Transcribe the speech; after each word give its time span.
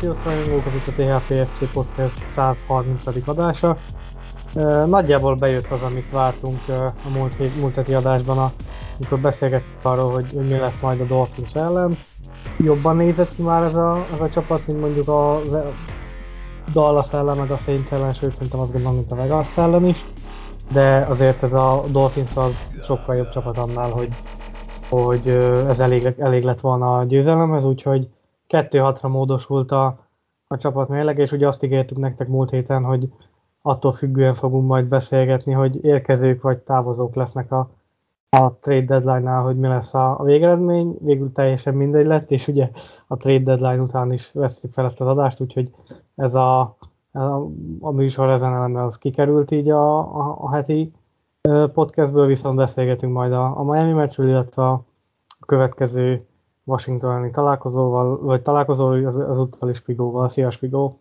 Sziasztok 0.00 0.24
rajongók, 0.24 0.66
ez 0.66 0.74
itt 0.74 0.86
a 0.86 0.92
THPFC 0.92 1.72
Podcast 1.72 2.24
130. 2.24 3.04
adása. 3.26 3.76
Nagyjából 4.86 5.34
bejött 5.34 5.70
az, 5.70 5.82
amit 5.82 6.10
vártunk 6.10 6.58
a 6.68 7.08
múlt, 7.14 7.34
hét, 7.34 7.60
múlt 7.60 7.74
heti 7.74 7.94
adásban, 7.94 8.52
amikor 8.96 9.18
beszélgettünk 9.18 9.84
arról, 9.84 10.12
hogy 10.12 10.32
mi 10.32 10.56
lesz 10.56 10.80
majd 10.80 11.00
a 11.00 11.04
Dolphins 11.04 11.54
ellen. 11.54 11.96
Jobban 12.58 12.96
nézett 12.96 13.34
ki 13.34 13.42
már 13.42 13.62
ez 13.62 13.74
a, 13.74 14.06
ez 14.14 14.20
a 14.20 14.28
csapat, 14.28 14.66
mint 14.66 14.80
mondjuk 14.80 15.08
a 15.08 15.40
Dallas 16.72 17.12
ellen, 17.12 17.36
meg 17.36 17.50
a 17.50 17.56
Saints 17.56 17.90
ellen, 17.92 18.12
sőt 18.12 18.34
szerintem 18.34 18.60
azt 18.60 18.72
gondolom, 18.72 18.96
mint 18.96 19.12
a 19.12 19.16
Vegas 19.16 19.56
ellen 19.56 19.84
is. 19.84 20.04
De 20.72 21.06
azért 21.08 21.42
ez 21.42 21.52
a 21.52 21.84
Dolphins 21.88 22.36
az 22.36 22.66
sokkal 22.82 23.16
jobb 23.16 23.30
csapat 23.30 23.58
annál, 23.58 23.90
hogy, 23.90 24.08
hogy 24.88 25.28
ez 25.68 25.80
elég, 25.80 26.14
elég 26.18 26.44
lett 26.44 26.60
volna 26.60 26.98
a 26.98 27.04
győzelemhez, 27.04 27.64
úgyhogy 27.64 28.08
2-6-ra 28.50 29.08
módosult 29.08 29.72
a, 29.72 29.98
a 30.46 30.56
csapat 30.56 30.88
mérleg, 30.88 31.18
és 31.18 31.32
ugye 31.32 31.46
azt 31.46 31.62
ígértük 31.62 31.98
nektek 31.98 32.28
múlt 32.28 32.50
héten, 32.50 32.84
hogy 32.84 33.08
attól 33.62 33.92
függően 33.92 34.34
fogunk 34.34 34.66
majd 34.66 34.86
beszélgetni, 34.86 35.52
hogy 35.52 35.84
érkezők 35.84 36.42
vagy 36.42 36.58
távozók 36.58 37.14
lesznek 37.14 37.52
a, 37.52 37.70
a 38.28 38.52
trade 38.60 38.84
deadline-nál, 38.84 39.42
hogy 39.42 39.56
mi 39.56 39.68
lesz 39.68 39.94
a, 39.94 40.20
a 40.20 40.22
végeredmény. 40.22 40.96
Végül 41.00 41.32
teljesen 41.32 41.74
mindegy 41.74 42.06
lett, 42.06 42.30
és 42.30 42.48
ugye 42.48 42.70
a 43.06 43.16
trade 43.16 43.42
deadline 43.44 43.82
után 43.82 44.12
is 44.12 44.30
veszük 44.32 44.72
fel 44.72 44.84
ezt 44.84 45.00
az 45.00 45.06
adást, 45.06 45.40
úgyhogy 45.40 45.70
ez 46.16 46.34
a, 46.34 46.60
a, 47.12 47.20
a 47.80 47.90
műsor 47.90 48.30
ezen 48.30 48.54
elemmel 48.54 48.84
az 48.84 48.98
kikerült 48.98 49.50
így 49.50 49.70
a, 49.70 49.98
a, 49.98 50.36
a 50.40 50.50
heti 50.50 50.92
podcastből, 51.72 52.26
viszont 52.26 52.56
beszélgetünk 52.56 53.12
majd 53.12 53.32
a, 53.32 53.58
a 53.58 53.62
Miami 53.62 53.92
meccsről, 53.92 54.28
illetve 54.28 54.62
a 54.62 54.84
következő 55.46 56.26
Washingtoni 56.70 57.30
találkozóval, 57.30 58.18
vagy 58.18 58.42
találkozóval 58.42 59.06
az, 59.06 59.16
azúttal 59.16 59.70
is 59.70 59.76
Spigóval. 59.76 60.28
Szia 60.28 60.50
Spigó! 60.50 61.00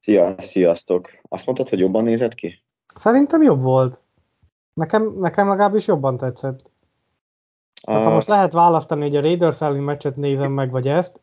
Szia, 0.00 0.34
sziasztok! 0.38 1.08
Azt 1.28 1.46
mondtad, 1.46 1.68
hogy 1.68 1.78
jobban 1.78 2.04
nézett 2.04 2.34
ki? 2.34 2.62
Szerintem 2.94 3.42
jobb 3.42 3.62
volt. 3.62 4.00
Nekem, 4.74 5.14
nekem 5.18 5.48
legalábbis 5.48 5.86
jobban 5.86 6.16
tetszett. 6.16 6.72
Tehát, 7.82 8.04
ha 8.04 8.10
most 8.10 8.26
lehet 8.26 8.52
választani, 8.52 9.00
hogy 9.00 9.16
a 9.16 9.20
Raiders 9.20 9.60
elleni 9.60 9.80
meccset 9.84 10.16
nézem 10.16 10.52
meg, 10.52 10.70
vagy 10.70 10.88
ezt, 10.88 11.20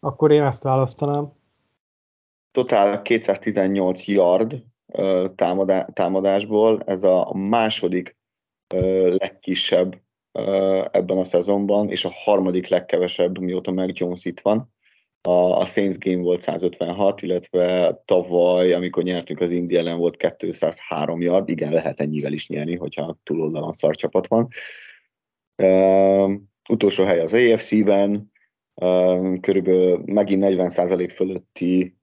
akkor 0.00 0.30
én 0.30 0.42
ezt 0.42 0.62
választanám. 0.62 1.32
Totál 2.50 3.02
218 3.02 4.06
yard 4.06 4.62
támadá, 5.34 5.84
támadásból, 5.84 6.82
ez 6.82 7.02
a 7.02 7.34
második 7.34 8.16
legkisebb 9.08 10.00
ebben 10.90 11.18
a 11.18 11.24
szezonban, 11.24 11.90
és 11.90 12.04
a 12.04 12.12
harmadik 12.12 12.68
legkevesebb, 12.68 13.38
mióta 13.38 13.70
meg 13.70 13.98
Jones 13.98 14.24
itt 14.24 14.40
van. 14.40 14.74
A, 15.28 15.66
Saints 15.66 15.98
game 15.98 16.22
volt 16.22 16.42
156, 16.42 17.22
illetve 17.22 17.96
tavaly, 18.04 18.72
amikor 18.72 19.02
nyertünk 19.02 19.40
az 19.40 19.50
India 19.50 19.78
ellen 19.78 19.98
volt 19.98 20.34
203 20.36 21.20
yard, 21.20 21.48
igen, 21.48 21.72
lehet 21.72 22.00
ennyivel 22.00 22.32
is 22.32 22.48
nyerni, 22.48 22.76
hogyha 22.76 23.18
túloldalon 23.22 23.72
szar 23.72 23.96
csapat 23.96 24.26
van. 24.28 24.48
Utolsó 26.68 27.04
hely 27.04 27.20
az 27.20 27.32
AFC-ben, 27.32 28.32
körülbelül 29.40 30.02
megint 30.04 30.44
40% 30.46 31.12
fölötti 31.14 31.96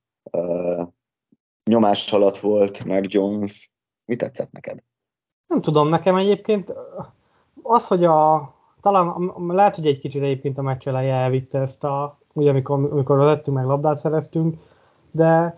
nyomás 1.69 2.11
alatt 2.11 2.37
volt 2.37 2.83
meg 2.83 3.13
Jones. 3.13 3.71
Mi 4.05 4.15
tetszett 4.15 4.51
neked? 4.51 4.83
Nem 5.47 5.61
tudom, 5.61 5.89
nekem 5.89 6.15
egyébként 6.15 6.73
az, 7.63 7.87
hogy 7.87 8.03
a, 8.03 8.53
talán 8.81 9.31
lehet, 9.47 9.75
hogy 9.75 9.85
egy 9.85 9.99
kicsit 9.99 10.21
egyébként 10.21 10.57
a 10.57 10.61
meccs 10.61 10.87
eleje 10.87 11.15
elvitte 11.15 11.59
ezt 11.59 11.83
a, 11.83 12.17
ugye 12.33 12.49
amikor, 12.49 12.89
amikor 12.91 13.17
vezettünk, 13.17 13.57
meg 13.57 13.65
labdát 13.65 13.97
szereztünk, 13.97 14.57
de 15.11 15.57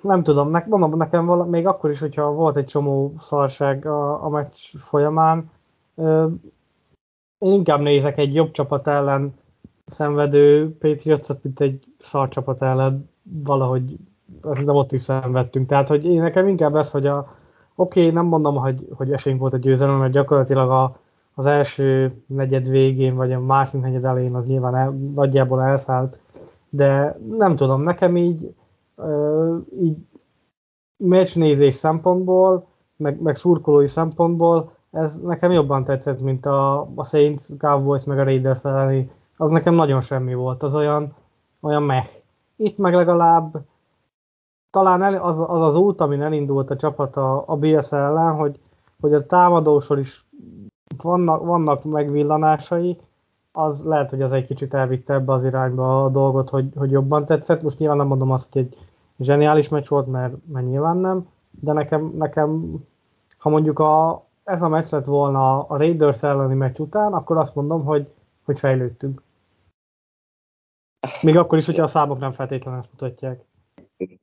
nem 0.00 0.22
tudom, 0.22 0.50
ne, 0.50 0.64
mondom, 0.66 0.96
nekem 0.96 1.26
vala, 1.26 1.44
még 1.44 1.66
akkor 1.66 1.90
is, 1.90 1.98
hogyha 1.98 2.32
volt 2.32 2.56
egy 2.56 2.66
csomó 2.66 3.14
szarság 3.18 3.86
a, 3.86 4.24
a 4.24 4.28
meccs 4.28 4.56
folyamán, 4.78 5.50
ö, 5.94 6.26
én 7.38 7.52
inkább 7.52 7.80
nézek 7.80 8.18
egy 8.18 8.34
jobb 8.34 8.50
csapat 8.50 8.86
ellen 8.86 9.34
szenvedő 9.86 10.76
patriots 10.78 11.28
mint 11.42 11.60
egy 11.60 11.84
szar 11.98 12.28
csapat 12.28 12.62
ellen 12.62 13.10
valahogy 13.22 13.96
nem 14.42 14.76
ott 14.76 14.92
is 14.92 15.02
szenvedtünk. 15.02 15.68
Tehát, 15.68 15.88
hogy 15.88 16.04
én 16.04 16.20
nekem 16.20 16.48
inkább 16.48 16.76
ez, 16.76 16.90
hogy 16.90 17.06
a, 17.06 17.36
Oké, 17.80 18.00
okay, 18.00 18.12
nem 18.12 18.26
mondom, 18.26 18.56
hogy, 18.56 18.86
hogy 18.94 19.12
esélyünk 19.12 19.40
volt 19.40 19.54
a 19.54 19.58
győzelem, 19.58 19.98
mert 19.98 20.12
gyakorlatilag 20.12 20.70
a, 20.70 20.96
az 21.34 21.46
első 21.46 22.12
negyed 22.26 22.68
végén, 22.68 23.14
vagy 23.14 23.32
a 23.32 23.40
másik 23.40 23.80
negyed 23.80 24.04
elején 24.04 24.34
az 24.34 24.46
nyilván 24.46 24.76
el, 24.76 24.90
nagyjából 25.14 25.62
elszállt, 25.62 26.18
de 26.68 27.18
nem 27.36 27.56
tudom, 27.56 27.82
nekem 27.82 28.16
így, 28.16 28.54
így 29.80 29.96
meccsnézés 30.96 31.74
szempontból, 31.74 32.66
meg, 32.96 33.20
meg 33.20 33.36
szurkolói 33.36 33.86
szempontból 33.86 34.70
ez 34.90 35.20
nekem 35.20 35.50
jobban 35.50 35.84
tetszett, 35.84 36.20
mint 36.20 36.46
a, 36.46 36.80
a 36.94 37.04
Saints, 37.04 37.42
Cowboys, 37.58 38.04
meg 38.04 38.18
a 38.18 38.24
Raiders 38.24 38.64
elleni. 38.64 39.10
Az 39.36 39.50
nekem 39.50 39.74
nagyon 39.74 40.00
semmi 40.00 40.34
volt, 40.34 40.62
az 40.62 40.74
olyan, 40.74 41.14
olyan 41.60 41.82
meh. 41.82 42.06
Itt 42.56 42.78
meg 42.78 42.94
legalább 42.94 43.58
talán 44.78 45.02
el, 45.02 45.14
az, 45.14 45.38
az 45.38 45.60
az 45.60 45.74
út, 45.74 46.00
amin 46.00 46.22
elindult 46.22 46.70
a 46.70 46.76
csapat 46.76 47.16
a, 47.16 47.44
a 47.46 47.56
BS 47.56 47.92
ellen, 47.92 48.34
hogy, 48.34 48.58
hogy 49.00 49.14
a 49.14 49.26
támadósor 49.26 49.98
is 49.98 50.26
vannak, 51.02 51.44
vannak 51.44 51.84
megvillanásai, 51.84 52.98
az 53.52 53.84
lehet, 53.84 54.10
hogy 54.10 54.22
az 54.22 54.32
egy 54.32 54.46
kicsit 54.46 54.74
elvitte 54.74 55.14
ebbe 55.14 55.32
az 55.32 55.44
irányba 55.44 56.04
a 56.04 56.08
dolgot, 56.08 56.50
hogy, 56.50 56.68
hogy 56.76 56.90
jobban 56.90 57.24
tetszett. 57.24 57.62
Most 57.62 57.78
nyilván 57.78 57.96
nem 57.96 58.06
mondom 58.06 58.30
azt, 58.30 58.52
hogy 58.52 58.62
egy 58.62 58.76
zseniális 59.18 59.68
meccs 59.68 59.88
volt, 59.88 60.06
mert, 60.06 60.34
mert 60.52 60.66
nyilván 60.66 60.96
nem, 60.96 61.28
de 61.60 61.72
nekem, 61.72 62.12
nekem 62.16 62.74
ha 63.38 63.48
mondjuk 63.48 63.78
a, 63.78 64.24
ez 64.44 64.62
a 64.62 64.68
meccs 64.68 64.90
lett 64.90 65.04
volna 65.04 65.62
a 65.62 65.76
Raiders 65.76 66.22
elleni 66.22 66.54
meccs 66.54 66.78
után, 66.78 67.12
akkor 67.12 67.36
azt 67.36 67.54
mondom, 67.54 67.84
hogy, 67.84 68.14
hogy 68.44 68.58
fejlődtünk. 68.58 69.22
Még 71.22 71.36
akkor 71.36 71.58
is, 71.58 71.66
hogyha 71.66 71.82
a 71.82 71.86
számok 71.86 72.18
nem 72.18 72.32
feltétlenül 72.32 72.80
ezt 72.80 72.92
mutatják 72.92 73.46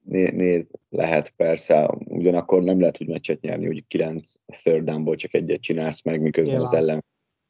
néz, 0.03 0.65
lehet 0.89 1.33
persze, 1.35 1.89
ugyanakkor 2.05 2.63
nem 2.63 2.79
lehet 2.79 3.01
úgy 3.01 3.07
meccset 3.07 3.41
nyerni, 3.41 3.65
hogy 3.65 3.83
9 3.87 4.33
third 4.63 4.83
downból 4.83 5.15
csak 5.15 5.33
egyet 5.33 5.61
csinálsz 5.61 6.03
meg, 6.03 6.21
miközben 6.21 6.53
Nyilván. 6.53 6.71
az 6.71 6.77
ellen 6.77 7.03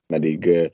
pedig 0.08 0.72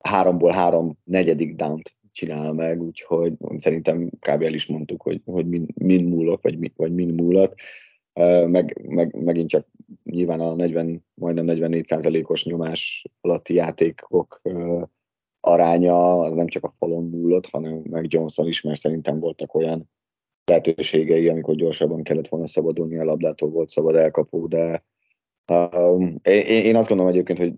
háromból 0.00 0.50
három 0.50 0.98
negyedik 1.04 1.54
down 1.54 1.82
csinál 2.12 2.52
meg, 2.52 2.82
úgyhogy 2.82 3.32
szerintem 3.58 4.10
kb. 4.10 4.42
el 4.42 4.54
is 4.54 4.66
mondtuk, 4.66 5.02
hogy, 5.02 5.20
hogy 5.24 5.48
min, 5.48 5.66
min 5.74 6.04
múlok, 6.04 6.42
vagy, 6.42 6.72
vagy 6.76 6.94
min 6.94 7.14
múlott. 7.14 7.54
Meg, 8.46 8.80
meg, 8.88 9.22
megint 9.22 9.48
csak 9.48 9.66
nyilván 10.04 10.40
a 10.40 10.54
40, 10.54 11.04
majdnem 11.14 11.44
44 11.44 12.24
os 12.26 12.44
nyomás 12.44 13.04
alatti 13.20 13.54
játékok 13.54 14.40
aránya 15.40 16.20
az 16.20 16.32
nem 16.32 16.46
csak 16.46 16.64
a 16.64 16.74
falon 16.78 17.08
múlott, 17.08 17.46
hanem 17.46 17.82
meg 17.90 18.12
Johnson 18.12 18.48
is, 18.48 18.60
mert 18.60 18.80
szerintem 18.80 19.20
voltak 19.20 19.54
olyan 19.54 19.90
lehetőségei, 20.50 21.28
amikor 21.28 21.54
gyorsabban 21.54 22.02
kellett 22.02 22.28
volna 22.28 22.46
szabadulni 22.46 22.98
a 22.98 23.04
labdától, 23.04 23.50
volt 23.50 23.68
szabad 23.68 23.96
elkapó, 23.96 24.46
de 24.46 24.84
um, 25.72 26.20
én, 26.22 26.42
én 26.46 26.76
azt 26.76 26.88
gondolom 26.88 27.12
egyébként, 27.12 27.38
hogy 27.38 27.52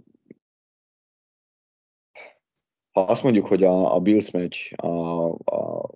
ha 2.91 3.01
azt 3.01 3.23
mondjuk, 3.23 3.47
hogy 3.47 3.65
a, 3.65 3.95
a 3.95 4.01
Bills 4.01 4.31
meccs 4.31 4.57
a, 4.77 5.27
a, 5.31 5.91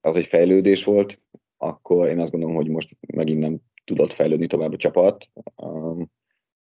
az 0.00 0.16
egy 0.16 0.26
fejlődés 0.26 0.84
volt, 0.84 1.20
akkor 1.56 2.08
én 2.08 2.20
azt 2.20 2.30
gondolom, 2.30 2.56
hogy 2.56 2.68
most 2.68 2.96
megint 3.06 3.40
nem 3.40 3.58
tudott 3.84 4.12
fejlődni 4.12 4.46
tovább 4.46 4.72
a 4.72 4.76
csapat. 4.76 5.28
Um, 5.56 6.10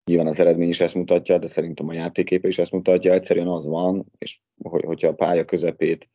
nyilván 0.05 0.27
az 0.27 0.39
eredmény 0.39 0.69
is 0.69 0.79
ezt 0.79 0.93
mutatja, 0.93 1.37
de 1.37 1.47
szerintem 1.47 1.87
a 1.87 1.93
játéképe 1.93 2.47
is 2.47 2.57
ezt 2.57 2.71
mutatja. 2.71 3.13
Egyszerűen 3.13 3.47
az 3.47 3.65
van, 3.65 4.05
és 4.17 4.39
hogy, 4.63 4.83
hogyha 4.83 5.07
a 5.07 5.13
pálya 5.13 5.45
közepét 5.45 6.09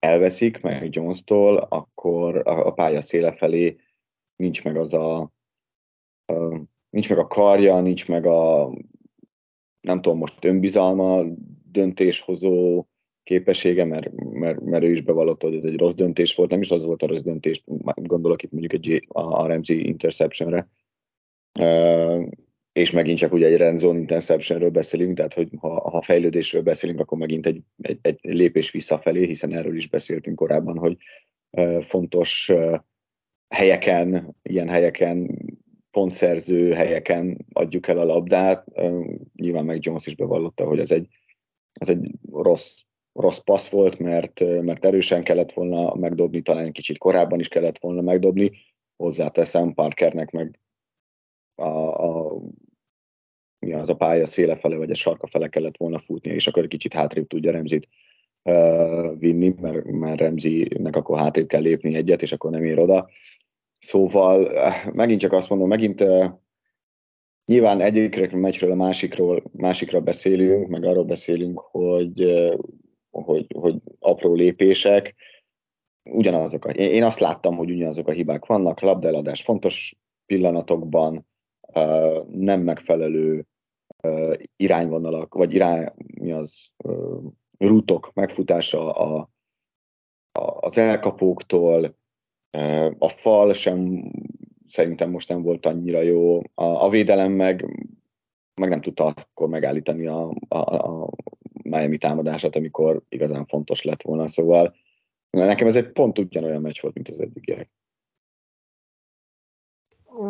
elveszik 0.00 0.60
meg 0.60 0.94
Jones-tól, 0.94 1.56
akkor 1.56 2.36
a, 2.36 2.66
a 2.66 2.72
pálya 2.72 3.02
széle 3.02 3.32
felé 3.32 3.76
nincs 4.36 4.64
meg 4.64 4.76
az 4.76 4.92
a, 4.92 5.20
a 6.24 6.60
nincs 6.90 7.08
meg 7.08 7.18
a 7.18 7.26
karja, 7.26 7.80
nincs 7.80 8.08
meg 8.08 8.26
a 8.26 8.72
nem 9.80 10.00
tudom 10.00 10.18
most 10.18 10.44
önbizalma, 10.44 11.24
döntéshozó 11.70 12.84
képessége, 13.22 13.84
mert, 13.84 14.10
mert, 14.12 14.60
mert 14.60 14.84
ő 14.84 14.90
is 14.90 15.02
bevallotta, 15.02 15.46
hogy 15.46 15.56
ez 15.56 15.64
egy 15.64 15.78
rossz 15.78 15.94
döntés 15.94 16.34
volt, 16.34 16.50
nem 16.50 16.60
is 16.60 16.70
az 16.70 16.84
volt 16.84 17.02
a 17.02 17.06
rossz 17.06 17.22
döntés, 17.22 17.62
gondolok 17.94 18.42
itt 18.42 18.50
mondjuk 18.50 18.72
egy 18.72 19.06
a 19.08 19.46
Ramsey 19.46 19.86
interceptionre, 19.86 20.68
és 22.80 22.90
megint 22.90 23.18
csak 23.18 23.32
ugye 23.32 23.46
egy 23.46 23.56
rendzone 23.56 23.98
interceptionről 23.98 24.70
beszélünk, 24.70 25.16
tehát 25.16 25.34
hogy 25.34 25.48
ha, 25.56 25.90
ha 25.90 26.02
fejlődésről 26.02 26.62
beszélünk, 26.62 27.00
akkor 27.00 27.18
megint 27.18 27.46
egy, 27.46 27.62
egy, 27.80 27.98
egy 28.02 28.18
lépés 28.22 28.70
visszafelé, 28.70 29.26
hiszen 29.26 29.52
erről 29.52 29.76
is 29.76 29.88
beszéltünk 29.88 30.36
korábban, 30.36 30.78
hogy 30.78 30.96
fontos 31.88 32.52
helyeken, 33.48 34.36
ilyen 34.42 34.68
helyeken, 34.68 35.38
pontszerző 35.90 36.72
helyeken 36.72 37.46
adjuk 37.52 37.88
el 37.88 37.98
a 37.98 38.04
labdát. 38.04 38.66
Nyilván 39.34 39.64
meg 39.64 39.84
Jones 39.84 40.06
is 40.06 40.16
bevallotta, 40.16 40.64
hogy 40.64 40.78
ez 40.78 40.90
egy, 40.90 41.08
ez 41.72 41.88
egy 41.88 42.10
rossz, 42.32 42.78
rossz 43.12 43.38
passz 43.38 43.68
volt, 43.68 43.98
mert, 43.98 44.62
mert 44.62 44.84
erősen 44.84 45.22
kellett 45.22 45.52
volna 45.52 45.94
megdobni, 45.94 46.42
talán 46.42 46.72
kicsit 46.72 46.98
korábban 46.98 47.40
is 47.40 47.48
kellett 47.48 47.78
volna 47.78 48.00
megdobni. 48.00 48.50
Hozzáteszem 48.96 49.74
Parkernek 49.74 50.30
meg 50.30 50.58
a, 51.54 51.68
a 52.04 52.40
az 53.80 53.88
a 53.88 53.96
pálya 53.96 54.26
széle 54.26 54.56
fele, 54.56 54.76
vagy 54.76 54.90
a 54.90 54.94
sarka 54.94 55.26
fele 55.26 55.48
kellett 55.48 55.76
volna 55.76 55.98
futni, 55.98 56.30
és 56.30 56.46
akkor 56.46 56.62
egy 56.62 56.68
kicsit 56.68 56.92
hátrébb 56.92 57.26
tudja 57.26 57.52
Remzit 57.52 57.88
uh, 58.42 59.18
vinni, 59.18 59.54
mert, 59.60 59.84
mert 59.84 60.20
Remzinek 60.20 60.96
akkor 60.96 61.18
hátrébb 61.18 61.46
kell 61.46 61.60
lépni 61.60 61.94
egyet, 61.94 62.22
és 62.22 62.32
akkor 62.32 62.50
nem 62.50 62.64
ér 62.64 62.78
oda. 62.78 63.08
Szóval 63.78 64.50
megint 64.92 65.20
csak 65.20 65.32
azt 65.32 65.48
mondom, 65.48 65.68
megint 65.68 66.00
uh, 66.00 66.30
nyilván 67.44 67.80
egyikről 67.80 68.40
meccsről 68.40 68.70
a 68.70 68.74
másikról, 68.74 69.42
másikra 69.52 70.00
beszélünk, 70.00 70.68
meg 70.68 70.84
arról 70.84 71.04
beszélünk, 71.04 71.58
hogy, 71.58 72.24
uh, 72.24 72.58
hogy, 73.10 73.46
hogy 73.54 73.76
apró 73.98 74.34
lépések, 74.34 75.14
ugyanazok. 76.04 76.72
Én, 76.74 76.90
én 76.90 77.04
azt 77.04 77.20
láttam, 77.20 77.56
hogy 77.56 77.70
ugyanazok 77.70 78.08
a 78.08 78.12
hibák 78.12 78.46
vannak, 78.46 78.80
labdeladás 78.80 79.42
fontos 79.42 79.96
pillanatokban, 80.26 81.26
nem 82.30 82.60
megfelelő 82.60 83.46
irányvonalak, 84.56 85.34
vagy 85.34 85.54
irány, 85.54 85.88
mi 86.20 86.32
az, 86.32 86.56
rútok 87.58 88.10
megfutása 88.14 88.92
a, 88.92 89.28
a, 90.32 90.58
az 90.60 90.78
elkapóktól, 90.78 91.96
a 92.98 93.08
fal 93.08 93.52
sem 93.52 94.10
szerintem 94.68 95.10
most 95.10 95.28
nem 95.28 95.42
volt 95.42 95.66
annyira 95.66 96.00
jó, 96.00 96.38
a, 96.38 96.64
a 96.64 96.88
védelem 96.88 97.32
meg, 97.32 97.64
meg 98.60 98.68
nem 98.68 98.80
tudta 98.80 99.04
akkor 99.04 99.48
megállítani 99.48 100.06
a, 100.06 100.34
a, 100.48 100.58
a 100.58 101.10
Miami 101.62 101.98
támadását, 101.98 102.56
amikor 102.56 103.02
igazán 103.08 103.46
fontos 103.46 103.82
lett 103.82 104.02
volna, 104.02 104.28
szóval. 104.28 104.74
Nekem 105.30 105.66
ez 105.66 105.76
egy 105.76 105.92
pont 105.92 106.18
ugyanolyan 106.18 106.60
meccs 106.60 106.80
volt, 106.80 106.94
mint 106.94 107.08
az 107.08 107.20
eddigiek 107.20 107.70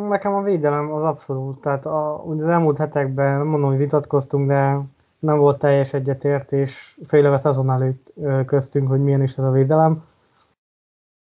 nekem 0.09 0.35
a 0.35 0.43
védelem 0.43 0.93
az 0.93 1.03
abszolút, 1.03 1.61
tehát 1.61 1.87
a, 1.87 2.27
az 2.27 2.49
elmúlt 2.49 2.77
hetekben, 2.77 3.37
nem 3.37 3.47
mondom, 3.47 3.69
hogy 3.71 3.79
vitatkoztunk, 3.79 4.49
de 4.49 4.81
nem 5.19 5.39
volt 5.39 5.59
teljes 5.59 5.93
egyetértés 5.93 6.99
fél 7.07 7.37
szezon 7.37 7.71
előtt 7.71 8.13
köztünk, 8.47 8.89
hogy 8.89 9.03
milyen 9.03 9.23
is 9.23 9.37
ez 9.37 9.45
a 9.45 9.51
védelem. 9.51 10.03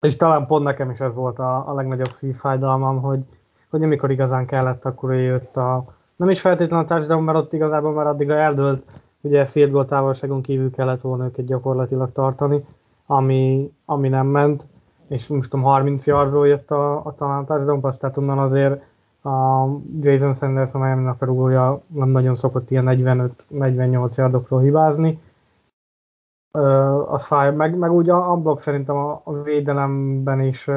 És 0.01 0.17
talán 0.17 0.47
pont 0.47 0.65
nekem 0.65 0.91
is 0.91 1.01
ez 1.01 1.15
volt 1.15 1.39
a, 1.39 1.69
a 1.69 1.75
legnagyobb 1.75 2.33
fájdalmam, 2.33 3.01
hogy, 3.01 3.25
hogy 3.71 3.83
amikor 3.83 4.11
igazán 4.11 4.47
kellett, 4.47 4.85
akkor 4.85 5.15
jött 5.15 5.57
a... 5.57 5.85
Nem 6.17 6.31
is 6.31 6.41
feltétlenül 6.41 6.85
a 6.85 6.89
touchdown, 6.89 7.23
mert 7.23 7.39
ott 7.39 7.53
igazából 7.53 7.93
már 7.93 8.07
addigra 8.07 8.35
eldőlt, 8.35 8.85
ugye 9.21 9.45
field 9.45 9.71
goal 9.71 9.85
távolságon 9.85 10.43
kívül 10.43 10.71
kellett 10.71 11.01
volna 11.01 11.25
őket 11.25 11.45
gyakorlatilag 11.45 12.13
tartani, 12.13 12.65
ami, 13.07 13.73
ami 13.85 14.09
nem 14.09 14.27
ment 14.27 14.67
és 15.09 15.27
most 15.27 15.51
tudom, 15.51 15.65
30 15.65 16.07
yardról 16.07 16.49
jött 16.49 16.71
a, 16.71 17.05
a 17.05 17.15
talán 17.15 17.45
touchdown 17.45 17.81
pass, 17.81 17.97
tehát 17.97 18.17
onnan 18.17 18.39
azért 18.39 18.83
a 19.23 19.67
Jason 20.01 20.35
Sanders, 20.35 20.75
a 20.75 20.79
miami 20.79 21.07
a 21.07 21.17
rúgója 21.19 21.81
nem 21.87 22.09
nagyon 22.09 22.35
szokott 22.35 22.71
ilyen 22.71 22.85
45-48 23.51 24.15
yardokról 24.17 24.61
hibázni. 24.61 25.21
a 27.09 27.19
fáj, 27.19 27.55
meg, 27.55 27.79
meg 27.79 27.93
úgy 27.93 28.11
a, 28.11 28.33
a 28.33 28.37
blokk 28.37 28.59
szerintem 28.59 28.97
a, 28.97 29.21
a 29.25 29.43
védelemben 29.43 30.41
is 30.41 30.71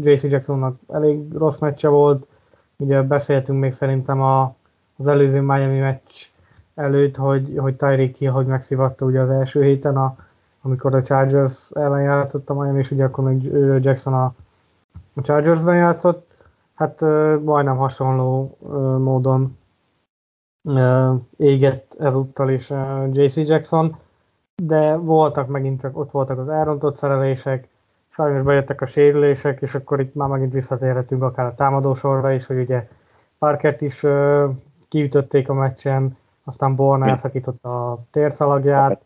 JC 0.00 0.22
Jacksonnak 0.22 0.78
elég 0.88 1.32
rossz 1.32 1.58
meccse 1.58 1.88
volt. 1.88 2.26
Ugye 2.78 3.02
beszéltünk 3.02 3.60
még 3.60 3.72
szerintem 3.72 4.20
a, 4.20 4.54
az 4.96 5.08
előző 5.08 5.40
Miami 5.40 5.78
meccs 5.78 6.12
előtt, 6.74 7.16
hogy, 7.16 7.54
hogy 7.56 7.76
Tyreek 7.76 8.14
Hill, 8.14 8.30
hogy 8.30 8.46
megszivatta 8.46 9.04
ugye 9.04 9.20
az 9.20 9.30
első 9.30 9.62
héten 9.62 9.96
a, 9.96 10.16
amikor 10.66 10.94
a 10.94 11.02
Chargers 11.02 11.70
ellen 11.70 12.02
játszott 12.02 12.50
a 12.50 12.54
Miami, 12.54 12.78
és 12.78 12.90
ugye 12.90 13.04
akkor 13.04 13.24
még 13.24 13.42
Jackson 13.84 14.14
a, 14.14 14.34
a 15.14 15.20
Chargersben 15.22 15.76
játszott, 15.76 16.44
hát 16.74 17.00
majdnem 17.42 17.76
hasonló 17.76 18.56
módon 18.98 19.58
égett 21.36 21.96
ezúttal 21.98 22.50
is 22.50 22.72
JC 23.12 23.36
Jackson, 23.36 23.96
de 24.62 24.96
voltak 24.96 25.48
megint 25.48 25.80
csak, 25.80 25.98
ott 25.98 26.10
voltak 26.10 26.38
az 26.38 26.48
elrontott 26.48 26.96
szerelések, 26.96 27.68
sajnos 28.08 28.42
bejöttek 28.42 28.80
a 28.80 28.86
sérülések, 28.86 29.62
és 29.62 29.74
akkor 29.74 30.00
itt 30.00 30.14
már 30.14 30.28
megint 30.28 30.52
visszatérhetünk 30.52 31.22
akár 31.22 31.46
a 31.46 31.54
támadósorra 31.54 32.32
is, 32.32 32.46
hogy 32.46 32.58
ugye 32.58 32.88
Parkert 33.38 33.80
is 33.80 34.04
kiütötték 34.88 35.48
a 35.48 35.54
meccsen, 35.54 36.16
aztán 36.44 36.74
Born 36.74 37.08
elszakította 37.08 37.90
a 37.90 37.98
térszalagját, 38.10 39.02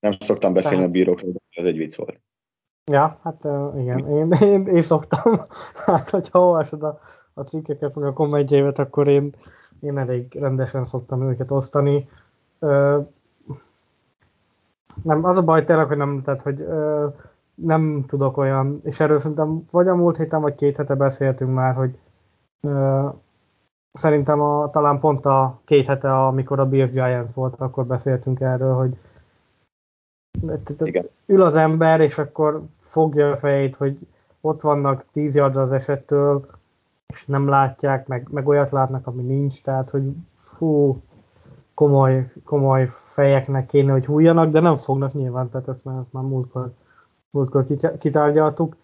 nem 0.00 0.12
szoktam 0.26 0.52
beszélni 0.52 0.84
a 0.84 0.88
bírókról, 0.88 1.32
de 1.32 1.38
ez 1.50 1.64
egy 1.64 1.76
vicc 1.76 1.96
volt. 1.96 2.20
Ja, 2.90 3.18
hát 3.22 3.44
igen, 3.76 4.08
én, 4.08 4.30
én, 4.30 4.66
én 4.66 4.82
szoktam. 4.82 5.32
Hát, 5.86 6.10
hogyha 6.10 6.40
olvasod 6.40 6.82
a, 6.82 7.00
a 7.34 7.42
cikkeket, 7.42 7.94
meg 7.94 8.04
a 8.08 8.12
kommentjévet, 8.12 8.78
akkor 8.78 9.08
én, 9.08 9.34
én 9.80 9.98
elég 9.98 10.34
rendesen 10.34 10.84
szoktam 10.84 11.30
őket 11.30 11.50
osztani. 11.50 12.08
Ö, 12.58 12.98
nem, 15.02 15.24
az 15.24 15.36
a 15.36 15.42
baj 15.42 15.64
tényleg, 15.64 15.86
hogy 15.86 15.96
nem, 15.96 16.22
tehát, 16.24 16.42
hogy 16.42 16.60
ö, 16.60 17.06
nem 17.54 18.04
tudok 18.06 18.36
olyan, 18.36 18.80
és 18.84 19.00
erről 19.00 19.18
szerintem 19.18 19.66
vagy 19.70 19.88
a 19.88 19.94
múlt 19.94 20.16
héten, 20.16 20.40
vagy 20.40 20.54
két 20.54 20.76
hete 20.76 20.94
beszéltünk 20.94 21.54
már, 21.54 21.74
hogy 21.74 21.98
ö, 22.60 23.06
szerintem 23.92 24.40
a, 24.40 24.70
talán 24.70 25.00
pont 25.00 25.24
a 25.24 25.60
két 25.64 25.86
hete, 25.86 26.26
amikor 26.26 26.60
a 26.60 26.68
Bills 26.68 26.90
Giants 26.90 27.32
volt, 27.32 27.54
akkor 27.54 27.86
beszéltünk 27.86 28.40
erről, 28.40 28.74
hogy 28.74 28.98
igen. 30.78 31.08
Ül 31.26 31.42
az 31.42 31.56
ember, 31.56 32.00
és 32.00 32.18
akkor 32.18 32.62
fogja 32.80 33.30
a 33.30 33.36
fejét, 33.36 33.76
hogy 33.76 33.98
ott 34.40 34.60
vannak 34.60 35.04
10 35.12 35.34
yardra 35.34 35.62
az 35.62 35.72
esettől, 35.72 36.46
és 37.06 37.26
nem 37.26 37.48
látják, 37.48 38.06
meg, 38.06 38.28
meg 38.30 38.48
olyat 38.48 38.70
látnak, 38.70 39.06
ami 39.06 39.22
nincs, 39.22 39.62
tehát 39.62 39.90
hogy 39.90 40.12
fú, 40.56 41.02
komoly, 41.74 42.32
komoly 42.44 42.86
fejeknek 42.88 43.66
kéne, 43.66 43.92
hogy 43.92 44.06
hújjanak, 44.06 44.50
de 44.50 44.60
nem 44.60 44.76
fognak 44.76 45.12
nyilván, 45.12 45.50
tehát 45.50 45.68
ezt 45.68 45.84
már, 45.84 46.02
már 46.10 46.22
múltkor, 46.22 46.72
múltkor 47.30 47.66
kitárgyaltuk. 47.98 48.76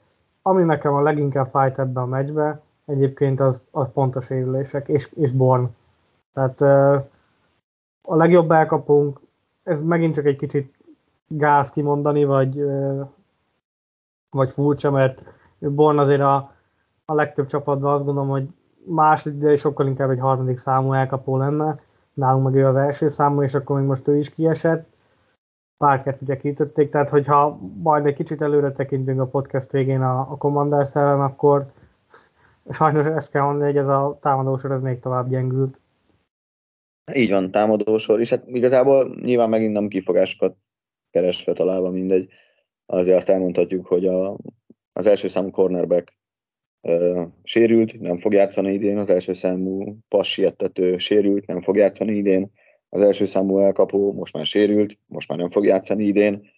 Ami 0.42 0.62
nekem 0.62 0.94
a 0.94 1.02
leginkább 1.02 1.48
fájt 1.50 1.78
ebbe 1.78 2.00
a 2.00 2.06
meccsbe, 2.06 2.60
egyébként 2.84 3.40
az, 3.40 3.64
az 3.70 3.92
pontos 3.92 4.30
érülések, 4.30 4.88
és, 4.88 5.10
és 5.14 5.30
Born. 5.30 5.68
Tehát 6.32 6.60
a 8.02 8.16
legjobb 8.16 8.50
elkapunk, 8.50 9.20
ez 9.62 9.82
megint 9.82 10.14
csak 10.14 10.24
egy 10.24 10.36
kicsit 10.36 10.74
gáz 11.36 11.70
kimondani, 11.70 12.24
vagy, 12.24 12.62
vagy 14.30 14.50
furcsa, 14.50 14.90
mert 14.90 15.24
Born 15.58 15.98
azért 15.98 16.20
a, 16.20 16.54
a 17.04 17.14
legtöbb 17.14 17.46
csapatban 17.46 17.92
azt 17.92 18.04
gondolom, 18.04 18.28
hogy 18.28 18.48
második, 18.84 19.38
de 19.38 19.56
sokkal 19.56 19.86
inkább 19.86 20.10
egy 20.10 20.18
harmadik 20.18 20.56
számú 20.56 20.92
elkapó 20.92 21.36
lenne. 21.36 21.80
Nálunk 22.12 22.44
meg 22.44 22.54
ő 22.54 22.66
az 22.66 22.76
első 22.76 23.08
számú, 23.08 23.42
és 23.42 23.54
akkor 23.54 23.78
még 23.78 23.86
most 23.86 24.08
ő 24.08 24.16
is 24.16 24.30
kiesett. 24.30 24.90
Párket 25.76 26.22
ugye 26.22 26.36
kiütötték, 26.36 26.90
tehát 26.90 27.10
hogyha 27.10 27.58
majd 27.82 28.06
egy 28.06 28.14
kicsit 28.14 28.42
előre 28.42 28.72
tekintünk 28.72 29.20
a 29.20 29.26
podcast 29.26 29.70
végén 29.70 30.02
a, 30.02 30.20
a 30.20 30.36
Commanders 30.36 30.94
ellen, 30.94 31.20
akkor 31.20 31.66
sajnos 32.70 33.06
ezt 33.06 33.30
kell 33.30 33.42
mondani, 33.42 33.64
hogy 33.64 33.76
ez 33.76 33.88
a 33.88 34.18
támadósor 34.20 34.70
ez 34.70 34.82
még 34.82 35.00
tovább 35.00 35.28
gyengült. 35.28 35.80
Így 37.12 37.30
van, 37.30 37.50
támadósor, 37.50 38.20
és 38.20 38.30
hát 38.30 38.46
igazából 38.46 39.14
nyilván 39.22 39.48
megint 39.48 39.72
nem 39.72 39.88
kifogásokat 39.88 40.56
keresve, 41.12 41.52
találva, 41.52 41.90
mindegy. 41.90 42.28
Azért 42.86 43.16
azt 43.16 43.28
elmondhatjuk, 43.28 43.86
hogy 43.86 44.06
a, 44.06 44.36
az 44.92 45.06
első 45.06 45.28
számú 45.28 45.50
cornerback 45.50 46.16
ö, 46.80 47.22
sérült, 47.42 48.00
nem 48.00 48.18
fog 48.18 48.32
játszani 48.32 48.72
idén, 48.72 48.98
az 48.98 49.08
első 49.08 49.32
számú 49.32 49.96
passietető 50.08 50.98
sérült, 50.98 51.46
nem 51.46 51.62
fog 51.62 51.76
játszani 51.76 52.12
idén, 52.12 52.50
az 52.88 53.00
első 53.00 53.26
számú 53.26 53.58
elkapó 53.58 54.12
most 54.12 54.32
már 54.32 54.46
sérült, 54.46 54.98
most 55.06 55.28
már 55.28 55.38
nem 55.38 55.50
fog 55.50 55.64
játszani 55.64 56.04
idén. 56.04 56.50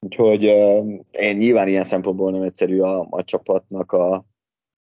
Úgyhogy 0.00 0.44
ö, 0.44 0.82
én 1.10 1.36
nyilván 1.36 1.68
ilyen 1.68 1.84
szempontból 1.84 2.30
nem 2.30 2.42
egyszerű 2.42 2.80
a, 2.80 3.06
a 3.10 3.24
csapatnak 3.24 3.92
a, 3.92 4.24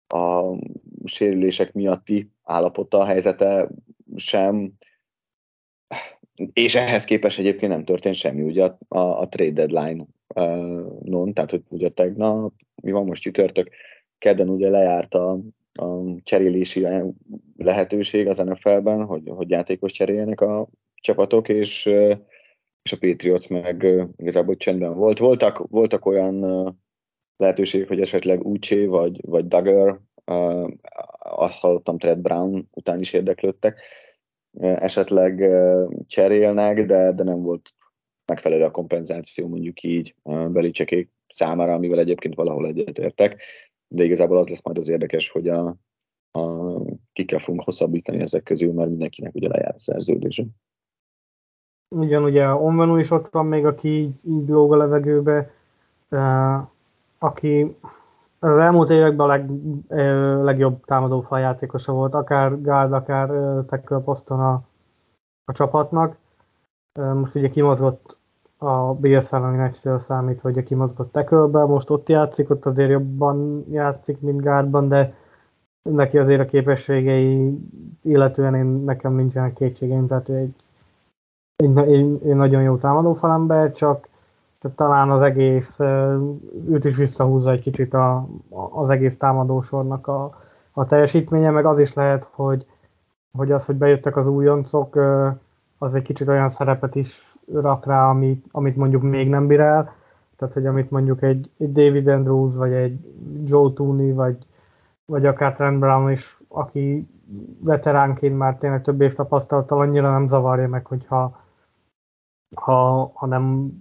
a 0.08 0.56
sérülések 1.04 1.72
miatti 1.72 2.30
állapota, 2.42 2.98
a 2.98 3.04
helyzete 3.04 3.68
sem 4.16 4.72
és 6.52 6.74
ehhez 6.74 7.04
képest 7.04 7.38
egyébként 7.38 7.72
nem 7.72 7.84
történt 7.84 8.14
semmi, 8.14 8.42
ugye 8.42 8.64
a, 8.64 8.78
a, 8.88 9.20
a 9.20 9.28
trade 9.28 9.66
deadline 9.66 10.04
uh, 10.34 11.00
non, 11.02 11.34
tehát 11.34 11.50
hogy 11.50 11.62
ugye 11.68 11.88
tegnap, 11.88 12.52
mi 12.82 12.90
van 12.90 13.06
most 13.06 13.22
csütörtök, 13.22 13.68
kedden 14.18 14.48
ugye 14.48 14.68
lejárt 14.68 15.14
a, 15.14 15.38
a 15.72 16.14
cserélési 16.22 16.86
lehetőség 17.56 18.26
az 18.28 18.38
NFL-ben, 18.38 19.04
hogy, 19.04 19.22
hogy 19.26 19.50
játékos 19.50 19.92
cseréljenek 19.92 20.40
a 20.40 20.68
csapatok, 20.94 21.48
és, 21.48 21.86
és 22.82 22.92
a 22.92 22.98
Patriots 23.00 23.48
meg 23.48 23.86
igazából 24.16 24.56
csendben 24.56 24.94
volt. 24.94 25.18
Voltak, 25.18 25.68
voltak 25.68 26.06
olyan 26.06 26.40
lehetőségek, 27.36 27.88
hogy 27.88 28.00
esetleg 28.00 28.46
Uche 28.46 28.86
vagy, 28.86 29.20
vagy 29.26 29.48
Duggar, 29.48 30.00
azt 31.18 31.58
hallottam, 31.58 31.98
Trent 31.98 32.22
Brown 32.22 32.68
után 32.70 33.00
is 33.00 33.12
érdeklődtek, 33.12 33.80
esetleg 34.60 35.50
cserélnek, 36.06 36.86
de, 36.86 37.12
de 37.12 37.22
nem 37.22 37.42
volt 37.42 37.74
megfelelő 38.26 38.64
a 38.64 38.70
kompenzáció 38.70 39.48
mondjuk 39.48 39.82
így 39.82 40.14
Belicsekék 40.24 41.10
számára, 41.34 41.74
amivel 41.74 41.98
egyébként 41.98 42.34
valahol 42.34 42.66
egyetértek, 42.66 43.42
de 43.88 44.04
igazából 44.04 44.38
az 44.38 44.48
lesz 44.48 44.62
majd 44.62 44.78
az 44.78 44.88
érdekes, 44.88 45.30
hogy 45.30 45.48
a, 45.48 45.76
a 46.30 46.74
kikkel 47.12 47.38
fogunk 47.38 47.64
hosszabbítani 47.64 48.20
ezek 48.20 48.42
közül, 48.42 48.72
mert 48.72 48.88
mindenkinek 48.88 49.34
ugye 49.34 49.48
lejár 49.48 49.74
a 49.74 49.80
szerződése. 49.80 50.44
Igen, 52.00 52.22
ugye 52.22 52.46
Onvenu 52.46 52.96
is 52.96 53.10
ott 53.10 53.28
van 53.28 53.46
még, 53.46 53.66
aki 53.66 53.88
így, 53.88 54.14
így 54.24 54.48
lóg 54.48 54.72
a 54.72 54.76
levegőbe, 54.76 55.50
aki 57.18 57.76
az 58.38 58.58
elmúlt 58.58 58.90
években 58.90 59.28
a 59.28 59.28
leg, 59.28 59.50
legjobb 60.44 60.84
támadó 60.84 61.20
faljátékosa 61.20 61.92
volt, 61.92 62.14
akár 62.14 62.60
guard, 62.60 62.92
akár 62.92 63.28
tackle 63.66 63.98
poszton 63.98 64.40
a, 64.40 64.62
a 65.44 65.52
csapatnak. 65.52 66.16
Most 67.14 67.34
ugye 67.34 67.48
kimozgott 67.48 68.16
a 68.56 68.94
BS 68.94 69.32
elleni 69.32 69.56
meccsről 69.56 69.98
számít, 69.98 70.40
hogy 70.40 70.62
kimozgott 70.62 71.12
tackle 71.12 71.64
most 71.64 71.90
ott 71.90 72.08
játszik, 72.08 72.50
ott 72.50 72.66
azért 72.66 72.90
jobban 72.90 73.64
játszik, 73.70 74.20
mint 74.20 74.40
guardban, 74.40 74.88
de 74.88 75.14
neki 75.82 76.18
azért 76.18 76.40
a 76.40 76.44
képességei, 76.44 77.58
illetően 78.02 78.54
én, 78.54 78.66
nekem 78.66 79.12
nincsenek 79.12 79.52
kétségeim, 79.52 80.06
tehát 80.06 80.28
ő 80.28 80.36
egy 80.36 80.54
egy, 81.62 81.76
egy, 81.76 82.18
egy 82.22 82.34
nagyon 82.34 82.62
jó 82.62 82.76
támadó 82.76 83.12
falember, 83.12 83.72
csak 83.72 84.08
talán 84.74 85.10
az 85.10 85.22
egész, 85.22 85.80
őt 86.68 86.84
is 86.84 86.96
visszahúzza 86.96 87.50
egy 87.50 87.60
kicsit 87.60 87.94
a, 87.94 88.28
az 88.70 88.90
egész 88.90 89.16
támadósornak 89.16 90.06
a, 90.06 90.38
a 90.72 90.86
teljesítménye, 90.86 91.50
meg 91.50 91.66
az 91.66 91.78
is 91.78 91.94
lehet, 91.94 92.28
hogy, 92.30 92.66
hogy 93.32 93.52
az, 93.52 93.64
hogy 93.64 93.76
bejöttek 93.76 94.16
az 94.16 94.26
újoncok, 94.26 94.98
az 95.78 95.94
egy 95.94 96.02
kicsit 96.02 96.28
olyan 96.28 96.48
szerepet 96.48 96.94
is 96.94 97.34
rak 97.52 97.86
rá, 97.86 98.08
amit, 98.08 98.46
amit 98.50 98.76
mondjuk 98.76 99.02
még 99.02 99.28
nem 99.28 99.46
bír 99.46 99.60
el. 99.60 99.92
Tehát, 100.36 100.54
hogy 100.54 100.66
amit 100.66 100.90
mondjuk 100.90 101.22
egy, 101.22 101.50
egy 101.58 101.72
David 101.72 102.08
Andrews, 102.08 102.56
vagy 102.56 102.72
egy 102.72 102.98
Joe 103.44 103.72
Tooney, 103.72 104.12
vagy, 104.12 104.36
vagy 105.04 105.26
akár 105.26 105.54
Trent 105.54 105.78
Brown 105.78 106.10
is, 106.10 106.38
aki 106.48 107.08
veteránként 107.60 108.38
már 108.38 108.56
tényleg 108.56 108.82
több 108.82 109.00
év 109.00 109.14
tapasztalattal 109.14 109.80
annyira 109.80 110.10
nem 110.10 110.28
zavarja 110.28 110.68
meg, 110.68 110.86
hogyha 110.86 111.40
ha, 112.56 113.10
ha 113.14 113.26
nem, 113.26 113.72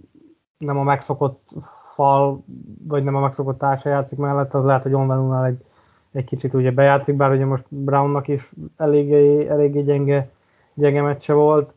nem 0.57 0.77
a 0.77 0.83
megszokott 0.83 1.49
fal, 1.89 2.43
vagy 2.87 3.03
nem 3.03 3.15
a 3.15 3.19
megszokott 3.19 3.57
társa 3.57 3.89
játszik 3.89 4.17
mellett, 4.17 4.53
az 4.53 4.65
lehet, 4.65 4.83
hogy 4.83 4.93
Onvenunál 4.93 5.45
egy, 5.45 5.65
egy 6.11 6.23
kicsit 6.23 6.53
ugye 6.53 6.71
bejátszik, 6.71 7.15
bár 7.15 7.31
ugye 7.31 7.45
most 7.45 7.65
Brownnak 7.69 8.27
is 8.27 8.51
eléggé, 8.77 9.47
eléggé 9.47 9.81
gyenge, 9.81 10.29
gyenge 10.73 11.01
meccse 11.01 11.33
volt. 11.33 11.73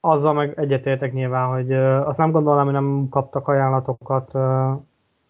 Azzal 0.00 0.32
meg 0.32 0.58
egyetértek 0.58 1.12
nyilván, 1.12 1.48
hogy 1.48 1.72
uh, 1.72 2.08
azt 2.08 2.18
nem 2.18 2.30
gondolom, 2.30 2.64
hogy 2.64 2.72
nem 2.72 3.06
kaptak 3.10 3.48
ajánlatokat 3.48 4.34
uh, 4.34 4.70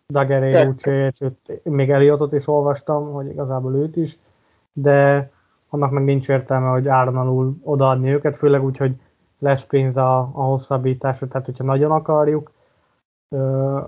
Dageré, 0.09 0.65
Lucsét, 0.65 1.33
még 1.63 1.91
Eliotot 1.91 2.33
is 2.33 2.49
olvastam, 2.49 3.13
hogy 3.13 3.27
igazából 3.27 3.75
őt 3.75 3.97
is, 3.97 4.19
de 4.73 5.31
annak 5.69 5.91
meg 5.91 6.05
nincs 6.05 6.29
értelme, 6.29 6.69
hogy 6.69 6.89
áron 6.89 7.17
alul 7.17 7.57
odaadni 7.63 8.11
őket, 8.11 8.37
főleg 8.37 8.65
úgy, 8.65 8.77
hogy 8.77 8.95
lesz 9.39 9.65
pénz 9.65 9.97
a, 9.97 10.19
a 10.19 10.43
hosszabbításra, 10.43 11.29
tehát 11.29 11.47
hogyha 11.47 11.65
nagyon 11.65 11.91
akarjuk, 11.91 12.53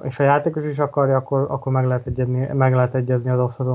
és 0.04 0.18
a 0.18 0.22
játékos 0.22 0.64
is 0.64 0.78
akarja, 0.78 1.16
akkor, 1.16 1.46
akkor 1.50 1.72
meg, 1.72 1.86
lehet 1.86 2.06
egyezni, 2.06 2.48
meg 2.52 2.74
lehet 2.74 2.94
egyezni 2.94 3.30
az 3.30 3.38
off 3.38 3.66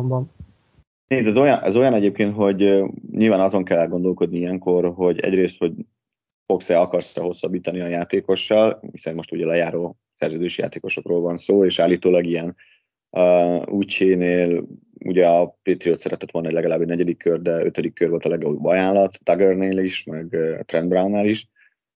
Nézd, 1.08 1.28
ez 1.28 1.36
olyan, 1.36 1.64
ez 1.64 1.76
olyan 1.76 1.94
egyébként, 1.94 2.36
hogy 2.36 2.84
nyilván 3.12 3.40
azon 3.40 3.64
kell 3.64 3.78
elgondolkodni 3.78 4.38
ilyenkor, 4.38 4.94
hogy 4.96 5.20
egyrészt, 5.20 5.58
hogy 5.58 5.74
fogsz-e, 6.46 6.80
akarsz-e 6.80 7.22
hosszabbítani 7.22 7.80
a 7.80 7.88
játékossal, 7.88 8.80
hiszen 8.92 9.16
most 9.16 9.32
ugye 9.32 9.46
lejáró 9.46 9.98
szerződési 10.18 10.62
játékosokról 10.62 11.22
van 11.22 11.38
szó, 11.38 11.66
és 11.66 11.80
állítólag 11.80 12.26
ilyen 12.26 12.56
uh, 13.10 14.64
ugye 15.06 15.28
a 15.28 15.58
Patriot 15.64 16.00
szeretett 16.00 16.32
volna 16.32 16.48
egy 16.48 16.54
legalább 16.54 16.82
egy 16.82 16.88
negyedik 16.88 17.18
kör, 17.18 17.42
de 17.42 17.66
ötödik 17.66 17.94
kör 17.94 18.10
volt 18.10 18.26
a 18.26 18.30
legjobb 18.30 18.66
ajánlat, 18.66 19.18
Duggarnél 19.24 19.78
is, 19.78 20.04
meg 20.04 20.28
uh, 20.32 20.60
Trent 20.60 20.88
Brownnál 20.88 21.26
is. 21.26 21.48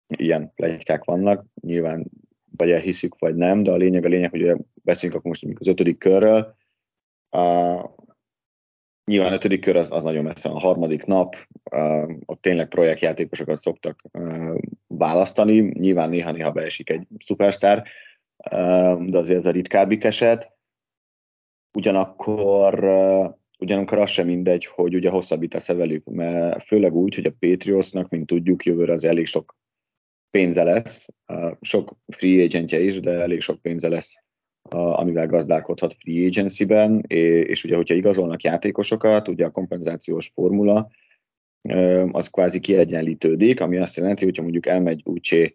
Ilyen 0.06 0.52
plegykák 0.54 1.04
vannak, 1.04 1.44
nyilván 1.60 2.10
vagy 2.56 2.70
elhiszük, 2.70 3.18
vagy 3.18 3.34
nem, 3.34 3.62
de 3.62 3.70
a 3.70 3.76
lényeg 3.76 4.04
a 4.04 4.08
lényeg, 4.08 4.30
hogy 4.30 4.56
beszélünk 4.82 5.18
akkor 5.18 5.30
most 5.30 5.58
az 5.58 5.66
ötödik 5.66 5.98
körről. 5.98 6.56
Uh, 7.36 7.84
nyilván 9.04 9.32
ötödik 9.32 9.60
kör 9.60 9.76
az, 9.76 9.90
az 9.90 10.02
nagyon 10.02 10.24
messze 10.24 10.48
a 10.48 10.58
harmadik 10.58 11.04
nap, 11.04 11.36
uh, 11.70 12.10
ott 12.26 12.40
tényleg 12.40 12.68
projektjátékosokat 12.68 13.62
szoktak 13.62 14.00
uh, 14.12 14.58
választani, 14.86 15.60
nyilván 15.60 16.08
néha-néha 16.08 16.52
beesik 16.52 16.90
egy 16.90 17.06
szupersztár, 17.24 17.78
uh, 18.50 19.04
de 19.04 19.18
azért 19.18 19.38
ez 19.38 19.46
a 19.46 19.50
ritkábbik 19.50 20.04
eset. 20.04 20.52
Ugyanakkor 21.72 22.84
uh, 22.84 23.34
ugyanakkor 23.62 23.98
az 23.98 24.10
sem 24.10 24.26
mindegy, 24.26 24.66
hogy 24.66 24.94
ugye 24.94 25.10
hosszabbítasz-e 25.10 25.74
velük, 25.74 26.04
mert 26.04 26.64
főleg 26.64 26.94
úgy, 26.94 27.14
hogy 27.14 27.26
a 27.26 27.34
Patriotsnak, 27.38 28.08
mint 28.08 28.26
tudjuk, 28.26 28.64
jövőre 28.64 28.92
az 28.92 29.04
elég 29.04 29.26
sok 29.26 29.56
pénze 30.32 30.62
lesz, 30.62 31.06
sok 31.60 31.96
free 32.06 32.44
agentje 32.44 32.80
is, 32.80 33.00
de 33.00 33.10
elég 33.10 33.40
sok 33.40 33.62
pénze 33.62 33.88
lesz, 33.88 34.14
amivel 34.70 35.26
gazdálkodhat 35.26 35.96
free 35.98 36.26
agency-ben, 36.26 37.04
és 37.06 37.64
ugye, 37.64 37.76
hogyha 37.76 37.94
igazolnak 37.94 38.42
játékosokat, 38.42 39.28
ugye 39.28 39.44
a 39.44 39.50
kompenzációs 39.50 40.30
formula 40.34 40.88
az 42.12 42.28
kvázi 42.28 42.60
kiegyenlítődik, 42.60 43.60
ami 43.60 43.76
azt 43.76 43.96
jelenti, 43.96 44.24
hogyha 44.24 44.42
mondjuk 44.42 44.66
elmegy 44.66 45.00
úgyse 45.04 45.54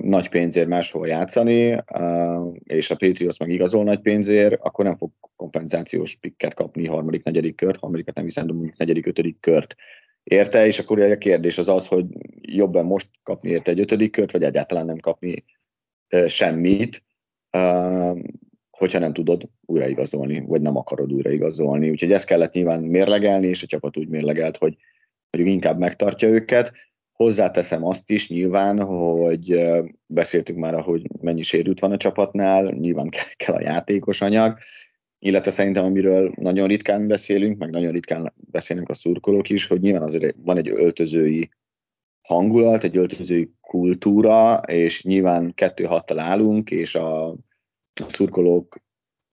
nagy 0.00 0.28
pénzért 0.28 0.68
máshol 0.68 1.06
játszani, 1.06 1.84
és 2.64 2.90
a 2.90 2.96
Patriots 2.96 3.38
meg 3.38 3.50
igazol 3.50 3.84
nagy 3.84 4.00
pénzért, 4.00 4.60
akkor 4.60 4.84
nem 4.84 4.96
fog 4.96 5.10
kompenzációs 5.36 6.16
pikket 6.20 6.54
kapni 6.54 6.86
harmadik, 6.86 7.24
negyedik 7.24 7.56
kört, 7.56 7.80
harmadikat 7.80 8.14
nem 8.14 8.24
hiszem, 8.24 8.46
de 8.46 8.52
mondjuk 8.52 8.76
negyedik, 8.76 9.06
ötödik 9.06 9.40
kört 9.40 9.74
érte, 10.24 10.66
és 10.66 10.78
akkor 10.78 11.00
a 11.00 11.18
kérdés 11.18 11.58
az 11.58 11.68
az, 11.68 11.86
hogy 11.86 12.06
jobban 12.40 12.84
most 12.84 13.08
kapni 13.22 13.50
érte 13.50 13.70
egy 13.70 13.80
ötödik 13.80 14.12
kört, 14.12 14.32
vagy 14.32 14.42
egyáltalán 14.42 14.86
nem 14.86 14.98
kapni 14.98 15.44
semmit, 16.26 17.02
hogyha 18.70 18.98
nem 18.98 19.12
tudod 19.12 19.48
újraigazolni, 19.66 20.40
vagy 20.40 20.60
nem 20.60 20.76
akarod 20.76 21.12
újraigazolni. 21.12 21.90
Úgyhogy 21.90 22.12
ezt 22.12 22.26
kellett 22.26 22.52
nyilván 22.52 22.82
mérlegelni, 22.82 23.46
és 23.46 23.62
a 23.62 23.66
csapat 23.66 23.96
úgy 23.96 24.08
mérlegelt, 24.08 24.56
hogy, 24.56 24.76
hogy 25.30 25.46
inkább 25.46 25.78
megtartja 25.78 26.28
őket. 26.28 26.72
Hozzáteszem 27.12 27.84
azt 27.84 28.10
is 28.10 28.28
nyilván, 28.28 28.80
hogy 28.80 29.66
beszéltünk 30.06 30.58
már, 30.58 30.80
hogy 30.80 31.06
mennyi 31.20 31.42
sérült 31.42 31.80
van 31.80 31.92
a 31.92 31.96
csapatnál, 31.96 32.64
nyilván 32.64 33.08
kell 33.36 33.54
a 33.54 33.60
játékos 33.60 34.20
anyag, 34.20 34.58
illetve 35.24 35.50
szerintem 35.50 35.84
amiről 35.84 36.32
nagyon 36.36 36.68
ritkán 36.68 37.06
beszélünk, 37.06 37.58
meg 37.58 37.70
nagyon 37.70 37.92
ritkán 37.92 38.32
beszélnek 38.50 38.88
a 38.88 38.94
szurkolók 38.94 39.48
is, 39.48 39.66
hogy 39.66 39.80
nyilván 39.80 40.02
azért 40.02 40.36
van 40.38 40.56
egy 40.56 40.68
öltözői 40.68 41.50
hangulat, 42.22 42.84
egy 42.84 42.96
öltözői 42.96 43.52
kultúra, 43.60 44.60
és 44.66 45.02
nyilván 45.02 45.54
kettő 45.54 45.84
hattal 45.84 46.18
állunk, 46.18 46.70
és 46.70 46.94
a 46.94 47.36
szurkolók 48.08 48.78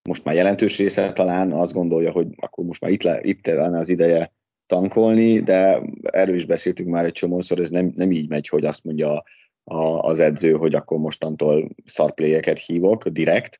most 0.10 0.24
már 0.24 0.36
jelentős 0.36 0.78
része 0.78 1.14
talán 1.14 1.52
azt 1.52 1.74
gondolja, 1.74 2.12
hogy 2.12 2.28
akkor 2.36 2.66
most 2.66 2.82
már 2.82 2.92
itt, 2.92 3.04
le, 3.04 3.22
itt 3.22 3.46
lenne 3.46 3.80
az 3.80 3.90
ideje 3.90 4.34
tankolni, 4.66 5.40
de 5.40 5.82
erről 6.02 6.36
is 6.36 6.46
beszéltünk 6.46 6.90
már 6.90 7.06
egy 7.06 7.14
csomószor, 7.14 7.60
ez 7.60 7.70
nem, 7.70 7.92
nem 7.96 8.12
így 8.12 8.30
megy, 8.30 8.48
hogy 8.48 8.66
azt 8.66 8.84
mondja 8.84 9.24
a, 9.64 9.84
az 9.84 10.20
edző, 10.20 10.52
hogy 10.52 10.76
akkor 10.76 10.98
mostantól 10.98 11.70
szarpléjeket 11.86 12.60
hívok 12.60 13.08
direkt, 13.08 13.60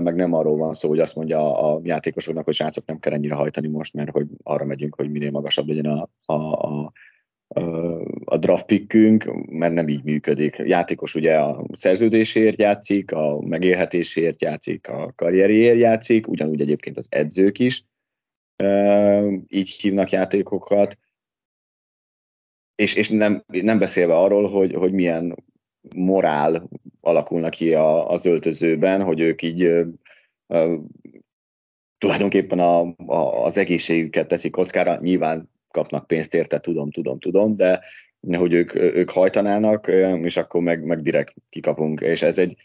meg 0.00 0.14
nem 0.14 0.32
arról 0.32 0.56
van 0.56 0.74
szó, 0.74 0.88
hogy 0.88 0.98
azt 0.98 1.14
mondja 1.14 1.58
a 1.58 1.80
játékosoknak, 1.82 2.44
hogy 2.44 2.54
srácok 2.54 2.86
nem 2.86 2.98
kell 2.98 3.12
ennyire 3.12 3.34
hajtani 3.34 3.68
most, 3.68 3.94
mert 3.94 4.10
hogy 4.10 4.26
arra 4.42 4.64
megyünk, 4.64 4.94
hogy 4.94 5.10
minél 5.10 5.30
magasabb 5.30 5.68
legyen 5.68 5.86
a, 5.86 6.08
a, 6.24 6.34
a, 6.34 6.92
a 8.24 8.36
draft 8.36 8.66
pickünk, 8.66 9.48
mert 9.50 9.74
nem 9.74 9.88
így 9.88 10.04
működik. 10.04 10.56
Játékos 10.56 11.14
ugye 11.14 11.38
a 11.38 11.64
szerződésért 11.72 12.58
játszik, 12.58 13.12
a 13.12 13.40
megélhetésért 13.40 14.42
játszik, 14.42 14.88
a 14.88 15.12
karrierért 15.16 15.78
játszik, 15.78 16.28
ugyanúgy 16.28 16.60
egyébként 16.60 16.96
az 16.96 17.06
edzők 17.08 17.58
is 17.58 17.84
így 19.48 19.68
hívnak 19.68 20.10
játékokat, 20.10 20.98
és, 22.74 22.94
és 22.94 23.08
nem, 23.08 23.44
nem 23.46 23.78
beszélve 23.78 24.16
arról, 24.16 24.48
hogy, 24.48 24.74
hogy 24.74 24.92
milyen 24.92 25.34
morál 25.96 26.68
alakulnak 27.00 27.50
ki 27.50 27.74
a, 27.74 28.10
az 28.10 28.26
öltözőben, 28.26 29.02
hogy 29.02 29.20
ők 29.20 29.42
így 29.42 29.62
ö, 29.62 29.84
ö, 30.46 30.76
tulajdonképpen 31.98 32.58
a, 32.58 32.80
a, 33.06 33.44
az 33.44 33.56
egészségüket 33.56 34.28
teszik 34.28 34.52
kockára, 34.52 34.98
nyilván 35.00 35.50
kapnak 35.68 36.06
pénzt 36.06 36.34
érte, 36.34 36.60
tudom, 36.60 36.90
tudom, 36.90 37.18
tudom, 37.18 37.56
de 37.56 37.80
hogy 38.32 38.52
ők, 38.52 38.74
ők 38.74 39.10
hajtanának, 39.10 39.88
és 40.22 40.36
akkor 40.36 40.62
meg, 40.62 40.84
meg 40.84 41.02
direkt 41.02 41.34
kikapunk. 41.48 42.00
És 42.00 42.22
ez 42.22 42.38
egy, 42.38 42.56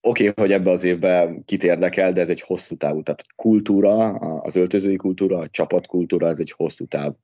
oké, 0.00 0.28
okay, 0.28 0.44
hogy 0.44 0.52
ebbe 0.52 0.70
az 0.70 0.84
évben 0.84 1.44
kit 1.44 1.62
érdekel, 1.62 2.12
de 2.12 2.20
ez 2.20 2.28
egy 2.28 2.40
hosszú 2.40 2.76
távú. 2.76 3.02
Tehát 3.02 3.24
kultúra, 3.36 4.08
az 4.40 4.56
öltözői 4.56 4.96
kultúra, 4.96 5.38
a 5.38 5.48
csapatkultúra, 5.48 6.28
ez 6.28 6.38
egy 6.38 6.50
hosszú 6.50 6.86
táv. 6.86 7.14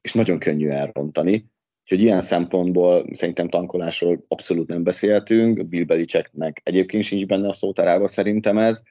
És 0.00 0.12
nagyon 0.12 0.38
könnyű 0.38 0.68
elrontani. 0.68 1.46
Úgyhogy 1.90 2.06
ilyen 2.06 2.22
szempontból 2.22 3.06
szerintem 3.14 3.48
tankolásról 3.48 4.24
abszolút 4.28 4.68
nem 4.68 4.82
beszélhetünk, 4.82 5.66
Bill 5.66 5.84
Belichicknek 5.84 6.60
egyébként 6.64 7.04
sincs 7.04 7.26
benne 7.26 7.48
a 7.48 7.52
szótárában 7.52 8.08
szerintem 8.08 8.58
ez. 8.58 8.82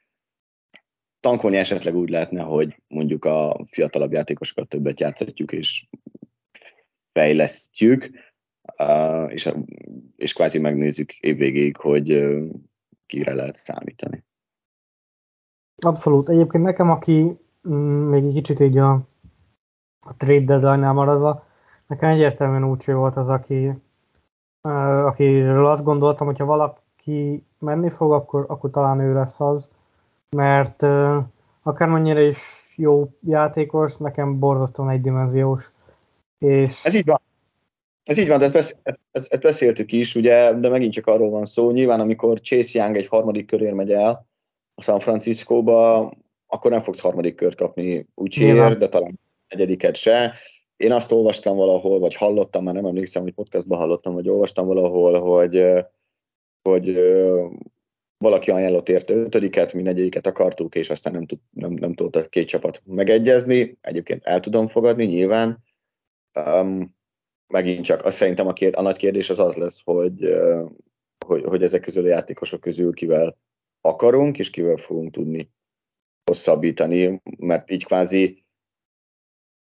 Tankolni 1.20 1.56
esetleg 1.56 1.96
úgy 1.96 2.08
lehetne, 2.08 2.42
hogy 2.42 2.82
mondjuk 2.88 3.24
a 3.24 3.64
fiatalabb 3.70 4.12
játékosokat 4.12 4.68
többet 4.68 5.00
játszhatjuk, 5.00 5.52
és 5.52 5.86
fejlesztjük, 7.12 8.10
és, 9.28 9.48
és 10.16 10.32
kvázi 10.32 10.58
megnézzük 10.58 11.12
évvégéig, 11.12 11.76
hogy 11.76 12.24
kire 13.06 13.34
lehet 13.34 13.56
számítani. 13.56 14.24
Abszolút. 15.76 16.28
Egyébként 16.28 16.64
nekem, 16.64 16.90
aki 16.90 17.38
mm, 17.68 18.08
még 18.08 18.24
egy 18.24 18.34
kicsit 18.34 18.60
így 18.60 18.78
a, 18.78 18.92
a 20.00 20.16
trade 20.16 20.44
deadline-nál 20.44 20.92
maradva, 20.92 21.48
nekem 21.90 22.10
egyértelműen 22.10 22.64
úgy 22.64 22.84
volt 22.84 23.16
az, 23.16 23.28
aki, 23.28 23.70
akiről 25.06 25.66
azt 25.66 25.84
gondoltam, 25.84 26.26
hogyha 26.26 26.44
valaki 26.44 27.44
menni 27.58 27.88
fog, 27.88 28.12
akkor, 28.12 28.44
akkor 28.48 28.70
talán 28.70 29.00
ő 29.00 29.12
lesz 29.12 29.40
az, 29.40 29.70
mert 30.36 30.82
akármennyire 31.62 32.22
is 32.22 32.38
jó 32.76 33.10
játékos, 33.26 33.96
nekem 33.96 34.38
borzasztóan 34.38 34.90
egydimenziós. 34.90 35.70
És... 36.38 36.84
Ez 36.84 36.94
így 36.94 37.04
van. 37.04 37.20
Ez 38.02 38.18
így 38.18 38.28
van, 38.28 38.38
de 38.38 38.52
ezt, 38.52 38.76
ezt, 38.82 39.32
ezt 39.32 39.42
beszéltük 39.42 39.92
is, 39.92 40.14
ugye, 40.14 40.54
de 40.54 40.68
megint 40.68 40.92
csak 40.92 41.06
arról 41.06 41.30
van 41.30 41.46
szó. 41.46 41.70
Nyilván, 41.70 42.00
amikor 42.00 42.40
Chase 42.40 42.78
Young 42.78 42.96
egy 42.96 43.06
harmadik 43.06 43.46
körér 43.46 43.72
megy 43.72 43.92
el 43.92 44.26
a 44.74 44.82
San 44.82 45.00
Franciscóba, 45.00 46.10
akkor 46.46 46.70
nem 46.70 46.82
fogsz 46.82 47.00
harmadik 47.00 47.34
kört 47.34 47.56
kapni 47.56 48.06
úgy 48.14 48.36
de 48.78 48.88
talán 48.88 49.18
negyediket 49.48 49.96
se. 49.96 50.34
Én 50.80 50.92
azt 50.92 51.12
olvastam 51.12 51.56
valahol, 51.56 51.98
vagy 51.98 52.14
hallottam, 52.14 52.64
már 52.64 52.74
nem 52.74 52.84
emlékszem, 52.84 53.22
hogy 53.22 53.32
podcastban 53.32 53.78
hallottam, 53.78 54.14
vagy 54.14 54.28
olvastam 54.28 54.66
valahol, 54.66 55.20
hogy, 55.20 55.84
hogy 56.62 56.98
valaki 58.18 58.50
ajánlott 58.50 58.88
érte 58.88 59.14
ötödiket, 59.14 59.72
mi 59.72 59.82
negyediket 59.82 60.26
akartuk, 60.26 60.74
és 60.74 60.90
aztán 60.90 61.12
nem, 61.12 61.26
tud, 61.26 61.38
nem, 61.50 61.72
nem 61.72 61.94
tudott 61.94 62.16
a 62.16 62.28
két 62.28 62.48
csapat 62.48 62.82
megegyezni. 62.84 63.78
Egyébként 63.80 64.24
el 64.24 64.40
tudom 64.40 64.68
fogadni, 64.68 65.04
nyilván. 65.04 65.58
Um, 66.44 66.96
megint 67.46 67.84
csak 67.84 68.04
azt 68.04 68.16
szerintem 68.16 68.46
a, 68.46 68.52
kér, 68.52 68.72
a 68.76 68.82
nagy 68.82 68.96
kérdés 68.96 69.30
az 69.30 69.38
az 69.38 69.54
lesz, 69.54 69.80
hogy, 69.84 70.34
hogy, 71.26 71.44
hogy 71.44 71.62
ezek 71.62 71.80
közül 71.80 72.04
a 72.04 72.08
játékosok 72.08 72.60
közül 72.60 72.92
kivel 72.92 73.36
akarunk, 73.80 74.38
és 74.38 74.50
kivel 74.50 74.76
fogunk 74.76 75.12
tudni 75.12 75.50
hosszabbítani, 76.24 77.20
mert 77.38 77.70
így 77.70 77.84
kvázi 77.84 78.44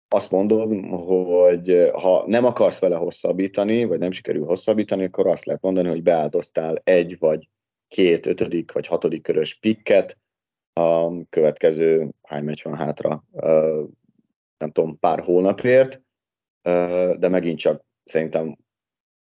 azt 0.10 0.32
mondom, 0.32 0.90
hogy 0.90 1.90
ha 1.94 2.24
nem 2.28 2.46
akarsz 2.46 2.80
vele 2.80 2.96
hosszabbítani, 2.96 3.86
vagy 3.86 4.00
nem 4.00 4.12
sikerül 4.12 4.46
hosszabbítani, 4.46 5.04
akkor 5.04 5.28
azt 5.28 5.46
lehet 5.46 5.62
mondani, 5.62 5.88
hogy 5.88 6.04
beáldoztál 6.04 6.82
egy 6.84 7.20
vagy 7.20 7.50
két 7.88 8.26
ötödik 8.26 8.72
vagy 8.72 8.88
hatodik 8.88 9.24
körös 9.24 9.56
pikket. 9.56 10.18
A 10.74 11.24
következő 11.30 12.10
hány 12.22 12.44
meccs 12.44 12.64
van 12.64 12.76
hátra, 12.76 13.24
nem 14.58 14.72
tudom, 14.72 15.00
pár 15.00 15.20
hónapért, 15.20 16.02
de 17.20 17.28
megint 17.28 17.60
csak 17.60 17.84
szerintem 18.04 18.58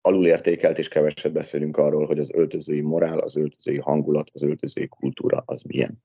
alulértékelt 0.00 0.78
és 0.78 0.88
keveset 0.88 1.33
beszélünk 1.33 1.76
arról, 1.76 2.07
hogy 2.07 2.18
az 2.18 2.31
öltözői 2.33 2.81
morál, 2.81 3.18
az 3.18 3.37
öltözői 3.37 3.78
hangulat, 3.78 4.31
az 4.33 4.42
öltözői 4.42 4.88
kultúra 4.88 5.42
az 5.46 5.62
milyen. 5.62 6.02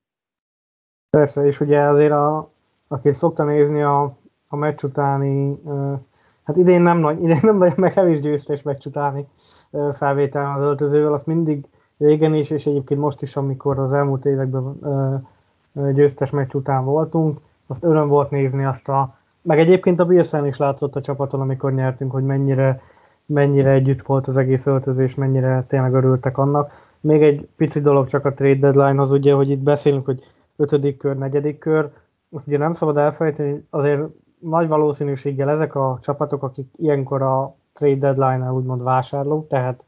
Persze, 1.10 1.46
és 1.46 1.60
ugye 1.60 1.80
azért, 1.80 2.12
a, 2.12 2.52
aki 2.88 3.12
szokta 3.12 3.44
nézni 3.44 3.82
a, 3.82 4.18
a 4.56 4.60
meccs 4.60 4.84
utáni, 4.84 5.62
hát 6.44 6.58
idén 6.58 6.82
nem, 6.82 6.98
nagy, 6.98 7.24
idén 7.24 7.40
nem 7.42 7.58
nagyon 7.58 7.76
meg 7.78 8.10
is 8.10 8.20
győztes 8.20 8.62
meccs 8.62 8.86
utáni 8.86 9.28
felvétel 9.94 10.54
az 10.56 10.62
öltözővel, 10.62 11.14
azt 11.14 11.26
mindig 11.26 11.66
régen 11.98 12.34
is, 12.34 12.50
és 12.50 12.66
egyébként 12.66 13.00
most 13.00 13.22
is, 13.22 13.36
amikor 13.36 13.80
az 13.80 13.94
elmúlt 13.94 14.26
években 14.26 14.80
győztes 15.94 16.30
meccs 16.30 16.54
után 16.54 16.86
voltunk, 16.86 17.40
azt 17.68 17.84
öröm 17.84 18.08
volt 18.08 18.30
nézni 18.30 18.66
azt 18.66 18.88
a 18.88 19.16
meg 19.46 19.60
egyébként 19.60 20.00
a 20.00 20.06
Bilsen 20.06 20.46
is 20.46 20.58
látszott 20.58 20.96
a 20.96 21.02
csapaton, 21.02 21.42
amikor 21.42 21.74
nyertünk, 21.74 22.12
hogy 22.12 22.24
mennyire, 22.24 22.82
mennyire 23.26 23.72
együtt 23.72 24.02
volt 24.02 24.28
az 24.28 24.38
egész 24.38 24.66
öltözés, 24.66 25.16
mennyire 25.16 25.66
tényleg 25.68 25.94
örültek 25.94 26.38
annak. 26.38 26.72
Még 27.00 27.24
egy 27.24 27.48
pici 27.56 27.80
dolog 27.80 28.08
csak 28.08 28.26
a 28.26 28.34
trade 28.34 28.60
deadline 28.60 29.02
az 29.02 29.12
ugye, 29.12 29.34
hogy 29.34 29.50
itt 29.50 29.60
beszélünk, 29.60 30.06
hogy 30.06 30.24
ötödik 30.56 30.98
kör, 30.98 31.18
negyedik 31.18 31.58
kör, 31.58 31.90
azt 32.32 32.48
ugye 32.48 32.58
nem 32.58 32.74
szabad 32.74 32.98
elfelejteni, 32.98 33.66
azért 33.70 34.02
nagy 34.40 34.68
valószínűséggel 34.68 35.50
ezek 35.50 35.76
a 35.76 36.00
csapatok, 36.02 36.44
akik 36.44 36.72
ilyenkor 36.76 37.22
a 37.22 37.56
trade 37.74 37.96
deadline-nál 37.96 38.54
úgymond 38.54 38.84
vásárlók, 38.84 39.48
tehát 39.48 39.84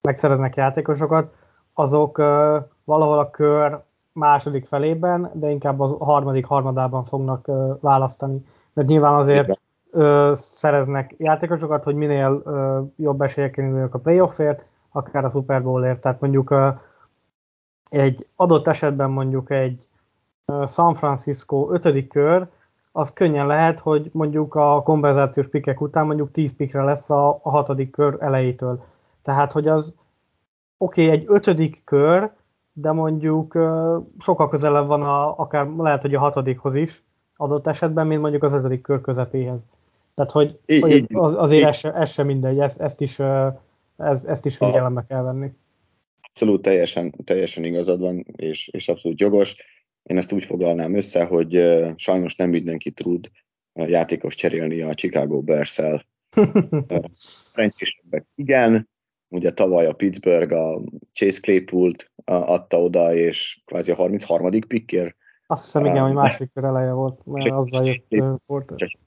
megszereznek 0.00 0.54
játékosokat, 0.54 1.34
azok 1.74 2.18
uh, 2.18 2.56
valahol 2.84 3.18
a 3.18 3.30
kör 3.30 3.82
második 4.12 4.66
felében, 4.66 5.30
de 5.34 5.50
inkább 5.50 5.80
a 5.80 6.04
harmadik 6.04 6.46
harmadában 6.46 7.04
fognak 7.04 7.48
uh, 7.48 7.80
választani 7.80 8.44
mert 8.78 8.90
nyilván 8.90 9.14
azért 9.14 9.60
ö, 9.90 10.32
szereznek 10.54 11.14
játékosokat, 11.18 11.84
hogy 11.84 11.94
minél 11.94 12.42
ö, 12.44 12.80
jobb 12.96 13.20
esélyekkel 13.20 13.64
induljanak 13.64 13.94
a 13.94 13.98
playoffért, 13.98 14.64
akár 14.90 15.24
a 15.24 15.30
Super 15.30 15.62
Bowlért. 15.62 16.00
Tehát 16.00 16.20
mondjuk 16.20 16.50
ö, 16.50 16.68
egy 17.90 18.26
adott 18.36 18.66
esetben 18.66 19.10
mondjuk 19.10 19.50
egy 19.50 19.88
ö, 20.44 20.64
San 20.66 20.94
Francisco 20.94 21.72
ötödik 21.72 22.08
kör, 22.08 22.48
az 22.92 23.12
könnyen 23.12 23.46
lehet, 23.46 23.78
hogy 23.78 24.08
mondjuk 24.12 24.54
a 24.54 24.82
kompenzációs 24.82 25.48
pikek 25.48 25.80
után 25.80 26.06
mondjuk 26.06 26.30
10 26.30 26.56
pikre 26.56 26.82
lesz 26.82 27.10
a, 27.10 27.40
a 27.42 27.50
hatodik 27.50 27.90
kör 27.90 28.16
elejétől. 28.20 28.84
Tehát, 29.22 29.52
hogy 29.52 29.68
az 29.68 29.96
oké, 30.78 31.04
okay, 31.04 31.16
egy 31.16 31.24
ötödik 31.28 31.82
kör, 31.84 32.30
de 32.72 32.92
mondjuk 32.92 33.54
ö, 33.54 33.98
sokkal 34.18 34.48
közelebb 34.48 34.86
van 34.86 35.02
a, 35.02 35.38
akár 35.38 35.66
lehet, 35.66 36.00
hogy 36.00 36.14
a 36.14 36.18
hatodikhoz 36.18 36.74
is, 36.74 37.02
adott 37.36 37.66
esetben, 37.66 38.06
mint 38.06 38.20
mondjuk 38.20 38.42
az 38.42 38.52
ötödik 38.52 38.80
kör 38.80 39.00
közepéhez. 39.00 39.68
Tehát, 40.14 40.30
hogy, 40.32 40.58
így, 40.66 40.80
hogy 40.80 41.06
az, 41.08 41.34
azért 41.34 41.68
ez, 41.68 41.76
se, 41.76 41.92
ez 41.94 42.10
sem 42.10 42.26
mindegy, 42.26 42.58
ezt, 42.58 42.80
ezt, 42.80 43.00
is, 43.00 43.18
ez, 43.96 44.24
ezt 44.24 44.46
is 44.46 44.56
figyelembe 44.56 45.04
kell 45.08 45.22
venni. 45.22 45.52
Abszolút 46.20 46.62
teljesen, 46.62 47.14
teljesen 47.24 47.64
igazad 47.64 48.00
van, 48.00 48.24
és, 48.36 48.68
és 48.68 48.88
abszolút 48.88 49.20
jogos. 49.20 49.56
Én 50.02 50.18
ezt 50.18 50.32
úgy 50.32 50.44
foglalnám 50.44 50.94
össze, 50.94 51.24
hogy 51.24 51.62
sajnos 51.96 52.36
nem 52.36 52.50
mindenki 52.50 52.90
tud 52.90 53.30
játékos 53.74 54.34
cserélni 54.34 54.80
a 54.80 54.94
Chicago 54.94 55.40
Bears-el. 55.40 56.06
igen, 58.34 58.88
ugye 59.28 59.52
tavaly 59.52 59.86
a 59.86 59.92
Pittsburgh 59.92 60.52
a 60.52 60.80
Chase 61.12 61.40
Claypool-t 61.40 62.10
adta 62.24 62.80
oda, 62.80 63.14
és 63.14 63.62
kvázi 63.64 63.90
a 63.90 63.94
33. 63.94 64.50
pickért 64.50 65.16
azt 65.50 65.64
hiszem, 65.64 65.84
igen, 65.84 66.02
hogy 66.02 66.12
második 66.12 66.52
kör 66.52 66.64
eleje 66.64 66.92
volt, 66.92 67.26
mert 67.26 67.50
azzal 67.50 67.86
jött 67.86 68.40
Porter. 68.46 68.98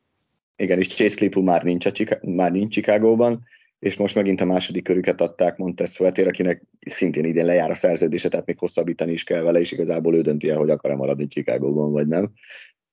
Igen, 0.55 0.77
és 0.77 0.87
Chase 0.87 1.15
Claypool 1.15 1.45
már 1.45 1.63
nincs, 1.63 1.85
a 1.85 1.91
Chica- 1.91 2.25
már 2.25 2.51
nincs 2.51 2.73
Chicagóban, 2.73 3.43
és 3.81 3.97
most 3.97 4.15
megint 4.15 4.41
a 4.41 4.45
második 4.45 4.83
körüket 4.83 5.21
adták 5.21 5.57
Montez 5.57 5.91
Sweatér, 5.91 6.27
akinek 6.27 6.63
szintén 6.79 7.25
idén 7.25 7.45
lejár 7.45 7.71
a 7.71 7.75
szerződése, 7.75 8.29
tehát 8.29 8.45
még 8.45 8.57
hosszabbítani 8.57 9.11
is 9.11 9.23
kell 9.23 9.41
vele, 9.41 9.59
és 9.59 9.71
igazából 9.71 10.15
ő 10.15 10.21
dönti 10.21 10.49
el, 10.49 10.57
hogy 10.57 10.69
akar-e 10.69 10.95
maradni 10.95 11.27
Chicagóban, 11.27 11.91
vagy 11.91 12.07
nem. 12.07 12.31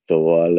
Szóval, 0.07 0.53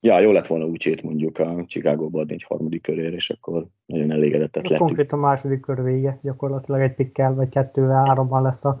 ja, 0.00 0.20
jó 0.20 0.32
lett 0.32 0.46
volna 0.46 0.64
úgy 0.64 1.00
mondjuk 1.02 1.38
a 1.38 1.64
Chicagóba 1.66 2.20
adni 2.20 2.32
egy 2.32 2.44
harmadik 2.48 2.82
körére, 2.82 3.16
és 3.16 3.30
akkor 3.30 3.66
nagyon 3.86 4.10
elégedettek 4.10 4.62
lettünk. 4.62 4.80
Konkrét 4.80 5.12
a 5.12 5.16
második 5.16 5.60
kör 5.60 5.82
vége, 5.82 6.18
gyakorlatilag 6.22 6.80
egy 6.80 6.94
pikkel, 6.94 7.34
vagy 7.34 7.48
kettővel, 7.48 8.04
hárommal 8.04 8.42
lesz 8.42 8.64
a, 8.64 8.80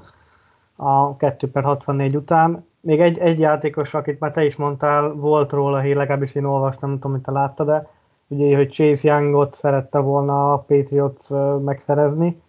a 0.76 1.16
2 1.16 1.50
per 1.50 1.62
64 1.62 2.16
után 2.16 2.64
még 2.80 3.00
egy, 3.00 3.18
egy 3.18 3.38
játékos, 3.38 3.94
akit 3.94 4.20
már 4.20 4.32
te 4.32 4.44
is 4.44 4.56
mondtál, 4.56 5.12
volt 5.12 5.52
róla 5.52 5.80
hír, 5.80 5.96
legalábbis 5.96 6.34
én 6.34 6.44
olvastam, 6.44 6.88
nem 6.88 6.98
tudom, 6.98 7.12
hogy 7.12 7.24
te 7.24 7.30
láttad, 7.30 7.66
de 7.66 7.88
ugye, 8.30 8.56
hogy 8.56 8.70
Chase 8.70 9.08
Youngot 9.08 9.54
szerette 9.54 9.98
volna 9.98 10.52
a 10.52 10.58
Patriots 10.58 11.28
megszerezni. 11.64 12.42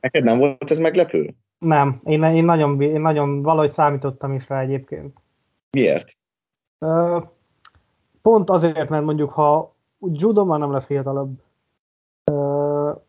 Neked 0.00 0.24
nem 0.24 0.38
volt 0.38 0.70
ez 0.70 0.78
meglepő? 0.78 1.34
Nem, 1.58 2.00
én, 2.04 2.22
én, 2.22 2.44
nagyon, 2.44 2.80
én 2.80 3.00
nagyon 3.00 3.42
valahogy 3.42 3.70
számítottam 3.70 4.32
is 4.32 4.48
rá 4.48 4.60
egyébként. 4.60 5.18
Miért? 5.70 6.16
Pont 8.22 8.50
azért, 8.50 8.88
mert 8.88 9.04
mondjuk 9.04 9.30
ha 9.30 9.74
Judo 10.00 10.44
már 10.44 10.58
nem 10.58 10.72
lesz 10.72 10.86
fiatalabb. 10.86 11.42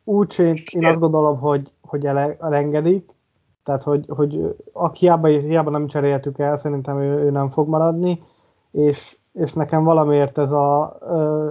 Úgy 0.03 0.39
én 0.71 0.85
azt 0.85 0.99
gondolom, 0.99 1.39
hogy, 1.39 1.71
hogy 1.81 2.05
elengedik, 2.05 3.09
tehát 3.63 3.83
hogy, 3.83 4.05
hogy 4.07 4.55
a 4.73 4.91
hiába, 4.91 5.27
hiába 5.27 5.69
nem 5.69 5.87
cseréltük 5.87 6.39
el, 6.39 6.57
szerintem 6.57 6.99
ő, 6.99 7.23
ő 7.23 7.29
nem 7.29 7.49
fog 7.49 7.67
maradni, 7.67 8.21
és, 8.71 9.17
és 9.33 9.53
nekem 9.53 9.83
valamiért 9.83 10.37
ez 10.37 10.51
a, 10.51 10.97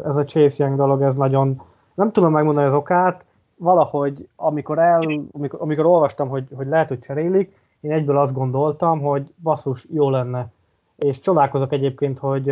ez 0.05 0.17
a 0.17 0.25
Chase 0.25 0.65
Young 0.65 0.77
dolog, 0.77 1.03
ez 1.03 1.17
nagyon, 1.17 1.63
nem 1.95 2.13
tudom 2.13 2.33
megmondani 2.33 2.67
az 2.67 2.73
okát, 2.73 3.25
valahogy 3.57 4.29
amikor, 4.37 4.79
el, 4.79 5.01
amikor, 5.33 5.61
amikor 5.63 5.87
olvastam, 5.87 6.29
hogy, 6.29 6.47
hogy 6.55 6.67
lehet, 6.67 6.89
hogy 6.89 6.99
cserélik, 6.99 7.59
én 7.81 7.93
egyből 7.93 8.19
azt 8.19 8.35
gondoltam, 8.35 9.01
hogy 9.01 9.33
basszus, 9.43 9.87
jó 9.91 10.11
lenne. 10.11 10.49
És 10.97 11.21
csodálkozok 11.21 11.73
egyébként, 11.73 12.19
hogy 12.19 12.45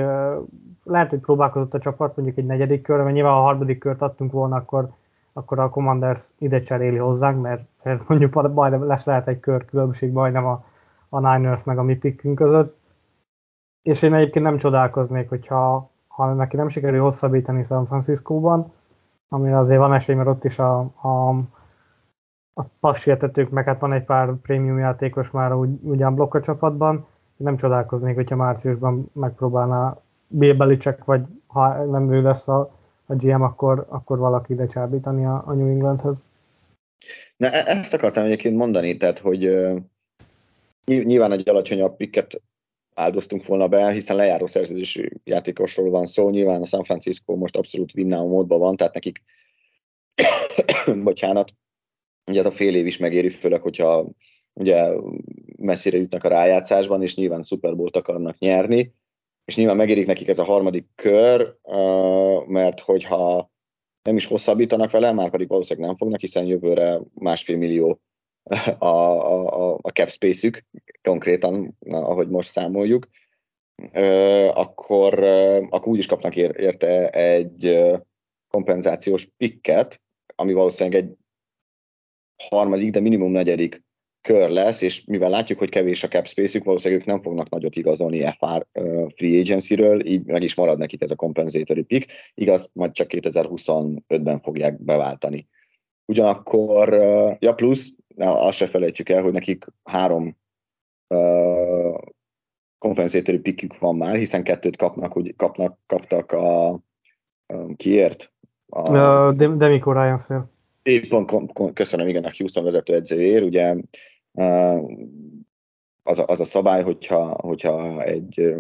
lehet, 0.85 1.11
hogy 1.11 1.19
próbálkozott 1.19 1.75
a 1.75 1.79
csapat 1.79 2.17
mondjuk 2.17 2.39
egy 2.39 2.47
negyedik 2.47 2.83
körre, 2.83 3.03
mert 3.03 3.15
nyilván 3.15 3.33
a 3.33 3.41
harmadik 3.41 3.79
kört 3.79 4.03
adtunk 4.03 4.33
volna, 4.33 4.57
akkor, 4.57 4.89
akkor 5.33 5.59
a 5.59 5.71
Commanders 5.71 6.23
ide 6.39 6.61
cseréli 6.61 6.97
hozzánk, 6.97 7.43
mert, 7.43 7.63
mert 7.83 8.09
mondjuk 8.09 8.53
majd 8.55 8.87
lesz 8.87 9.05
lehet 9.05 9.29
egy 9.29 9.41
kör 9.41 9.65
különbség 9.65 10.13
majdnem 10.13 10.47
a, 10.47 10.65
a 11.09 11.19
Niners 11.19 11.65
meg 11.65 11.79
a 11.79 11.83
mi 11.83 11.97
pickünk 11.97 12.35
között. 12.35 12.78
És 13.83 14.03
én 14.03 14.15
egyébként 14.15 14.45
nem 14.45 14.57
csodálkoznék, 14.57 15.29
hogyha 15.29 15.91
ha 16.09 16.33
neki 16.35 16.57
nem 16.57 16.69
sikerül 16.69 17.01
hosszabbítani 17.01 17.63
San 17.63 17.87
Francisco-ban, 17.87 18.73
ami 19.29 19.53
azért 19.53 19.79
van 19.79 19.95
esély, 19.95 20.15
mert 20.15 20.29
ott 20.29 20.45
is 20.45 20.59
a, 20.59 20.79
a, 20.81 21.29
a 22.55 22.63
passértetők, 22.81 23.51
meg 23.51 23.65
hát 23.65 23.81
van 23.81 23.93
egy 23.93 24.05
pár 24.05 24.35
prémium 24.43 24.79
játékos 24.79 25.31
már 25.31 25.55
úgy, 25.55 25.71
ugyan 25.83 26.15
blokk 26.15 26.35
a 26.35 26.41
csapatban, 26.41 27.07
nem 27.37 27.57
csodálkoznék, 27.57 28.15
hogyha 28.15 28.37
márciusban 28.37 29.11
megpróbálná 29.13 29.97
Bill 30.27 30.55
Belichick, 30.55 31.05
vagy 31.05 31.23
ha 31.47 31.85
nem 31.85 32.13
ő 32.13 32.23
lesz 32.23 32.49
a, 32.49 32.71
a 33.07 33.15
GM, 33.15 33.43
akkor, 33.43 33.87
akkor 33.89 34.19
valaki 34.19 34.53
ide 34.53 34.67
csábítani 34.67 35.25
a, 35.25 35.43
a 35.47 35.53
New 35.53 35.69
Englandhez. 35.69 36.25
Na, 37.37 37.51
e- 37.51 37.79
ezt 37.79 37.93
akartam 37.93 38.25
egyébként 38.25 38.57
mondani, 38.57 38.97
tehát, 38.97 39.19
hogy 39.19 39.49
uh, 39.49 39.81
nyilván 40.85 41.33
egy 41.33 41.49
alacsonyabb 41.49 41.97
pikket 41.97 42.43
áldoztunk 42.99 43.47
volna 43.47 43.69
be, 43.69 43.93
hiszen 43.93 44.17
lejáró 44.17 44.47
szerződésű 44.47 45.09
játékosról 45.25 45.91
van 45.91 46.07
szó, 46.07 46.31
nyilván 46.31 46.63
a 46.63 46.67
San 46.67 46.85
Francisco 46.85 47.37
most 47.37 47.57
abszolút 47.57 47.95
winnow 47.95 48.29
módban 48.29 48.59
van, 48.59 48.77
tehát 48.77 48.95
nekik, 48.95 49.23
bocsánat, 51.05 51.53
ugye 52.27 52.41
ez 52.41 52.47
a 52.47 52.51
fél 52.51 52.75
év 52.75 52.87
is 52.87 52.97
megéri, 52.97 53.31
főleg, 53.31 53.61
hogyha 53.61 54.09
ugye 54.53 54.93
messzire 55.59 55.97
jutnak 55.97 56.25
a 56.25 56.29
rájátszásban, 56.29 57.03
és 57.03 57.15
nyilván 57.15 57.43
Super 57.43 57.77
Bowl-t 57.77 57.97
akarnak 57.97 58.39
nyerni, 58.39 58.95
és 59.45 59.57
nyilván 59.57 59.77
megérik 59.77 60.07
nekik 60.07 60.29
ez 60.29 60.39
a 60.39 60.45
harmadik 60.45 60.87
kör, 60.95 61.57
mert 62.47 62.81
hogyha 62.81 63.51
nem 64.03 64.17
is 64.17 64.27
hosszabbítanak 64.27 64.91
vele, 64.91 65.13
már 65.13 65.31
pedig 65.31 65.49
valószínűleg 65.49 65.89
nem 65.89 65.97
fognak, 65.97 66.21
hiszen 66.21 66.45
jövőre 66.45 67.01
másfél 67.15 67.57
millió 67.57 68.01
a, 68.79 68.87
a, 68.87 69.75
a 69.75 69.89
cap 69.89 70.11
space-ük, 70.11 70.65
konkrétan, 71.03 71.77
ahogy 71.89 72.29
most 72.29 72.51
számoljuk, 72.51 73.09
akkor, 74.55 75.23
akkor 75.69 75.89
úgy 75.89 75.99
is 75.99 76.07
kapnak 76.07 76.37
érte 76.37 77.11
egy 77.11 77.87
kompenzációs 78.49 79.29
pikket, 79.37 80.01
ami 80.35 80.53
valószínűleg 80.53 81.05
egy 81.05 81.17
harmadik, 82.49 82.91
de 82.91 83.01
minimum 83.01 83.33
negyedik 83.33 83.83
kör 84.21 84.51
lesz, 84.51 84.81
és 84.81 85.03
mivel 85.07 85.31
látjuk, 85.31 85.59
hogy 85.59 85.69
kevés 85.69 86.03
a 86.03 86.09
cap 86.09 86.27
space-ük, 86.27 86.65
valószínűleg 86.65 87.01
ők 87.01 87.07
nem 87.09 87.23
fognak 87.23 87.49
nagyot 87.49 87.77
igazolni 87.77 88.21
FR 88.39 88.67
free 89.15 89.41
agency-ről, 89.41 90.07
így 90.07 90.25
meg 90.25 90.43
is 90.43 90.55
marad 90.55 90.79
nekik 90.79 91.03
ez 91.03 91.11
a 91.11 91.15
compensatory 91.15 91.83
pick, 91.83 92.11
igaz, 92.35 92.71
majd 92.73 92.93
csak 92.93 93.07
2025-ben 93.11 94.41
fogják 94.41 94.83
beváltani. 94.83 95.49
Ugyanakkor, 96.09 96.93
ja 97.39 97.55
plusz, 97.55 97.93
azt 98.17 98.57
se 98.57 98.67
felejtsük 98.67 99.09
el, 99.09 99.23
hogy 99.23 99.33
nekik 99.33 99.65
három 99.85 100.37
uh, 101.09 101.99
compensatory 102.79 103.39
pickük 103.39 103.79
van 103.79 103.97
már, 103.97 104.17
hiszen 104.17 104.43
kettőt 104.43 104.77
kapnak, 104.77 105.13
hogy 105.13 105.37
kapnak, 105.37 105.79
kaptak 105.87 106.33
a 106.33 106.81
um, 107.55 107.77
kiért? 107.77 108.33
A, 108.69 108.91
uh, 108.91 109.57
Demico 109.57 109.93
Ryan 109.93 110.19
szél. 110.19 110.51
Köszönöm, 111.75 112.09
igen, 112.09 112.25
a 112.25 112.33
Houston 112.37 112.65
vezető 112.65 112.95
edzőért, 112.95 113.45
ugye 113.45 113.77
uh, 114.33 114.91
az 116.03 116.19
a, 116.19 116.25
az 116.27 116.41
a 116.41 116.45
szabály, 116.45 116.83
hogyha, 116.83 117.25
hogyha 117.25 118.03
egy 118.03 118.55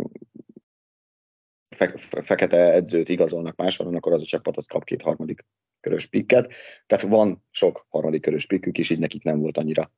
fe, 1.78 2.22
fekete 2.22 2.72
edzőt 2.72 3.08
igazolnak 3.08 3.56
máshol, 3.56 3.94
akkor 3.94 4.12
az 4.12 4.22
a 4.22 4.26
csapat 4.26 4.56
az 4.56 4.66
kap 4.66 4.84
két 4.84 5.02
harmadik 5.02 5.44
körös 5.80 6.06
pikket. 6.06 6.52
Tehát 6.86 7.04
van 7.04 7.44
sok 7.50 7.86
harmadik 7.88 8.22
körös 8.22 8.46
pikkük 8.46 8.78
is, 8.78 8.90
így 8.90 8.98
nekik 8.98 9.22
nem 9.22 9.40
volt 9.40 9.58
annyira 9.58 9.92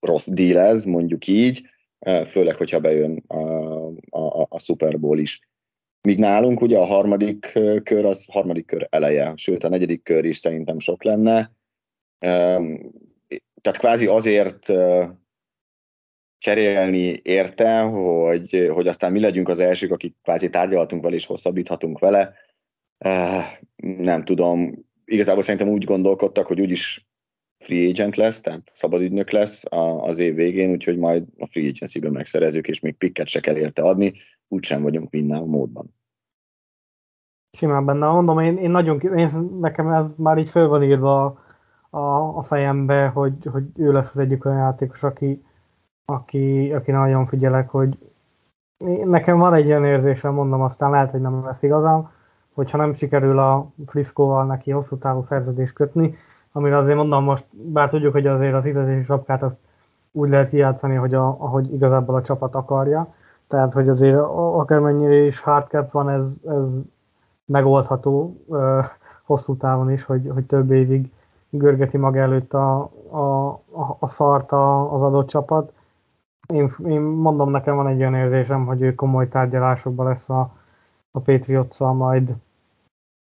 rossz 0.00 0.26
deal 0.26 0.58
ez, 0.58 0.84
mondjuk 0.84 1.26
így, 1.26 1.62
főleg, 2.30 2.54
hogyha 2.54 2.80
bejön 2.80 3.22
a, 3.26 3.38
a, 4.10 4.46
a 4.48 4.58
Super 4.58 5.00
Bowl 5.00 5.18
is. 5.18 5.40
Míg 6.08 6.18
nálunk 6.18 6.60
ugye 6.60 6.78
a 6.78 6.84
harmadik 6.84 7.40
kör 7.84 8.04
az 8.04 8.24
harmadik 8.28 8.66
kör 8.66 8.86
eleje, 8.90 9.32
sőt 9.36 9.64
a 9.64 9.68
negyedik 9.68 10.02
kör 10.02 10.24
is 10.24 10.38
szerintem 10.38 10.78
sok 10.78 11.04
lenne. 11.04 11.52
Tehát 13.60 13.78
kvázi 13.78 14.06
azért 14.06 14.66
cserélni 16.42 17.20
érte, 17.22 17.80
hogy, 17.80 18.70
hogy 18.72 18.86
aztán 18.86 19.12
mi 19.12 19.20
legyünk 19.20 19.48
az 19.48 19.60
elsők, 19.60 19.90
akik 19.92 20.14
kvázi 20.22 20.50
tárgyalhatunk 20.50 21.02
vele 21.02 21.14
és 21.14 21.26
hosszabbíthatunk 21.26 21.98
vele. 21.98 22.34
Nem 23.76 24.24
tudom, 24.24 24.84
igazából 25.04 25.42
szerintem 25.42 25.68
úgy 25.68 25.84
gondolkodtak, 25.84 26.46
hogy 26.46 26.60
úgyis 26.60 27.06
free 27.58 27.88
agent 27.88 28.16
lesz, 28.16 28.40
tehát 28.40 28.72
szabadügynök 28.74 29.30
lesz 29.30 29.62
az 30.00 30.18
év 30.18 30.34
végén, 30.34 30.70
úgyhogy 30.70 30.96
majd 30.96 31.24
a 31.38 31.46
free 31.46 31.68
agency-ben 31.68 32.12
megszerezzük, 32.12 32.68
és 32.68 32.80
még 32.80 32.96
pikket 32.96 33.26
se 33.26 33.40
kell 33.40 33.56
érte 33.56 33.82
adni, 33.82 34.12
úgysem 34.48 34.82
vagyunk 34.82 35.10
minden 35.10 35.42
módban. 35.42 35.94
Simán 37.56 37.84
benne 37.84 38.06
mondom, 38.06 38.38
én, 38.38 38.56
én 38.56 38.70
nagyon, 38.70 39.00
én, 39.00 39.28
nekem 39.60 39.88
ez 39.88 40.14
már 40.16 40.38
így 40.38 40.48
föl 40.48 40.68
van 40.68 40.82
írva 40.82 41.24
a, 41.24 41.38
a, 41.98 42.36
a 42.36 42.42
fejembe, 42.42 43.06
hogy, 43.06 43.34
hogy 43.44 43.64
ő 43.76 43.92
lesz 43.92 44.14
az 44.14 44.18
egyik 44.18 44.44
olyan 44.44 44.58
játékos, 44.58 45.02
aki, 45.02 45.42
aki, 46.04 46.72
aki 46.72 46.90
nagyon 46.90 47.26
figyelek, 47.26 47.68
hogy 47.68 47.98
nekem 49.04 49.38
van 49.38 49.54
egy 49.54 49.66
ilyen 49.66 49.84
érzésem, 49.84 50.34
mondom, 50.34 50.62
aztán 50.62 50.90
lehet, 50.90 51.10
hogy 51.10 51.20
nem 51.20 51.44
lesz 51.44 51.62
igazam, 51.62 52.10
hogyha 52.54 52.76
nem 52.78 52.92
sikerül 52.92 53.38
a 53.38 53.66
Friscoval 53.86 54.44
neki 54.44 54.70
hosszú 54.70 54.96
távú 54.96 55.22
szerződést 55.22 55.72
kötni, 55.72 56.16
amire 56.52 56.76
azért 56.76 56.96
mondom 56.96 57.24
most, 57.24 57.46
bár 57.50 57.88
tudjuk, 57.88 58.12
hogy 58.12 58.26
azért 58.26 58.54
a 58.54 58.62
fizetési 58.62 59.04
sapkát 59.04 59.42
azt 59.42 59.58
úgy 60.12 60.28
lehet 60.28 60.52
játszani, 60.52 60.94
hogy 60.94 61.14
a, 61.14 61.26
ahogy 61.26 61.72
igazából 61.72 62.14
a 62.14 62.22
csapat 62.22 62.54
akarja, 62.54 63.14
tehát 63.46 63.72
hogy 63.72 63.88
azért 63.88 64.18
akármennyire 64.34 65.14
is 65.14 65.40
hardcap 65.40 65.90
van, 65.90 66.08
ez, 66.08 66.42
ez 66.46 66.82
megoldható 67.44 68.36
uh, 68.46 68.84
hosszú 69.24 69.56
távon 69.56 69.90
is, 69.90 70.04
hogy, 70.04 70.30
hogy 70.34 70.46
több 70.46 70.70
évig 70.70 71.10
görgeti 71.50 71.96
maga 71.96 72.18
előtt 72.18 72.54
a, 72.54 72.80
a, 73.10 73.60
a 73.98 74.08
szart 74.08 74.52
az 74.92 75.02
adott 75.02 75.28
csapat. 75.28 75.72
Én, 76.48 76.70
én 76.84 77.00
mondom, 77.00 77.50
nekem 77.50 77.76
van 77.76 77.86
egy 77.86 78.00
olyan 78.00 78.14
érzésem, 78.14 78.66
hogy 78.66 78.82
ő 78.82 78.94
komoly 78.94 79.28
tárgyalásokban 79.28 80.06
lesz 80.06 80.30
a, 80.30 80.54
a 81.10 81.20
patriots 81.20 81.78
majd, 81.78 82.34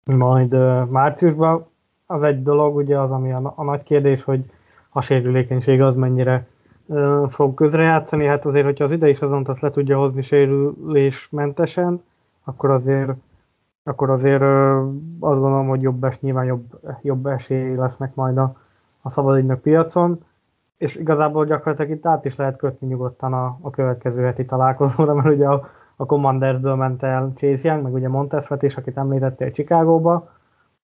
majd 0.04 0.52
márciusban. 0.90 1.66
Az 2.06 2.22
egy 2.22 2.42
dolog, 2.42 2.76
ugye 2.76 3.00
az, 3.00 3.10
ami 3.10 3.32
a, 3.32 3.52
a 3.56 3.64
nagy 3.64 3.82
kérdés, 3.82 4.22
hogy 4.22 4.50
a 4.90 5.00
sérülékenység 5.00 5.82
az 5.82 5.96
mennyire 5.96 6.46
uh, 6.86 7.28
fog 7.28 7.54
közrejátszani. 7.54 8.26
Hát 8.26 8.44
azért, 8.44 8.64
hogyha 8.64 8.84
az 8.84 8.92
idei 8.92 9.14
szezont 9.14 9.48
azt 9.48 9.60
le 9.60 9.70
tudja 9.70 9.98
hozni 9.98 10.22
sérülésmentesen, 10.22 12.02
akkor 12.44 12.70
azért 12.70 13.12
akkor 13.86 14.10
azért 14.10 14.40
uh, 14.40 14.48
azt 15.20 15.40
gondolom, 15.40 15.68
hogy 15.68 15.82
jobb 15.82 16.04
es, 16.04 16.20
nyilván 16.20 16.44
jobb, 16.44 16.80
jobb 17.02 17.26
esély 17.26 17.74
lesznek 17.74 18.14
majd 18.14 18.36
a, 18.36 18.56
a 19.02 19.10
szabadügynök 19.10 19.60
piacon, 19.60 20.24
és 20.78 20.94
igazából 20.94 21.44
gyakorlatilag 21.44 21.90
itt 21.90 22.06
át 22.06 22.24
is 22.24 22.36
lehet 22.36 22.56
kötni 22.56 22.86
nyugodtan 22.86 23.32
a, 23.32 23.58
a 23.60 23.70
következő 23.70 24.22
heti 24.22 24.44
találkozóra, 24.44 25.14
mert 25.14 25.34
ugye 25.34 25.48
a, 25.48 25.68
a 25.96 26.06
Commandersből 26.06 26.74
ment 26.74 27.02
el 27.02 27.32
Chase 27.36 27.68
Young, 27.68 27.82
meg 27.82 27.92
ugye 27.92 28.08
Montesvet 28.08 28.62
is, 28.62 28.76
akit 28.76 28.96
említettél 28.96 29.50
Chicagóba. 29.50 30.30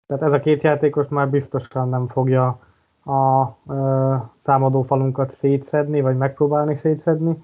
Tehát 0.06 0.22
ez 0.22 0.32
a 0.32 0.40
két 0.40 0.62
játékos 0.62 1.08
már 1.08 1.30
biztosan 1.30 1.88
nem 1.88 2.06
fogja 2.06 2.60
a 3.04 3.56
ö, 3.68 4.14
támadó 4.42 4.82
falunkat 4.82 5.30
szétszedni, 5.30 6.00
vagy 6.00 6.16
megpróbálni 6.16 6.74
szétszedni. 6.74 7.42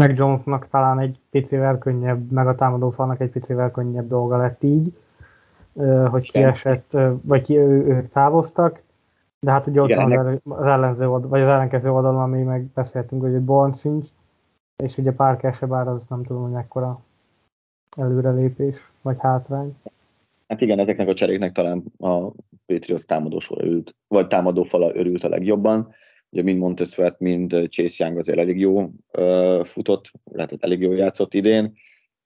Meg 0.00 0.16
Jonesnak 0.16 0.68
talán 0.68 0.98
egy 0.98 1.20
picivel 1.30 1.78
könnyebb, 1.78 2.30
meg 2.30 2.46
a 2.46 2.54
támadó 2.54 2.90
falnak 2.90 3.20
egy 3.20 3.30
picivel 3.30 3.70
könnyebb 3.70 4.08
dolga 4.08 4.36
lett 4.36 4.62
így, 4.62 4.96
ö, 5.74 6.06
hogy 6.10 6.30
kiesett, 6.30 6.96
vagy 7.22 7.42
ki, 7.42 7.58
ő, 7.58 7.86
ők 7.86 8.10
távoztak. 8.10 8.82
De 9.44 9.50
hát 9.50 9.66
ugye 9.66 9.80
ott 9.80 9.88
Igen, 9.88 10.40
van 10.44 10.58
az 10.58 10.66
ellenző 10.66 11.08
oldal, 11.08 11.28
vagy 11.28 11.40
az 11.40 11.46
ellenkező 11.46 11.90
oldalon, 11.90 12.22
ami 12.22 12.42
meg 12.42 12.64
beszéltünk, 12.74 13.22
hogy 13.22 13.34
egy 13.34 13.44
Born 13.44 13.74
sincs, 13.74 14.06
és 14.76 14.98
ugye 14.98 15.12
Parker 15.12 15.54
se, 15.54 15.66
bár 15.66 15.88
az 15.88 16.06
nem 16.08 16.24
tudom, 16.24 16.42
hogy 16.42 16.52
mekkora 16.52 17.00
előrelépés, 17.96 18.76
vagy 19.02 19.16
hátrány. 19.18 19.76
Hát 20.48 20.60
igen, 20.60 20.78
ezeknek 20.78 21.08
a 21.08 21.14
cseréknek 21.14 21.52
talán 21.52 21.84
a 21.98 22.30
Patriots 22.66 23.02
támadósor 23.02 23.58
örült, 23.60 23.94
vagy 24.08 24.26
támadófala 24.26 24.96
örült 24.96 25.24
a 25.24 25.28
legjobban. 25.28 25.94
Ugye 26.30 26.42
mind 26.42 26.58
Montesfert, 26.58 27.20
mind 27.20 27.50
Chase 27.70 28.04
Young 28.04 28.18
azért 28.18 28.38
elég 28.38 28.58
jó 28.58 28.90
uh, 29.12 29.64
futott, 29.64 30.10
lehetett 30.24 30.64
elég 30.64 30.80
jó 30.80 30.92
játszott 30.92 31.34
idén, 31.34 31.72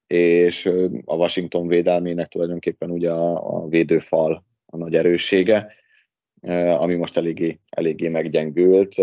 és 0.07 0.65
a 1.05 1.15
Washington 1.15 1.67
védelmének 1.67 2.27
tulajdonképpen 2.27 2.91
ugye 2.91 3.11
a, 3.11 3.55
a 3.55 3.67
védőfal 3.67 4.43
a 4.65 4.77
nagy 4.77 4.95
erőssége, 4.95 5.77
ami 6.77 6.95
most 6.95 7.17
eléggé, 7.17 7.59
eléggé 7.69 8.07
meggyengült. 8.07 8.95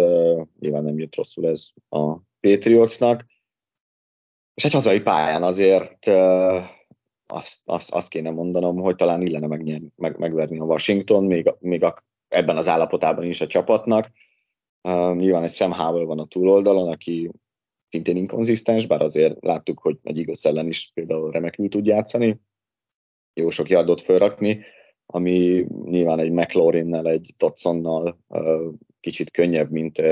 Nyilván 0.58 0.84
nem 0.84 0.98
jött 0.98 1.14
rosszul 1.14 1.48
ez 1.48 1.68
a 1.88 2.16
Patriotsnak. 2.40 3.24
És 4.54 4.64
egy 4.64 4.72
hazai 4.72 5.00
pályán 5.00 5.42
azért 5.42 6.06
azt, 7.26 7.60
azt, 7.64 7.90
azt 7.90 8.08
kéne 8.08 8.30
mondanom, 8.30 8.76
hogy 8.76 8.96
talán 8.96 9.22
illene 9.22 9.46
megnyerni, 9.46 9.88
meg, 9.96 10.18
megverni 10.18 10.58
a 10.58 10.64
Washington, 10.64 11.24
még, 11.24 11.54
még 11.58 11.82
a, 11.82 12.04
ebben 12.28 12.56
az 12.56 12.66
állapotában 12.66 13.24
is 13.24 13.40
a 13.40 13.46
csapatnak. 13.46 14.10
Uh, 14.82 15.16
nyilván 15.16 15.42
egy 15.42 15.54
Sam 15.54 15.72
Howell 15.72 16.04
van 16.04 16.18
a 16.18 16.26
túloldalon, 16.26 16.88
aki 16.88 17.30
szintén 17.88 18.16
inkonzisztens, 18.16 18.86
bár 18.86 19.02
azért 19.02 19.44
láttuk, 19.44 19.78
hogy 19.78 19.98
egy 20.02 20.18
igaz 20.18 20.44
ellen 20.44 20.66
is 20.66 20.90
például 20.94 21.30
remekül 21.30 21.68
tud 21.68 21.86
játszani, 21.86 22.40
jó 23.34 23.50
sok 23.50 23.68
yardot 23.68 24.00
fölrakni, 24.00 24.64
ami 25.06 25.66
nyilván 25.84 26.18
egy 26.18 26.30
McLaurinnel, 26.30 27.08
egy 27.08 27.34
Dodsonnal 27.36 28.18
kicsit 29.00 29.30
könnyebb, 29.30 29.70
mint 29.70 30.02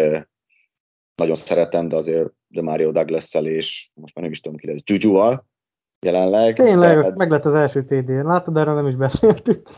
nagyon 1.15 1.37
szeretem, 1.37 1.89
de 1.89 1.97
azért 1.97 2.33
de 2.49 2.63
Mario 2.63 2.91
douglas 2.91 3.35
és 3.35 3.91
most 3.95 4.15
már 4.15 4.25
nem 4.25 4.33
is 4.33 4.41
tudom 4.41 4.59
ki 4.59 4.67
lesz, 4.67 4.83
Juju-val, 4.85 5.47
jelenleg. 6.05 6.55
Tényleg, 6.55 7.03
de, 7.03 7.13
meg 7.17 7.31
lett 7.31 7.45
az 7.45 7.55
első 7.55 7.85
TD. 7.85 8.09
Látod, 8.09 8.57
erről 8.57 8.75
nem 8.75 8.87
is 8.87 8.97
beszéltük. 8.97 9.69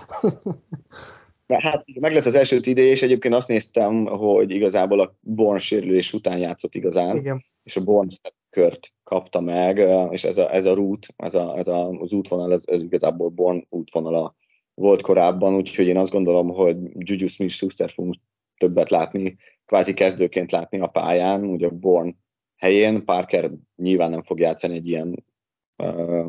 Hát 1.48 1.85
meg 2.00 2.12
lett 2.12 2.24
az 2.24 2.35
első 2.35 2.61
TD, 2.61 2.79
és 2.94 3.02
egyébként 3.02 3.35
azt 3.35 3.48
néztem, 3.48 4.07
hogy 4.07 4.50
igazából 4.50 5.00
a 5.00 5.14
Born 5.20 5.59
sérülés 5.59 6.12
után 6.12 6.38
játszott 6.38 6.74
igazán, 6.74 7.16
Igen. 7.16 7.44
és 7.62 7.76
a 7.76 7.85
Born 7.85 8.09
kört 8.50 8.92
kapta 9.05 9.40
meg, 9.40 9.79
és 10.11 10.24
ez 10.24 10.37
a, 10.37 10.55
ez 10.55 10.66
a 10.66 10.74
rút, 10.74 11.07
ez, 11.16 11.35
a, 11.35 11.59
ez 11.59 11.66
a, 11.66 11.88
az 11.88 12.12
útvonal, 12.12 12.52
ez, 12.52 12.62
ez 12.66 12.83
igazából 12.83 13.29
Born 13.29 13.66
útvonala 13.68 14.35
volt 14.77 15.03
korábban, 15.03 15.55
úgyhogy 15.55 15.87
én 15.87 15.97
azt 15.97 16.12
gondolom, 16.12 16.49
hogy 16.49 16.77
Juju 16.93 17.29
Smith-Schuster 17.29 17.91
fogunk 17.91 18.15
többet 18.57 18.91
látni, 18.91 19.37
kvázi 19.67 19.95
kezdőként 19.95 20.51
látni 20.51 20.81
a 20.81 20.87
pályán, 20.87 21.45
ugye 21.45 21.69
Born 21.69 22.17
helyén, 22.57 23.05
Parker 23.05 23.51
nyilván 23.77 24.11
nem 24.11 24.23
fog 24.23 24.39
játszani 24.39 24.75
egy 24.75 24.87
ilyen 24.87 25.25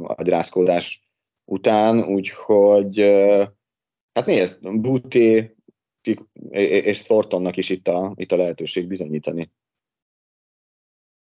agyrázkódás 0.03 1.09
után, 1.45 2.03
úgyhogy 2.03 2.99
hát 4.13 4.25
nézd, 4.25 4.79
Booty 4.81 5.55
és 6.51 7.01
Thorntonnak 7.01 7.57
is 7.57 7.69
itt 7.69 7.87
a, 7.87 8.13
itt 8.15 8.31
a 8.31 8.37
lehetőség 8.37 8.87
bizonyítani. 8.87 9.51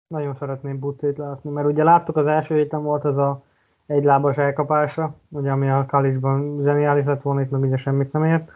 Nagyon 0.07 0.35
szeretném 0.35 0.79
Butét 0.79 1.19
látni, 1.19 1.51
mert 1.51 1.67
ugye 1.67 1.83
láttuk 1.83 2.17
az 2.17 2.27
első 2.27 2.57
héten 2.57 2.83
volt 2.83 3.05
ez 3.05 3.17
a 3.17 3.45
egylábas 3.93 4.37
elkapása, 4.37 5.15
ugye 5.29 5.51
ami 5.51 5.71
a 5.71 5.87
college 5.89 6.19
zseniális 6.63 7.05
lett 7.05 7.23
volna, 7.23 7.41
itt 7.41 7.51
meg 7.51 7.61
ugye 7.61 7.77
semmit 7.77 8.13
nem 8.13 8.25
ért, 8.25 8.51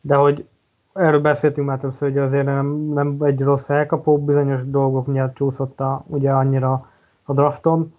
de 0.00 0.14
hogy 0.14 0.48
erről 0.92 1.20
beszéltünk 1.20 1.66
már 1.66 1.78
többször, 1.78 2.08
hogy 2.08 2.18
azért 2.18 2.44
nem, 2.44 2.66
nem 2.92 3.16
egy 3.20 3.40
rossz 3.40 3.70
elkapó, 3.70 4.24
bizonyos 4.24 4.70
dolgok 4.70 5.06
miatt 5.06 5.34
csúszott 5.34 5.80
a, 5.80 6.04
ugye 6.06 6.32
annyira 6.32 6.90
a 7.22 7.32
drafton, 7.32 7.94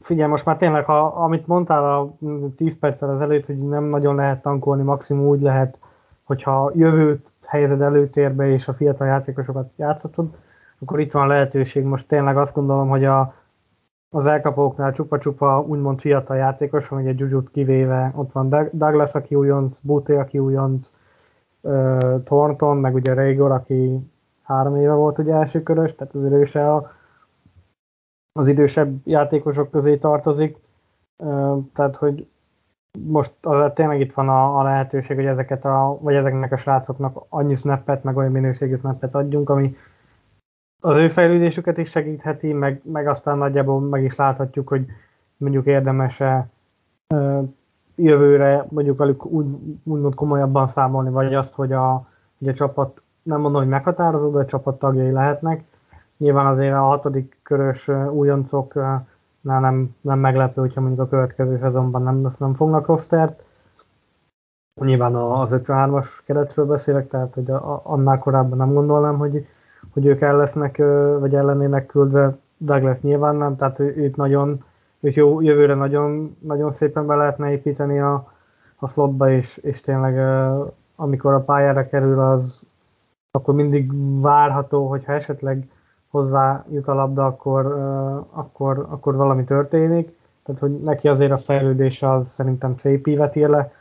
Figyelj, 0.00 0.30
most 0.30 0.44
már 0.44 0.56
tényleg, 0.56 0.84
ha, 0.84 1.06
amit 1.06 1.46
mondtál 1.46 1.92
a 1.92 2.16
10 2.56 2.78
perccel 2.78 3.08
az 3.08 3.20
előtt, 3.20 3.46
hogy 3.46 3.58
nem 3.58 3.84
nagyon 3.84 4.14
lehet 4.14 4.42
tankolni, 4.42 4.82
maximum 4.82 5.26
úgy 5.26 5.40
lehet, 5.40 5.78
hogyha 6.22 6.70
jövőt 6.74 7.30
helyezed 7.46 7.80
előtérbe, 7.80 8.46
és 8.46 8.68
a 8.68 8.72
fiatal 8.72 9.06
játékosokat 9.06 9.70
játszhatod, 9.76 10.36
akkor 10.78 11.00
itt 11.00 11.12
van 11.12 11.26
lehetőség. 11.26 11.84
Most 11.84 12.06
tényleg 12.06 12.36
azt 12.36 12.54
gondolom, 12.54 12.88
hogy 12.88 13.04
a, 13.04 13.34
az 14.10 14.26
elkapóknál 14.26 14.92
csupa-csupa 14.92 15.60
úgymond 15.60 16.00
fiatal 16.00 16.36
játékos 16.36 16.88
van, 16.88 17.00
ugye 17.00 17.12
Jujut 17.16 17.50
kivéve, 17.50 18.12
ott 18.16 18.32
van 18.32 18.48
Douglas, 18.72 19.14
aki 19.14 19.34
újonc, 19.34 19.80
Buté, 19.80 20.16
aki 20.16 20.38
újonc, 20.38 20.92
Thornton, 22.24 22.76
meg 22.76 22.94
ugye 22.94 23.14
Régor, 23.14 23.50
aki 23.50 24.10
három 24.42 24.76
éve 24.76 24.92
volt 24.92 25.18
ugye 25.18 25.34
első 25.34 25.62
körös, 25.62 25.94
tehát 25.94 26.14
azért 26.14 26.54
ő 26.54 26.60
a 26.60 26.96
az 28.32 28.48
idősebb 28.48 29.00
játékosok 29.04 29.70
közé 29.70 29.96
tartozik, 29.96 30.56
tehát 31.74 31.96
hogy 31.96 32.28
most 33.06 33.32
tényleg 33.74 34.00
itt 34.00 34.12
van 34.12 34.28
a, 34.28 34.58
a 34.58 34.62
lehetőség, 34.62 35.16
hogy 35.16 35.26
ezeket 35.26 35.64
a, 35.64 35.98
vagy 36.00 36.14
ezeknek 36.14 36.52
a 36.52 36.56
srácoknak 36.56 37.24
annyi 37.28 37.54
snappet, 37.54 38.04
meg 38.04 38.16
olyan 38.16 38.32
minőségi 38.32 38.74
snappet 38.74 39.14
adjunk, 39.14 39.50
ami 39.50 39.76
az 40.80 40.96
ő 40.96 41.08
fejlődésüket 41.08 41.78
is 41.78 41.90
segítheti, 41.90 42.52
meg, 42.52 42.80
meg 42.84 43.06
aztán 43.06 43.38
nagyjából 43.38 43.80
meg 43.80 44.04
is 44.04 44.16
láthatjuk, 44.16 44.68
hogy 44.68 44.86
mondjuk 45.36 45.66
érdemes-e 45.66 46.48
jövőre 47.94 48.66
mondjuk 48.68 48.98
velük 48.98 49.24
úgy, 49.24 49.46
úgymond 49.84 50.14
komolyabban 50.14 50.66
számolni, 50.66 51.10
vagy 51.10 51.34
azt, 51.34 51.54
hogy 51.54 51.72
a, 51.72 52.08
hogy 52.38 52.48
a 52.48 52.54
csapat, 52.54 53.00
nem 53.22 53.40
mondom, 53.40 53.60
hogy 53.60 53.70
meghatározó, 53.70 54.30
de 54.30 54.38
a 54.38 54.46
csapat 54.46 54.78
tagjai 54.78 55.10
lehetnek, 55.10 55.64
Nyilván 56.18 56.46
azért 56.46 56.74
a 56.74 56.80
hatodik 56.80 57.38
körös 57.42 57.88
újoncoknál 58.10 59.06
nem, 59.40 59.94
nem 60.00 60.18
meglepő, 60.18 60.60
hogyha 60.60 60.80
mondjuk 60.80 61.00
a 61.00 61.08
következő 61.08 61.58
szezonban 61.58 62.02
nem, 62.02 62.34
nem 62.38 62.54
fognak 62.54 62.86
rostert. 62.86 63.42
Nyilván 64.80 65.14
az 65.14 65.50
53-as 65.52 66.06
keretről 66.24 66.66
beszélek, 66.66 67.08
tehát 67.08 67.34
hogy 67.34 67.50
a, 67.50 67.80
annál 67.84 68.18
korábban 68.18 68.58
nem 68.58 68.72
gondolnám, 68.72 69.18
hogy, 69.18 69.46
hogy 69.98 70.06
ők 70.06 70.20
el 70.20 70.36
lesznek, 70.36 70.76
vagy 71.18 71.34
ellenének 71.34 71.86
küldve. 71.86 72.36
Douglas 72.56 73.00
nyilván 73.00 73.36
nem, 73.36 73.56
tehát 73.56 73.78
ő, 73.78 73.94
őt 73.96 74.16
nagyon, 74.16 74.64
őt 75.00 75.14
jó, 75.14 75.40
jövőre 75.40 75.74
nagyon, 75.74 76.36
nagyon 76.40 76.72
szépen 76.72 77.06
be 77.06 77.14
lehetne 77.14 77.50
építeni 77.50 78.00
a, 78.00 78.28
a 78.76 78.86
slotba, 78.86 79.30
és, 79.30 79.56
és 79.56 79.80
tényleg 79.80 80.18
amikor 80.96 81.32
a 81.32 81.40
pályára 81.40 81.88
kerül, 81.88 82.20
az 82.20 82.66
akkor 83.30 83.54
mindig 83.54 83.90
várható, 84.20 84.88
hogyha 84.88 85.12
esetleg 85.12 85.68
hozzá 86.08 86.64
jut 86.70 86.88
a 86.88 86.94
labda, 86.94 87.26
akkor, 87.26 87.66
akkor, 88.30 88.86
akkor 88.88 89.16
valami 89.16 89.44
történik. 89.44 90.16
Tehát, 90.44 90.60
hogy 90.60 90.80
neki 90.80 91.08
azért 91.08 91.32
a 91.32 91.38
fejlődés 91.38 92.02
az 92.02 92.28
szerintem 92.28 92.76
szép 92.76 93.06
ívet 93.06 93.36
ír 93.36 93.48
le, 93.48 93.72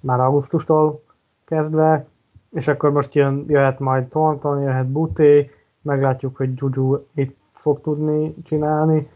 már 0.00 0.20
augusztustól 0.20 1.02
kezdve, 1.44 2.06
és 2.52 2.68
akkor 2.68 2.90
most 2.90 3.14
jön, 3.14 3.44
jöhet 3.48 3.78
majd 3.78 4.08
Thornton, 4.08 4.60
jöhet 4.60 4.86
Buté, 4.86 5.50
meglátjuk, 5.82 6.36
hogy 6.36 6.50
Juju 6.54 6.98
itt 7.14 7.36
fog 7.52 7.80
tudni 7.80 8.34
csinálni, 8.44 9.10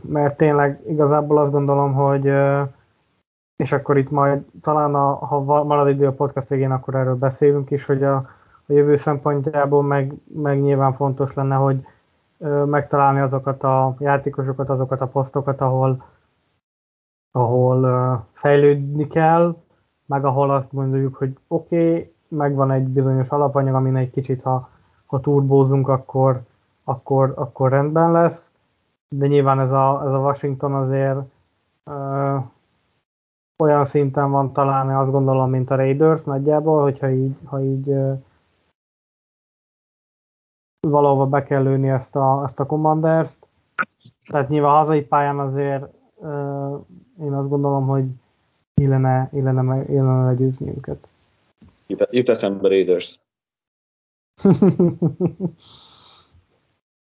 mert 0.00 0.36
tényleg 0.36 0.80
igazából 0.86 1.38
azt 1.38 1.50
gondolom, 1.50 1.92
hogy 1.92 2.32
és 3.56 3.72
akkor 3.72 3.98
itt 3.98 4.10
majd 4.10 4.42
talán, 4.62 4.94
a, 4.94 5.14
ha 5.14 5.64
marad 5.64 5.88
idő 5.88 6.06
a 6.06 6.12
podcast 6.12 6.48
végén, 6.48 6.70
akkor 6.70 6.94
erről 6.94 7.16
beszélünk 7.16 7.70
is, 7.70 7.84
hogy 7.84 8.02
a, 8.02 8.14
a 8.66 8.72
jövő 8.72 8.96
szempontjából 8.96 9.82
meg, 9.82 10.14
meg 10.34 10.60
nyilván 10.60 10.92
fontos 10.92 11.34
lenne, 11.34 11.54
hogy 11.54 11.84
megtalálni 12.66 13.20
azokat 13.20 13.62
a 13.62 13.96
játékosokat, 13.98 14.68
azokat 14.68 15.00
a 15.00 15.06
posztokat, 15.06 15.60
ahol, 15.60 16.04
ahol 17.30 18.26
fejlődni 18.32 19.06
kell, 19.06 19.56
meg 20.10 20.24
ahol 20.24 20.50
azt 20.50 20.72
mondjuk, 20.72 21.14
hogy 21.14 21.38
oké, 21.48 21.88
okay, 21.88 22.12
megvan 22.28 22.70
egy 22.70 22.88
bizonyos 22.88 23.28
alapanyag, 23.28 23.74
amin 23.74 23.96
egy 23.96 24.10
kicsit, 24.10 24.42
ha, 24.42 24.68
ha 25.06 25.20
turbózunk, 25.20 25.88
akkor, 25.88 26.42
akkor, 26.84 27.32
akkor 27.36 27.70
rendben 27.70 28.12
lesz, 28.12 28.52
de 29.08 29.26
nyilván 29.26 29.60
ez 29.60 29.72
a, 29.72 30.02
ez 30.06 30.12
a 30.12 30.18
Washington 30.18 30.74
azért 30.74 31.18
ö, 31.84 32.36
olyan 33.62 33.84
szinten 33.84 34.30
van 34.30 34.52
talán, 34.52 34.96
azt 34.96 35.10
gondolom, 35.10 35.50
mint 35.50 35.70
a 35.70 35.76
Raiders 35.76 36.24
nagyjából, 36.24 36.82
hogyha 36.82 37.10
így, 37.10 37.38
ha 37.44 37.60
így 37.60 37.88
ö, 37.88 38.12
valahova 40.88 41.26
be 41.26 41.42
kell 41.42 41.62
lőni 41.62 41.88
ezt 41.88 42.16
a, 42.16 42.42
ezt 42.44 42.60
a 42.60 42.66
Commanders-t. 42.66 43.46
Tehát 44.30 44.48
nyilván 44.48 44.76
hazai 44.76 45.02
pályán 45.02 45.38
azért 45.38 45.86
uh, 46.14 46.80
én 47.20 47.32
azt 47.32 47.48
gondolom, 47.48 47.86
hogy 47.86 48.04
illene, 48.80 49.30
illene, 49.32 49.84
illene 49.88 50.24
legyőzni 50.24 50.68
őket. 50.76 51.08
Jut 51.86 52.28
eszembe 52.28 52.68
Raiders. 52.68 53.20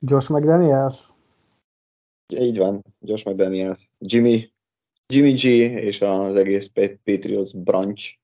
Josh 0.09 0.31
McDaniels? 0.31 1.13
Így 2.29 2.59
van, 2.59 2.83
Josh 3.01 3.27
McDaniels. 3.27 3.91
Jimmy, 3.99 4.53
Jimmy 5.07 5.33
G 5.33 5.45
és 5.85 6.01
az 6.01 6.37
egész 6.37 6.71
Patriots 7.05 7.57
branch 7.57 8.19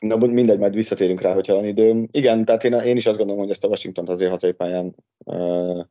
Na, 0.00 0.16
mindegy, 0.16 0.58
majd 0.58 0.74
visszatérünk 0.74 1.20
rá, 1.20 1.34
hogyha 1.34 1.54
van 1.54 1.64
időm. 1.64 2.08
Igen, 2.10 2.44
tehát 2.44 2.64
én, 2.64 2.72
én 2.72 2.96
is 2.96 3.06
azt 3.06 3.16
gondolom, 3.16 3.42
hogy 3.42 3.50
ezt 3.50 3.64
a 3.64 3.68
Washington 3.68 4.08
azért 4.08 4.30
hazai 4.30 4.52
pályán 4.52 4.94
uh, 5.24 5.84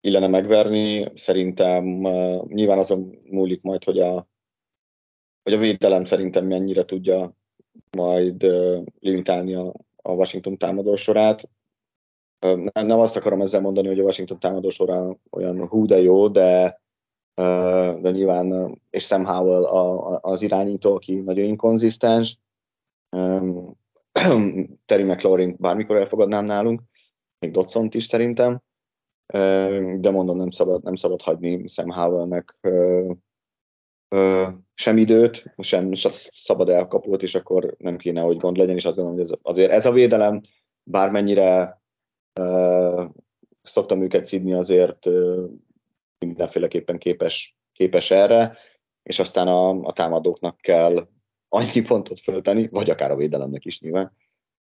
illene 0.00 0.26
megverni. 0.26 1.12
Szerintem 1.16 1.84
nyilván 2.46 2.78
azon 2.78 3.18
múlik 3.30 3.62
majd, 3.62 3.84
hogy 3.84 3.98
a, 3.98 4.28
hogy 5.44 5.52
a 5.52 5.58
védelem 5.58 6.04
szerintem 6.04 6.46
mennyire 6.46 6.84
tudja 6.84 7.32
majd 7.96 8.46
limitálni 9.00 9.54
a, 9.54 9.72
a 9.96 10.12
Washington 10.12 10.58
támadó 10.58 10.96
sorát. 10.96 11.48
Nem, 12.38 12.86
nem 12.86 12.98
azt 13.00 13.16
akarom 13.16 13.40
ezzel 13.40 13.60
mondani, 13.60 13.86
hogy 13.86 13.98
a 13.98 14.02
Washington 14.02 14.38
támadó 14.38 14.70
során 14.70 15.20
olyan 15.30 15.66
hú 15.66 15.86
de 15.86 16.00
jó, 16.00 16.28
de, 16.28 16.80
de 18.00 18.10
nyilván, 18.10 18.78
és 18.90 19.04
Sam 19.04 19.24
Howell 19.24 19.64
az 20.20 20.42
irányító, 20.42 20.94
aki 20.94 21.14
nagyon 21.14 21.44
inkonzisztens. 21.44 22.38
Terry 24.86 25.02
McLaurin 25.02 25.56
bármikor 25.58 25.96
elfogadnám 25.96 26.44
nálunk, 26.44 26.82
még 27.38 27.50
dodson 27.50 27.88
is 27.90 28.04
szerintem, 28.04 28.62
de 29.96 30.10
mondom, 30.10 30.36
nem 30.36 30.50
szabad, 30.50 30.82
nem 30.82 30.96
szabad 30.96 31.22
hagyni 31.22 31.68
Sam 31.68 31.90
Howellnek 31.90 32.58
sem 34.74 34.96
időt, 34.96 35.54
sem 35.58 35.90
szabad 36.44 36.68
elkapót, 36.68 37.22
és 37.22 37.34
akkor 37.34 37.74
nem 37.78 37.96
kéne, 37.96 38.20
hogy 38.20 38.36
gond 38.36 38.56
legyen, 38.56 38.76
és 38.76 38.84
azt 38.84 38.96
gondolom, 38.96 39.20
hogy 39.20 39.30
ez, 39.30 39.38
azért 39.42 39.70
ez 39.70 39.86
a 39.86 39.92
védelem, 39.92 40.40
bármennyire 40.82 41.82
uh, 42.40 43.04
szoktam 43.62 44.02
őket 44.02 44.26
szidni, 44.26 44.52
azért 44.52 45.06
uh, 45.06 45.50
mindenféleképpen 46.18 46.98
képes, 46.98 47.56
képes 47.72 48.10
erre, 48.10 48.56
és 49.02 49.18
aztán 49.18 49.48
a, 49.48 49.68
a 49.68 49.92
támadóknak 49.92 50.56
kell 50.56 51.08
annyi 51.48 51.82
pontot 51.82 52.20
föltenni, 52.20 52.68
vagy 52.68 52.90
akár 52.90 53.10
a 53.10 53.16
védelemnek 53.16 53.64
is 53.64 53.80
nyilván, 53.80 54.12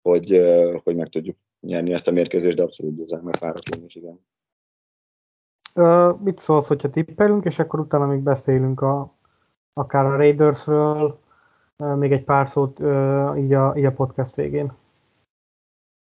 hogy, 0.01 0.37
uh, 0.37 0.81
hogy 0.83 0.95
meg 0.95 1.09
tudjuk 1.09 1.37
nyerni 1.59 1.93
ezt 1.93 2.07
a 2.07 2.11
mérkőzést, 2.11 2.55
de 2.55 2.63
abszolút 2.63 2.95
győzelmet 2.95 3.39
várok 3.39 3.69
én 3.77 3.85
is, 3.85 3.95
igen. 3.95 4.25
Uh, 5.75 6.21
mit 6.21 6.39
szólsz, 6.39 6.67
hogyha 6.67 6.89
tippelünk, 6.89 7.45
és 7.45 7.59
akkor 7.59 7.79
utána 7.79 8.05
még 8.05 8.19
beszélünk 8.19 8.81
a, 8.81 9.14
akár 9.77 10.05
a 10.05 10.15
Raidersről, 10.15 11.19
még 11.77 12.11
egy 12.11 12.23
pár 12.23 12.47
szót 12.47 12.79
így, 13.37 13.53
a, 13.53 13.73
így 13.75 13.85
a 13.85 13.93
podcast 13.95 14.35
végén. 14.35 14.73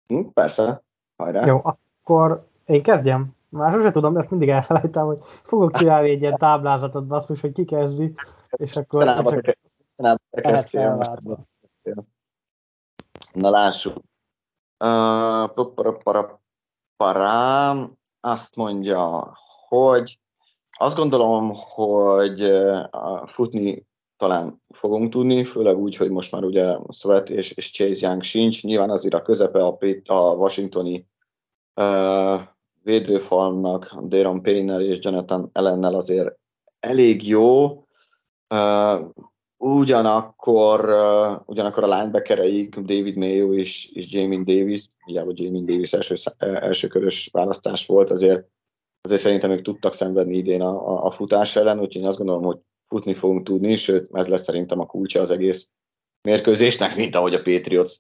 Hm, 0.08 0.22
persze, 0.34 0.84
hajrá. 1.18 1.46
Jó, 1.46 1.62
akkor 1.64 2.48
én 2.66 2.84
kezdjem. 2.84 3.36
Már 3.50 3.72
sose 3.72 3.92
tudom, 3.92 4.18
ezt 4.18 4.30
mindig 4.30 4.50
elfelejtem, 4.50 5.06
hogy 5.06 5.20
fogok 5.44 5.72
csinálni 5.72 6.10
egy 6.10 6.22
ilyen 6.22 6.38
táblázatot, 6.38 7.06
basszus, 7.08 7.42
hogy 7.42 7.52
ki 7.52 7.66
kezdi, 7.66 8.14
és 8.50 8.76
akkor... 8.76 9.04
Na 13.34 13.50
lássuk. 13.50 13.98
Uh, 14.84 15.56
parám 16.98 17.98
azt 18.20 18.56
mondja, 18.56 19.38
hogy 19.68 20.20
azt 20.78 20.96
gondolom, 20.96 21.54
hogy 21.54 22.52
futni 23.26 23.86
talán 24.18 24.62
fogunk 24.74 25.12
tudni, 25.12 25.44
főleg 25.44 25.78
úgy, 25.78 25.96
hogy 25.96 26.10
most 26.10 26.32
már 26.32 26.44
ugye 26.44 26.78
Sweat 26.92 27.30
és, 27.30 27.52
és 27.52 27.72
Chase 27.72 28.08
Young 28.08 28.24
sincs. 28.24 28.64
Nyilván 28.64 28.90
azért 28.90 29.14
a 29.14 29.22
közepe 29.22 29.66
a, 29.66 29.78
a 30.06 30.34
washingtoni 30.34 31.06
uh, 31.76 32.40
védőfalnak, 32.84 33.96
Daron 34.08 34.42
Payne 34.42 34.80
és 34.80 34.98
Jonathan 35.02 35.50
Ellennel 35.54 35.94
azért 35.94 36.36
elég 36.80 37.28
jó. 37.28 37.66
Uh, 38.54 39.10
ugyanakkor, 39.58 40.90
uh, 40.90 41.42
ugyanakkor 41.46 41.84
a 41.84 41.98
linebackereik, 41.98 42.76
David 42.76 43.16
Mayo 43.16 43.54
és, 43.54 43.92
és 43.94 44.14
Jamie 44.14 44.44
Davis, 44.44 44.88
hiába 45.06 45.32
Jamie 45.34 45.66
Davis 45.66 45.94
első, 45.94 46.16
első 46.38 46.88
körös 46.88 47.30
választás 47.32 47.86
volt, 47.86 48.12
azért 48.12 48.48
azért 49.02 49.22
szerintem 49.22 49.52
ők 49.52 49.62
tudtak 49.62 49.96
szenvedni 49.96 50.38
idén 50.38 50.62
a, 50.62 50.88
a, 50.90 51.06
a 51.06 51.12
futás 51.12 51.56
ellen, 51.56 51.80
úgyhogy 51.80 52.02
én 52.02 52.08
azt 52.08 52.18
gondolom, 52.18 52.44
hogy 52.44 52.60
futni 52.88 53.14
fogunk 53.14 53.46
tudni, 53.46 53.76
sőt, 53.76 54.10
ez 54.12 54.28
lesz 54.28 54.44
szerintem 54.44 54.80
a 54.80 54.86
kulcsa 54.86 55.22
az 55.22 55.30
egész 55.30 55.68
mérkőzésnek, 56.22 56.96
mint 56.96 57.16
ahogy 57.16 57.34
a 57.34 57.42
Patriots 57.42 57.94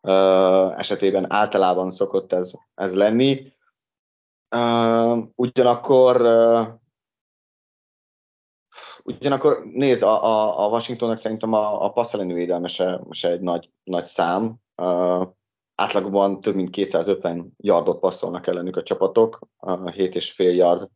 uh, 0.00 0.78
esetében 0.78 1.32
általában 1.32 1.90
szokott 1.90 2.32
ez, 2.32 2.52
ez 2.74 2.94
lenni. 2.94 3.52
Uh, 4.56 5.22
ugyanakkor 5.34 6.20
uh, 6.20 6.66
ugyanakkor 9.04 9.64
nézd, 9.64 10.02
a, 10.02 10.24
a, 10.24 10.64
a 10.64 10.68
Washingtonnak 10.68 11.20
szerintem 11.20 11.52
a, 11.52 11.84
a 11.84 11.90
passzelenű 11.90 12.34
védelme 12.34 12.68
se, 12.68 13.00
se 13.10 13.30
egy 13.30 13.40
nagy, 13.40 13.70
nagy 13.84 14.04
szám. 14.04 14.54
Uh, 14.82 15.26
átlagban 15.74 16.40
több 16.40 16.54
mint 16.54 16.70
250 16.70 17.52
yardot 17.56 18.00
passzolnak 18.00 18.46
ellenük 18.46 18.76
a 18.76 18.82
csapatok, 18.82 19.38
7,5 19.60 20.54
yard 20.54 20.88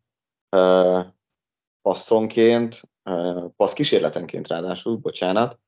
passzonként, 1.83 2.81
passz 3.57 3.73
kísérletenként 3.73 4.49
ráadásul, 4.49 4.97
bocsánat, 4.97 5.59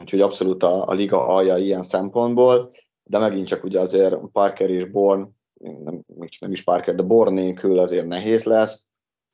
úgyhogy 0.00 0.20
abszolút 0.20 0.62
a, 0.62 0.88
a 0.88 0.92
liga 0.92 1.26
alja 1.26 1.56
ilyen 1.56 1.82
szempontból, 1.82 2.70
de 3.02 3.18
megint 3.18 3.46
csak 3.46 3.64
ugye 3.64 3.80
azért 3.80 4.16
Parker 4.32 4.70
és 4.70 4.90
Born, 4.90 5.36
nem, 5.60 6.04
nem 6.40 6.52
is 6.52 6.64
Parker, 6.64 6.94
de 6.94 7.02
Born 7.02 7.32
nélkül 7.32 7.78
azért 7.78 8.06
nehéz 8.06 8.44
lesz, 8.44 8.86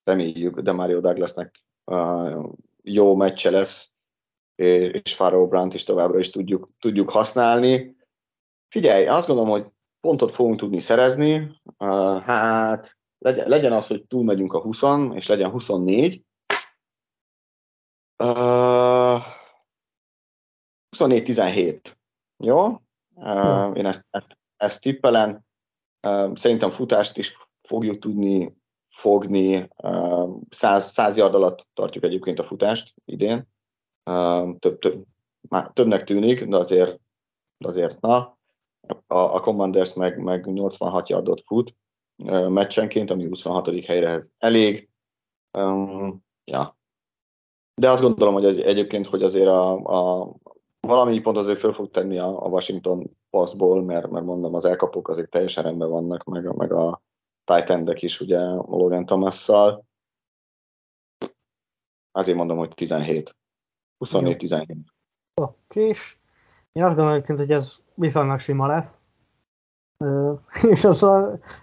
reméljük 0.05 0.61
de 0.61 0.73
Mario 0.73 1.01
Douglasnek 1.01 1.55
uh, 1.85 2.45
jó 2.83 3.15
meccse 3.15 3.51
lesz, 3.51 3.89
és 4.55 5.15
Farrow 5.15 5.49
Brandt 5.49 5.75
is 5.75 5.85
továbbra 5.85 6.19
is 6.19 6.31
tudjuk, 6.31 6.69
tudjuk 6.81 7.11
használni. 7.11 7.97
Figyelj, 8.75 9.07
azt 9.07 9.27
gondolom, 9.27 9.51
hogy 9.51 9.67
pontot 10.01 10.35
fogunk 10.35 10.59
tudni 10.59 10.81
szerezni, 10.81 11.61
hát 12.25 12.97
legyen, 13.19 13.49
legyen 13.49 13.73
az, 13.73 13.87
hogy 13.87 14.05
túlmegyünk 14.07 14.53
a 14.53 14.61
20 14.61 14.81
és 15.13 15.27
legyen 15.27 15.51
24. 15.51 16.25
Uh, 18.19 18.29
24-17. 20.97 21.81
Jó? 22.37 22.81
Uh, 23.15 23.77
én 23.77 23.87
ezt, 23.87 24.07
ezt. 24.57 24.87
Uh, 24.87 26.37
szerintem 26.37 26.71
futást 26.71 27.17
is 27.17 27.37
fogjuk 27.63 27.99
tudni 27.99 28.57
fogni. 28.89 29.69
Uh, 29.77 30.41
100, 30.51 30.93
100 30.93 31.17
yard 31.17 31.35
alatt 31.35 31.67
tartjuk 31.75 32.05
egyébként 32.05 32.39
a 32.39 32.45
futást 32.45 32.95
idén. 33.05 33.49
Több, 34.59 34.79
több, 34.79 35.05
már 35.49 35.71
többnek 35.73 36.05
tűnik, 36.05 36.45
de 36.45 36.57
azért, 36.57 37.01
de 37.59 37.69
azért 37.69 38.01
na 38.01 38.43
a, 39.07 39.17
a 39.17 39.41
Commanders 39.41 39.95
meg, 39.95 40.19
meg 40.19 40.47
86 40.47 41.09
yardot 41.09 41.43
fut 41.47 41.75
meccsenként, 42.49 43.11
ami 43.11 43.29
26. 43.29 43.85
helyrehez 43.85 44.31
elég. 44.39 44.89
Um, 45.59 46.25
ja. 46.45 46.77
De 47.75 47.91
azt 47.91 48.03
gondolom, 48.03 48.35
hogy 48.35 48.45
az, 48.45 48.59
egyébként, 48.59 49.07
hogy 49.07 49.23
azért 49.23 49.49
a, 49.49 49.73
a 49.73 50.33
valami 50.81 51.21
pont 51.21 51.37
azért 51.37 51.59
föl 51.59 51.73
fog 51.73 51.91
tenni 51.91 52.19
a, 52.19 52.45
a 52.45 52.49
Washington 52.49 53.17
passból, 53.31 53.83
mert, 53.83 54.11
mert 54.11 54.25
mondom, 54.25 54.55
az 54.55 54.65
elkapók 54.65 55.09
azért 55.09 55.31
teljesen 55.31 55.63
rendben 55.63 55.91
vannak, 55.91 56.25
meg, 56.25 56.57
meg 56.57 56.73
a 56.73 57.03
titan 57.45 57.95
is, 57.95 58.21
ugye 58.21 58.39
Logan 58.51 59.07
Thomas-szal. 59.07 59.85
Azért 62.13 62.37
mondom, 62.37 62.57
hogy 62.57 62.75
17. 62.75 63.37
24-17. 64.05 64.77
Oké, 65.35 65.89
és 65.89 66.17
én 66.73 66.83
azt 66.83 66.97
gondolom, 66.97 67.23
hogy 67.27 67.51
ez 67.51 67.79
viszonylag 67.95 68.39
sima 68.39 68.67
lesz. 68.67 69.03
És 70.73 70.85
az 70.85 71.07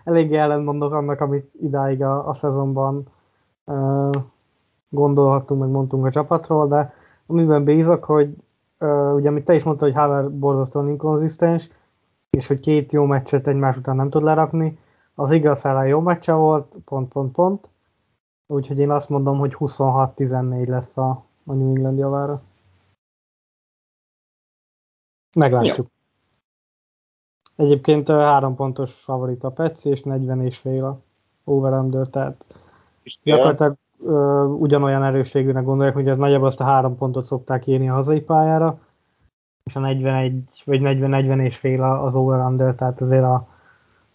eléggé 0.04 0.36
ellentmondok 0.36 0.94
annak, 0.94 1.20
amit 1.20 1.52
idáig 1.62 2.04
a, 2.04 2.28
a 2.28 2.34
szezonban 2.34 3.08
gondolhattunk, 4.90 5.62
meg 5.62 5.70
mondtunk 5.70 6.06
a 6.06 6.12
csapatról, 6.12 6.68
de 6.68 6.94
amiben 7.26 7.64
bízok, 7.64 8.04
hogy 8.04 8.36
ugye 9.14 9.30
amit 9.30 9.46
te 9.46 9.54
is 9.56 9.64
mondtad, 9.64 9.88
hogy 9.88 9.98
Haver 9.98 10.32
borzasztóan 10.32 10.90
inkonzisztens, 10.90 11.70
és 12.30 12.48
hogy 12.48 12.60
két 12.60 12.92
jó 12.92 13.06
meccset 13.06 13.48
egymás 13.48 13.78
után 13.78 13.96
nem 13.96 14.10
tud 14.10 14.24
lerakni, 14.24 14.80
az 15.16 15.32
igaz 15.32 15.60
fele 15.60 15.88
jó 15.88 16.00
meccse 16.00 16.34
volt, 16.34 16.76
pont, 16.86 17.12
pont, 17.12 17.32
pont. 17.32 17.68
Úgyhogy 18.48 18.80
én 18.80 18.92
azt 18.92 19.10
mondom, 19.10 19.38
hogy 19.38 19.56
26-14 19.60 20.68
lesz 20.68 20.98
a, 20.98 21.10
a 21.46 21.54
New 21.54 21.68
England 21.68 21.98
javára. 21.98 22.42
Meglátjuk. 25.38 25.78
Jó. 25.78 26.01
Egyébként 27.62 28.08
három 28.08 28.56
pontos 28.56 28.94
favorit 28.94 29.44
a 29.44 29.50
Peci, 29.50 29.90
és 29.90 30.02
40 30.04 30.42
és 30.42 30.58
fél 30.58 30.86
a 30.86 31.00
over 31.44 32.08
tehát 32.12 32.46
gyakorlatilag 33.24 33.76
ugyanolyan 34.60 35.04
erősségűnek 35.04 35.64
gondolják, 35.64 35.94
hogy 35.96 36.08
ez 36.08 36.18
nagyjából 36.18 36.48
azt 36.48 36.60
a 36.60 36.64
három 36.64 36.98
pontot 36.98 37.26
szokták 37.26 37.68
írni 37.68 37.90
a 37.90 37.94
hazai 37.94 38.22
pályára, 38.22 38.80
és 39.64 39.76
a 39.76 39.80
41 39.80 40.64
vagy 40.66 40.80
40-40 40.84 41.42
és 41.42 41.58
fél 41.58 41.84
az 41.84 42.14
over 42.14 42.76
tehát 42.76 43.02
azért 43.02 43.24
a, 43.24 43.48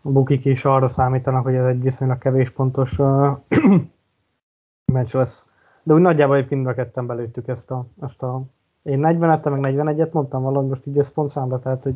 a 0.02 0.08
bukik 0.10 0.44
is 0.44 0.64
arra 0.64 0.88
számítanak, 0.88 1.44
hogy 1.44 1.54
ez 1.54 1.66
egy 1.66 1.82
viszonylag 1.82 2.18
kevés 2.18 2.50
pontos 2.50 2.98
uh, 2.98 3.38
meccs 4.92 5.14
lesz. 5.14 5.48
De 5.82 5.94
úgy 5.94 6.00
nagyjából 6.00 6.36
egyébként 6.36 6.66
a 6.66 6.74
ketten 6.74 7.06
belőttük 7.06 7.48
ezt 7.48 7.70
a, 7.70 7.86
ezt 8.00 8.22
a 8.22 8.42
én 8.82 9.00
40-et, 9.02 9.60
meg 9.60 9.74
41-et 9.74 10.12
mondtam 10.12 10.42
valahogy 10.42 10.68
most 10.68 10.86
így 10.86 10.98
összpontszámra, 10.98 11.58
tehát 11.58 11.82
hogy 11.82 11.94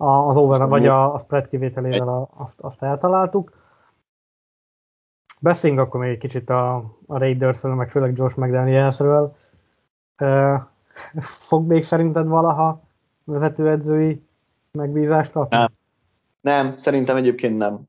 az 0.00 0.36
over, 0.36 0.68
vagy 0.68 0.86
a, 0.86 1.14
a 1.14 1.18
spread 1.18 1.48
kivételével 1.48 2.08
a, 2.08 2.28
azt, 2.36 2.60
azt 2.60 2.82
eltaláltuk. 2.82 3.52
Beszéljünk 5.40 5.82
akkor 5.82 6.00
még 6.00 6.10
egy 6.10 6.18
kicsit 6.18 6.50
a, 6.50 6.76
a 7.06 7.18
raiders 7.18 7.62
meg 7.62 7.90
főleg 7.90 8.16
Josh 8.16 8.38
McDanielsről. 8.38 9.36
Fog 11.20 11.66
még 11.66 11.82
szerinted 11.82 12.26
valaha 12.26 12.82
vezetőedzői 13.24 14.26
megbízást 14.72 15.32
kapni? 15.32 15.56
Nem. 15.56 15.68
nem, 16.40 16.76
szerintem 16.76 17.16
egyébként 17.16 17.56
nem. 17.56 17.80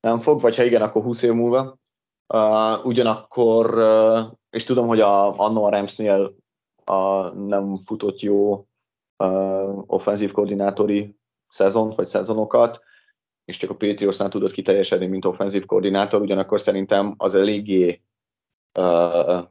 Nem 0.00 0.20
fog, 0.20 0.40
vagy 0.40 0.56
ha 0.56 0.62
igen, 0.62 0.82
akkor 0.82 1.02
20 1.02 1.22
év 1.22 1.32
múlva. 1.32 1.76
Uh, 2.34 2.86
ugyanakkor, 2.86 3.78
uh, 3.78 4.32
és 4.50 4.64
tudom, 4.64 4.86
hogy 4.86 5.00
a, 5.00 5.38
annó 5.38 5.64
a 5.64 5.70
Ramsnél 5.70 6.34
a 6.84 7.28
nem 7.28 7.80
futott 7.84 8.20
jó 8.20 8.66
uh, 9.24 9.82
offenzív 9.86 10.32
koordinátori 10.32 11.16
szezont, 11.56 11.94
vagy 11.94 12.06
szezonokat, 12.06 12.80
és 13.44 13.56
csak 13.56 13.70
a 13.70 13.76
Patriotsnál 13.76 14.28
tudott 14.28 14.52
kiteljesedni, 14.52 15.06
mint 15.06 15.24
offenzív 15.24 15.64
koordinátor, 15.64 16.20
ugyanakkor 16.20 16.60
szerintem 16.60 17.14
az 17.16 17.34
eléggé 17.34 18.02
uh, 18.78 19.44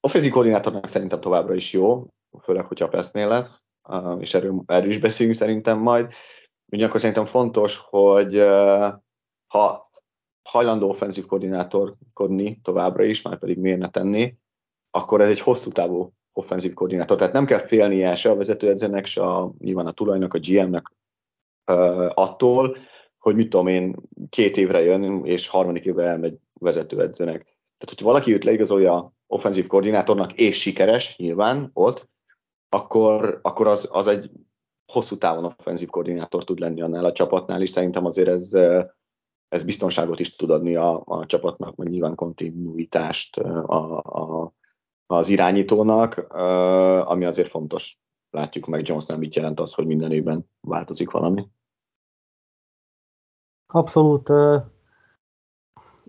offenzív 0.00 0.32
koordinátornak 0.32 0.88
szerintem 0.88 1.20
továbbra 1.20 1.54
is 1.54 1.72
jó, 1.72 2.06
főleg, 2.42 2.64
hogyha 2.64 2.84
a 2.84 2.88
Pestnél 2.88 3.28
lesz, 3.28 3.64
uh, 3.88 4.20
és 4.20 4.34
erről, 4.34 4.62
erről 4.66 4.90
is 4.90 4.98
beszélünk 4.98 5.34
szerintem 5.34 5.78
majd. 5.78 6.12
Ugyanakkor 6.72 7.00
szerintem 7.00 7.26
fontos, 7.26 7.76
hogy 7.76 8.36
uh, 8.36 8.92
ha 9.46 9.90
hajlandó 10.42 10.88
offenzív 10.88 11.26
koordinátorkodni 11.26 12.60
továbbra 12.62 13.04
is, 13.04 13.22
már 13.22 13.38
pedig 13.38 13.58
miért 13.58 13.78
ne 13.78 13.90
tenni, 13.90 14.36
akkor 14.90 15.20
ez 15.20 15.28
egy 15.28 15.40
hosszú 15.40 15.70
távú 15.70 16.12
offenzív 16.38 16.74
koordinátor. 16.74 17.16
Tehát 17.16 17.32
nem 17.32 17.46
kell 17.46 17.66
félnie 17.66 18.14
se 18.14 18.30
a 18.30 18.36
vezetőedzőnek, 18.36 19.06
se 19.06 19.22
a, 19.22 19.52
nyilván 19.58 19.86
a 19.86 19.92
tulajnak, 19.92 20.34
a 20.34 20.38
GM-nek 20.38 20.92
attól, 22.14 22.76
hogy 23.18 23.34
mit 23.34 23.48
tudom 23.48 23.66
én, 23.66 23.96
két 24.28 24.56
évre 24.56 24.82
jön, 24.82 25.24
és 25.24 25.48
harmadik 25.48 25.84
évre 25.84 26.04
elmegy 26.04 26.38
vezetőedzőnek. 26.60 27.42
Tehát, 27.42 27.94
hogyha 27.94 28.04
valaki 28.04 28.32
őt 28.32 28.44
leigazolja 28.44 29.12
offenzív 29.26 29.66
koordinátornak, 29.66 30.32
és 30.32 30.60
sikeres 30.60 31.16
nyilván 31.16 31.70
ott, 31.72 32.08
akkor, 32.68 33.38
akkor 33.42 33.66
az, 33.66 33.88
az 33.90 34.06
egy 34.06 34.30
hosszú 34.92 35.18
távon 35.18 35.44
offenzív 35.44 35.88
koordinátor 35.88 36.44
tud 36.44 36.58
lenni 36.58 36.80
annál 36.82 37.04
a 37.04 37.12
csapatnál, 37.12 37.62
és 37.62 37.70
szerintem 37.70 38.04
azért 38.04 38.28
ez, 38.28 38.52
ez 39.48 39.64
biztonságot 39.64 40.20
is 40.20 40.36
tud 40.36 40.50
adni 40.50 40.76
a, 40.76 41.02
a 41.04 41.26
csapatnak, 41.26 41.76
meg 41.76 41.88
nyilván 41.88 42.14
kontinuitást 42.14 43.36
a, 43.36 43.98
a, 43.98 44.52
az 45.10 45.28
irányítónak, 45.28 46.18
ami 47.08 47.24
azért 47.24 47.50
fontos. 47.50 47.98
Látjuk 48.30 48.66
meg 48.66 48.86
Jonesnál 48.88 49.18
mit 49.18 49.34
jelent 49.34 49.60
az, 49.60 49.72
hogy 49.72 49.86
minden 49.86 50.12
évben 50.12 50.50
változik 50.60 51.10
valami. 51.10 51.48
Abszolút. 53.66 54.32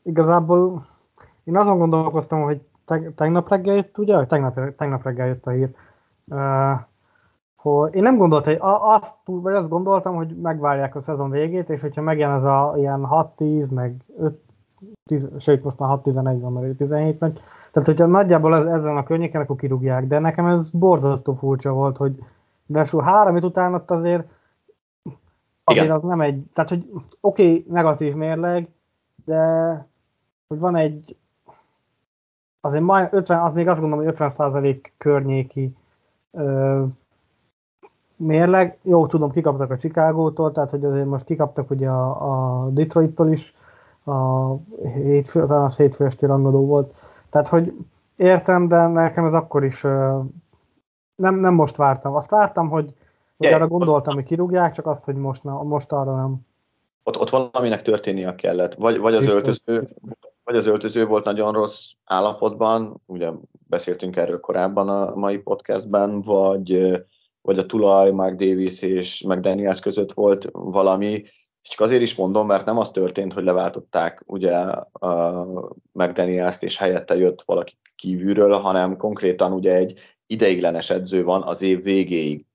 Igazából 0.03 0.87
én 1.43 1.57
azon 1.57 1.77
gondolkoztam, 1.77 2.41
hogy 2.41 2.61
teg, 2.85 3.13
tegnap 3.15 3.49
reggel 3.49 3.75
jött, 3.75 3.97
ugye? 3.97 4.25
Tegnap, 4.25 4.75
tegnap 4.75 5.03
reggel 5.03 5.27
jött 5.27 5.45
a 5.45 5.51
hír. 5.51 5.75
Hogy 7.55 7.93
én 7.93 8.01
nem 8.01 8.17
gondoltam, 8.17 8.53
hogy 8.53 8.61
azt, 8.81 9.15
vagy 9.23 9.53
azt 9.53 9.69
gondoltam, 9.69 10.15
hogy 10.15 10.37
megvárják 10.37 10.95
a 10.95 11.01
szezon 11.01 11.29
végét, 11.29 11.69
és 11.69 11.81
hogyha 11.81 12.01
megjön 12.01 12.31
ez 12.31 12.43
a 12.43 12.73
ilyen 12.75 13.07
6-10, 13.09 13.73
meg 13.73 14.05
5, 14.17 14.41
10, 15.09 15.29
sőt 15.39 15.63
most 15.63 15.79
már 15.79 15.99
6-11 16.03 16.37
van, 16.41 16.53
mert 16.53 16.77
17 16.77 17.19
meg. 17.19 17.33
Tehát, 17.71 17.87
hogyha 17.87 18.05
nagyjából 18.05 18.55
ez, 18.55 18.65
ezen 18.65 18.97
a 18.97 19.03
környéken, 19.03 19.41
akkor 19.41 19.55
kirúgják, 19.55 20.07
de 20.07 20.19
nekem 20.19 20.45
ez 20.45 20.69
borzasztó 20.69 21.33
furcsa 21.33 21.71
volt, 21.71 21.97
hogy 21.97 22.23
de 22.65 22.85
három 23.01 23.35
után 23.35 23.73
ott 23.73 23.91
azért 23.91 24.27
azért 25.63 25.85
Igen. 25.85 25.95
az 25.95 26.01
nem 26.01 26.21
egy, 26.21 26.43
tehát 26.53 26.69
hogy 26.69 26.89
oké, 27.21 27.49
okay, 27.49 27.65
negatív 27.69 28.13
mérleg, 28.13 28.67
de 29.25 29.43
hogy 30.47 30.59
van 30.59 30.75
egy 30.75 31.15
azért 32.61 32.83
majd 32.83 33.07
50, 33.11 33.39
az 33.39 33.53
még 33.53 33.67
azt 33.67 33.79
gondolom, 33.79 34.05
hogy 34.05 34.15
50% 34.17 34.81
környéki 34.97 35.75
ö, 36.31 36.83
mérleg. 38.15 38.77
Jó, 38.81 39.07
tudom, 39.07 39.31
kikaptak 39.31 39.71
a 39.71 39.77
Chicagótól, 39.77 40.51
tehát 40.51 40.69
hogy 40.69 40.85
azért 40.85 41.05
most 41.05 41.25
kikaptak 41.25 41.69
ugye 41.69 41.89
a, 41.89 42.63
a 42.63 42.69
Detroittól 42.69 43.31
is, 43.31 43.53
a 44.05 44.55
hétfő, 44.93 45.45
talán 45.45 45.65
az 45.65 45.77
hétfő 45.77 46.05
esti 46.05 46.25
rangadó 46.25 46.65
volt. 46.65 46.93
Tehát, 47.29 47.47
hogy 47.47 47.73
értem, 48.15 48.67
de 48.67 48.87
nekem 48.87 49.25
ez 49.25 49.33
akkor 49.33 49.63
is 49.63 49.81
nem, 51.15 51.35
nem 51.35 51.53
most 51.53 51.75
vártam. 51.75 52.15
Azt 52.15 52.29
vártam, 52.29 52.69
hogy, 52.69 52.93
hogy 53.37 53.47
arra 53.47 53.67
gondoltam, 53.67 54.13
hogy 54.13 54.23
kirúgják, 54.23 54.73
csak 54.73 54.87
azt, 54.87 55.05
hogy 55.05 55.15
most, 55.15 55.43
most 55.43 55.91
arra 55.91 56.15
nem. 56.15 56.47
Ott, 57.03 57.17
ott 57.17 57.29
valaminek 57.29 57.81
történnie 57.81 58.35
kellett. 58.35 58.75
Vagy, 58.75 58.97
vagy 58.97 59.15
az 59.15 59.31
öltöző, 59.31 59.83
vagy 60.43 60.55
az 60.55 60.65
öltöző 60.65 61.05
volt 61.05 61.25
nagyon 61.25 61.53
rossz 61.53 61.91
állapotban, 62.05 63.01
ugye 63.05 63.29
beszéltünk 63.67 64.15
erről 64.15 64.39
korábban 64.39 64.89
a 64.89 65.15
mai 65.15 65.37
podcastben, 65.37 66.21
vagy, 66.21 66.97
vagy 67.41 67.59
a 67.59 67.65
tulaj 67.65 68.11
Mark 68.11 68.35
Davis 68.35 68.81
és 68.81 69.23
McDaniels 69.27 69.79
között 69.79 70.13
volt 70.13 70.49
valami, 70.51 71.23
csak 71.69 71.79
azért 71.79 72.01
is 72.01 72.15
mondom, 72.15 72.47
mert 72.47 72.65
nem 72.65 72.77
az 72.77 72.91
történt, 72.91 73.33
hogy 73.33 73.43
leváltották 73.43 74.23
ugye 74.25 74.55
a 74.55 75.47
McDaniels-t, 75.91 76.63
és 76.63 76.77
helyette 76.77 77.15
jött 77.15 77.41
valaki 77.41 77.77
kívülről, 77.95 78.53
hanem 78.53 78.97
konkrétan 78.97 79.51
ugye 79.51 79.73
egy 79.73 79.99
ideiglenes 80.25 80.89
edző 80.89 81.23
van 81.23 81.43
az 81.43 81.61
év 81.61 81.83
végéig. 81.83 82.45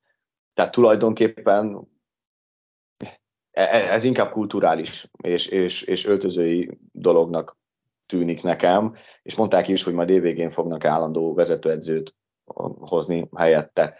Tehát 0.55 0.73
tulajdonképpen 0.73 1.89
e, 3.51 3.63
e, 3.63 3.93
ez 3.93 4.05
inkább 4.05 4.31
kulturális 4.31 5.11
és, 5.23 5.47
és, 5.47 5.83
és 5.83 6.07
öltözői 6.07 6.79
dolognak 6.93 7.57
tűnik 8.07 8.43
nekem, 8.43 8.95
és 9.23 9.35
mondták 9.35 9.69
is, 9.69 9.83
hogy 9.83 9.95
majd 9.95 10.09
évvégén 10.09 10.51
fognak 10.51 10.85
állandó 10.85 11.35
vezetőedzőt 11.35 12.15
hozni 12.79 13.29
helyette. 13.37 13.95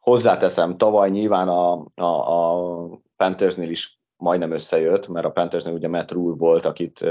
Hozzáteszem, 0.00 0.76
tavaly 0.76 1.10
nyilván 1.10 1.48
a, 1.48 1.86
a, 1.94 2.04
a 2.04 3.00
Panthersnél 3.16 3.70
is 3.70 4.00
majdnem 4.22 4.52
összejött, 4.52 5.08
mert 5.08 5.26
a 5.26 5.30
Panthersnél 5.30 5.74
ugye 5.74 5.88
Matt 5.88 6.10
Rule 6.10 6.36
volt, 6.36 6.64
akit, 6.64 7.04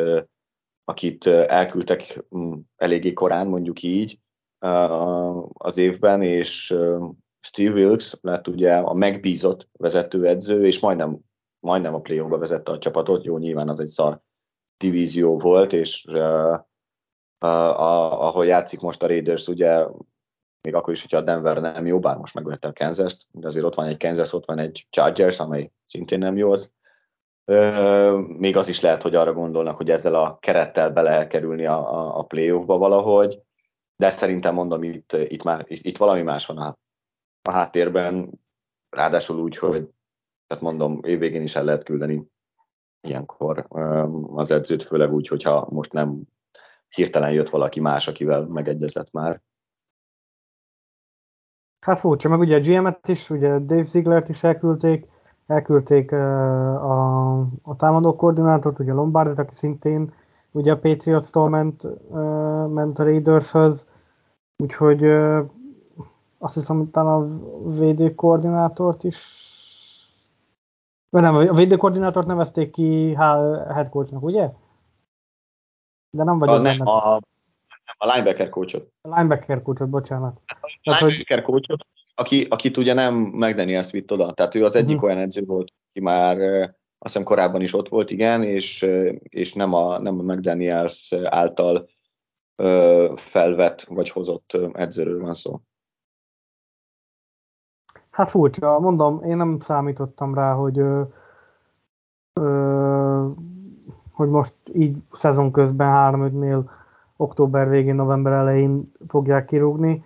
akit 0.84 1.28
elküldtek 1.28 2.26
eléggé 2.76 3.14
korán, 3.14 3.47
mondjuk 3.47 3.82
így, 3.82 4.20
az 5.53 5.78
évben, 5.78 6.22
és 6.22 6.76
Steve 7.39 7.74
Wilkes 7.74 8.18
lett 8.22 8.47
ugye 8.47 8.76
a 8.76 8.93
megbízott 8.93 9.68
vezetőedző, 9.72 10.66
és 10.66 10.80
majdnem, 10.80 11.20
majdnem 11.59 11.93
a 11.93 12.01
play 12.01 12.28
vezette 12.28 12.72
a 12.72 12.78
csapatot, 12.78 13.24
jó, 13.24 13.38
nyilván 13.38 13.70
az 13.70 13.80
egy 13.80 13.88
szar 13.88 14.22
divízió 14.78 15.39
volt, 15.39 15.74
és 15.74 16.05
uh, 16.07 16.59
ahol 17.39 18.45
játszik 18.45 18.80
most 18.80 19.03
a 19.03 19.07
Raiders, 19.07 19.47
ugye 19.47 19.88
még 20.62 20.76
akkor 20.76 20.93
is, 20.93 21.01
hogyha 21.01 21.18
a 21.18 21.22
Denver 21.22 21.62
nem 21.62 21.86
jó, 21.86 21.99
bár 21.99 22.18
most 22.18 22.34
megvette 22.34 22.68
a 22.68 22.74
Kansas-t, 22.74 23.26
de 23.32 23.47
azért 23.47 23.66
ott 23.66 23.76
van 23.76 23.88
egy 23.88 23.97
Kansas, 23.97 24.34
ott 24.34 24.45
van 24.45 24.59
egy 24.59 24.88
Chargers, 24.89 25.39
amely 25.39 25.72
szintén 25.88 26.20
nem 26.20 26.38
jó 26.38 26.51
az. 26.51 26.72
Még 28.38 28.56
az 28.56 28.68
is 28.68 28.82
lehet, 28.82 29.02
hogy 29.02 29.16
arra 29.16 29.34
gondolnak, 29.34 29.78
hogy 29.78 29.89
ezzel 29.89 30.16
a 30.16 30.38
kerettel 30.39 30.91
be 30.91 31.02
lehet 31.02 31.28
kerülni 31.28 31.66
a, 31.66 31.93
a, 31.93 32.18
a 32.18 32.24
playoffba 32.24 32.78
valahogy, 32.78 33.41
de 33.95 34.12
szerintem 34.12 34.54
mondom, 34.54 34.84
itt, 34.84 35.14
itt, 35.14 35.43
már, 35.43 35.66
itt 35.68 35.97
valami 35.97 36.22
más 36.22 36.45
van 36.45 36.58
a, 36.58 36.78
a 37.41 37.52
háttérben, 37.52 38.30
ráadásul 38.89 39.39
úgy, 39.39 39.58
hogy 39.58 39.89
tehát 40.47 40.64
mondom, 40.64 40.99
évvégén 41.04 41.41
is 41.41 41.56
el 41.56 41.64
lehet 41.64 41.84
küldeni 41.84 42.30
ilyenkor 43.02 43.66
az 44.36 44.52
edzőt, 44.52 44.84
főleg 44.84 45.14
úgy, 45.14 45.28
hogyha 45.28 45.68
most 45.70 45.93
nem 45.93 46.22
hirtelen 46.89 47.32
jött 47.32 47.49
valaki 47.49 47.80
más, 47.80 48.08
akivel 48.08 48.45
megegyezett 48.45 49.12
már. 49.12 49.41
Hát 51.80 51.99
furcsa, 51.99 52.30
meg 52.30 52.39
ugye 52.39 52.56
a 52.56 52.60
GM-et 52.60 53.08
is, 53.08 53.30
ugye 53.30 53.60
Dave 53.60 53.84
Ziegler-t 53.84 54.30
is 54.30 54.43
elküldték, 54.43 55.06
elküldték 55.52 56.12
a, 56.12 57.39
a 57.41 57.76
támadó 57.78 58.16
koordinátort, 58.16 58.80
ugye 58.80 58.93
Lombardit, 58.93 59.39
aki 59.39 59.54
szintén 59.54 60.14
ugye 60.52 60.72
a 60.72 60.80
Patriots-tól 60.80 61.49
ment, 61.49 61.84
ment 62.74 62.99
a 62.99 63.04
Raidershöz, 63.04 63.88
úgyhogy 64.64 65.04
azt 66.38 66.54
hiszem, 66.54 66.78
hogy 66.78 66.89
talán 66.89 67.22
a 67.22 67.70
védő 67.70 68.16
koordinátort 68.16 69.04
is 69.04 69.18
vagy 71.12 71.22
nem, 71.22 71.36
a 71.36 71.54
védőkoordinátort 71.54 72.28
nevezték 72.28 72.72
ki 72.72 73.14
head 73.14 73.89
coachnak, 73.89 74.24
ugye? 74.24 74.49
De 76.10 76.24
nem 76.24 76.39
vagyok 76.39 76.56
a, 76.56 76.60
nem, 76.60 76.88
a, 76.88 77.16
a 77.97 78.06
linebacker 78.14 78.49
coachot. 78.49 78.91
A 79.02 79.08
linebacker 79.16 79.62
coachot, 79.62 79.89
bocsánat. 79.89 80.41
A 80.45 80.80
Tehát, 80.84 81.02
linebacker 81.02 81.38
hogy... 81.38 81.45
coachot, 81.45 81.86
aki, 82.16 82.47
akit 82.49 82.78
ugye 82.78 82.93
nem 82.93 83.14
McDaniels 83.16 83.91
vitt 83.91 84.12
oda. 84.12 84.34
Tehát 84.34 84.55
ő 84.55 84.66
az 84.66 84.76
egyik 84.76 84.95
uh-huh. 84.95 85.03
olyan 85.03 85.22
edző 85.22 85.43
volt, 85.45 85.72
aki 85.89 86.01
már 86.01 86.38
azt 87.03 87.14
hiszem 87.14 87.24
korábban 87.24 87.62
is 87.62 87.74
ott 87.74 87.89
volt, 87.89 88.09
igen, 88.09 88.43
és, 88.43 88.88
és 89.22 89.53
nem, 89.53 89.74
a, 89.74 89.99
nem 89.99 90.20
a 90.20 90.34
McDaniels 90.34 91.14
által 91.24 91.89
felvett 93.16 93.82
vagy 93.82 94.09
hozott 94.09 94.57
edzőről 94.74 95.22
van 95.22 95.34
szó. 95.34 95.59
Hát 98.12 98.30
furcsa, 98.30 98.80
mondom, 98.80 99.24
én 99.24 99.38
nem 99.38 99.59
számítottam 99.59 100.34
rá, 100.34 100.53
hogy, 100.53 100.80
ö, 100.80 101.01
ö, 102.34 103.28
hogy 104.12 104.30
most 104.30 104.53
így 104.74 104.97
szezon 105.12 105.51
közben 105.51 105.89
3 105.89 106.39
nél 106.39 106.72
október 107.18 107.70
végén, 107.70 107.95
november 107.95 108.34
elején 108.34 108.84
fogják 109.07 109.45
kirúgni. 109.45 110.03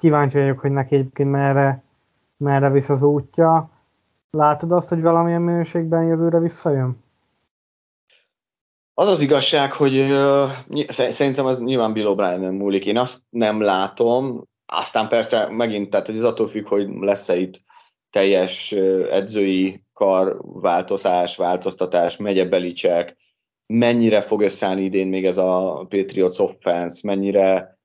Kíváncsi 0.00 0.38
vagyok, 0.38 0.58
hogy 0.58 0.70
neki 0.70 0.94
egyébként 0.94 1.30
merre, 1.30 1.82
merre 2.36 2.70
visz 2.70 2.88
az 2.88 3.02
útja. 3.02 3.70
Látod 4.30 4.72
azt, 4.72 4.88
hogy 4.88 5.00
valamilyen 5.02 5.42
minőségben 5.42 6.04
jövőre 6.04 6.38
visszajön? 6.38 7.04
Az 8.94 9.08
az 9.08 9.20
igazság, 9.20 9.72
hogy 9.72 9.98
uh, 9.98 10.50
szerintem 10.88 11.46
az 11.46 11.58
nyilván 11.58 11.92
Bill 11.92 12.14
O'Brien 12.16 12.58
múlik. 12.58 12.86
Én 12.86 12.96
azt 12.96 13.22
nem 13.30 13.60
látom, 13.60 14.44
aztán 14.66 15.08
persze 15.08 15.48
megint, 15.50 15.90
tehát 15.90 16.08
ez 16.08 16.22
attól 16.22 16.48
függ, 16.48 16.68
hogy 16.68 16.88
lesz-e 17.00 17.36
itt 17.36 17.60
teljes 18.10 18.72
edzői 19.10 19.84
kar 19.92 20.40
változás, 20.42 21.36
változtatás, 21.36 22.16
megye 22.16 22.44
Belicek, 22.44 23.16
mennyire 23.66 24.22
fog 24.22 24.40
összeállni 24.42 24.82
idén 24.82 25.08
még 25.08 25.26
ez 25.26 25.36
a 25.36 25.86
Patriots 25.88 26.38
offense, 26.38 27.00
mennyire 27.02 27.78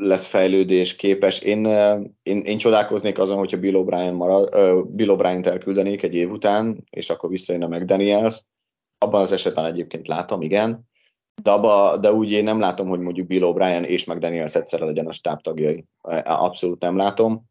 lesz 0.00 0.26
fejlődés 0.26 0.96
képes. 0.96 1.40
Én, 1.40 1.66
én, 2.22 2.40
én 2.40 2.58
csodálkoznék 2.58 3.18
azon, 3.18 3.38
hogyha 3.38 3.58
Bill 3.58 3.74
O'Brien, 3.76 4.16
marad, 4.16 4.48
Bill 4.86 5.08
O'Brien-t 5.10 5.46
elküldenék 5.46 6.02
egy 6.02 6.14
év 6.14 6.30
után, 6.30 6.84
és 6.90 7.10
akkor 7.10 7.30
visszajön 7.30 7.62
a 7.62 7.68
McDaniels. 7.68 8.44
Abban 8.98 9.20
az 9.20 9.32
esetben 9.32 9.64
egyébként 9.64 10.06
látom, 10.06 10.42
igen. 10.42 10.86
De, 11.42 11.50
abba, 11.50 11.96
de 11.96 12.12
úgy 12.12 12.30
én 12.30 12.44
nem 12.44 12.60
látom, 12.60 12.88
hogy 12.88 13.00
mondjuk 13.00 13.26
Bill 13.26 13.52
O'Brien 13.52 13.86
és 13.86 14.04
McDaniels 14.04 14.54
egyszerre 14.54 14.84
legyen 14.84 15.06
a 15.06 15.12
stáb 15.12 15.40
tagjai. 15.40 15.84
Abszolút 16.24 16.80
nem 16.80 16.96
látom. 16.96 17.44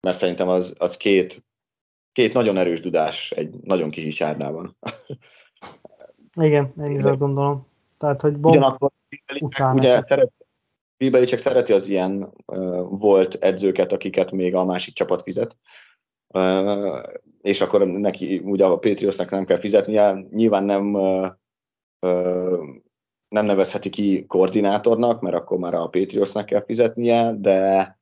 Mert 0.00 0.18
szerintem 0.18 0.48
az, 0.48 0.74
az 0.78 0.96
két, 0.96 1.44
két 2.12 2.32
nagyon 2.32 2.56
erős 2.56 2.80
dudás 2.80 3.30
egy 3.30 3.54
nagyon 3.62 3.90
kis 3.90 4.14
csárnában. 4.14 4.76
Igen, 6.40 6.72
én 6.84 6.98
is 6.98 7.02
azt 7.02 7.18
gondolom. 7.18 7.66
Tehát, 7.98 8.20
hogy 8.20 8.36
Bob 8.36 8.50
Ugyanakkor 8.50 8.90
ugye 9.72 10.02
szeret, 10.08 10.32
Bill 10.98 11.24
csak 11.24 11.38
szereti 11.38 11.72
az 11.72 11.88
ilyen 11.88 12.32
volt 12.90 13.34
edzőket, 13.34 13.92
akiket 13.92 14.30
még 14.30 14.54
a 14.54 14.64
másik 14.64 14.94
csapat 14.94 15.22
fizet, 15.22 15.56
és 17.40 17.60
akkor 17.60 17.86
neki 17.86 18.38
ugye 18.44 18.64
a 18.64 18.78
Patriotsnak 18.78 19.30
nem 19.30 19.44
kell 19.44 19.58
fizetnie, 19.58 20.26
nyilván 20.30 20.64
nem 20.64 20.84
nem 23.28 23.44
nevezheti 23.44 23.90
ki 23.90 24.26
koordinátornak, 24.26 25.20
mert 25.20 25.36
akkor 25.36 25.58
már 25.58 25.74
a 25.74 25.88
Patriotsnak 25.88 26.46
kell 26.46 26.64
fizetnie, 26.64 27.34
de 27.38 27.96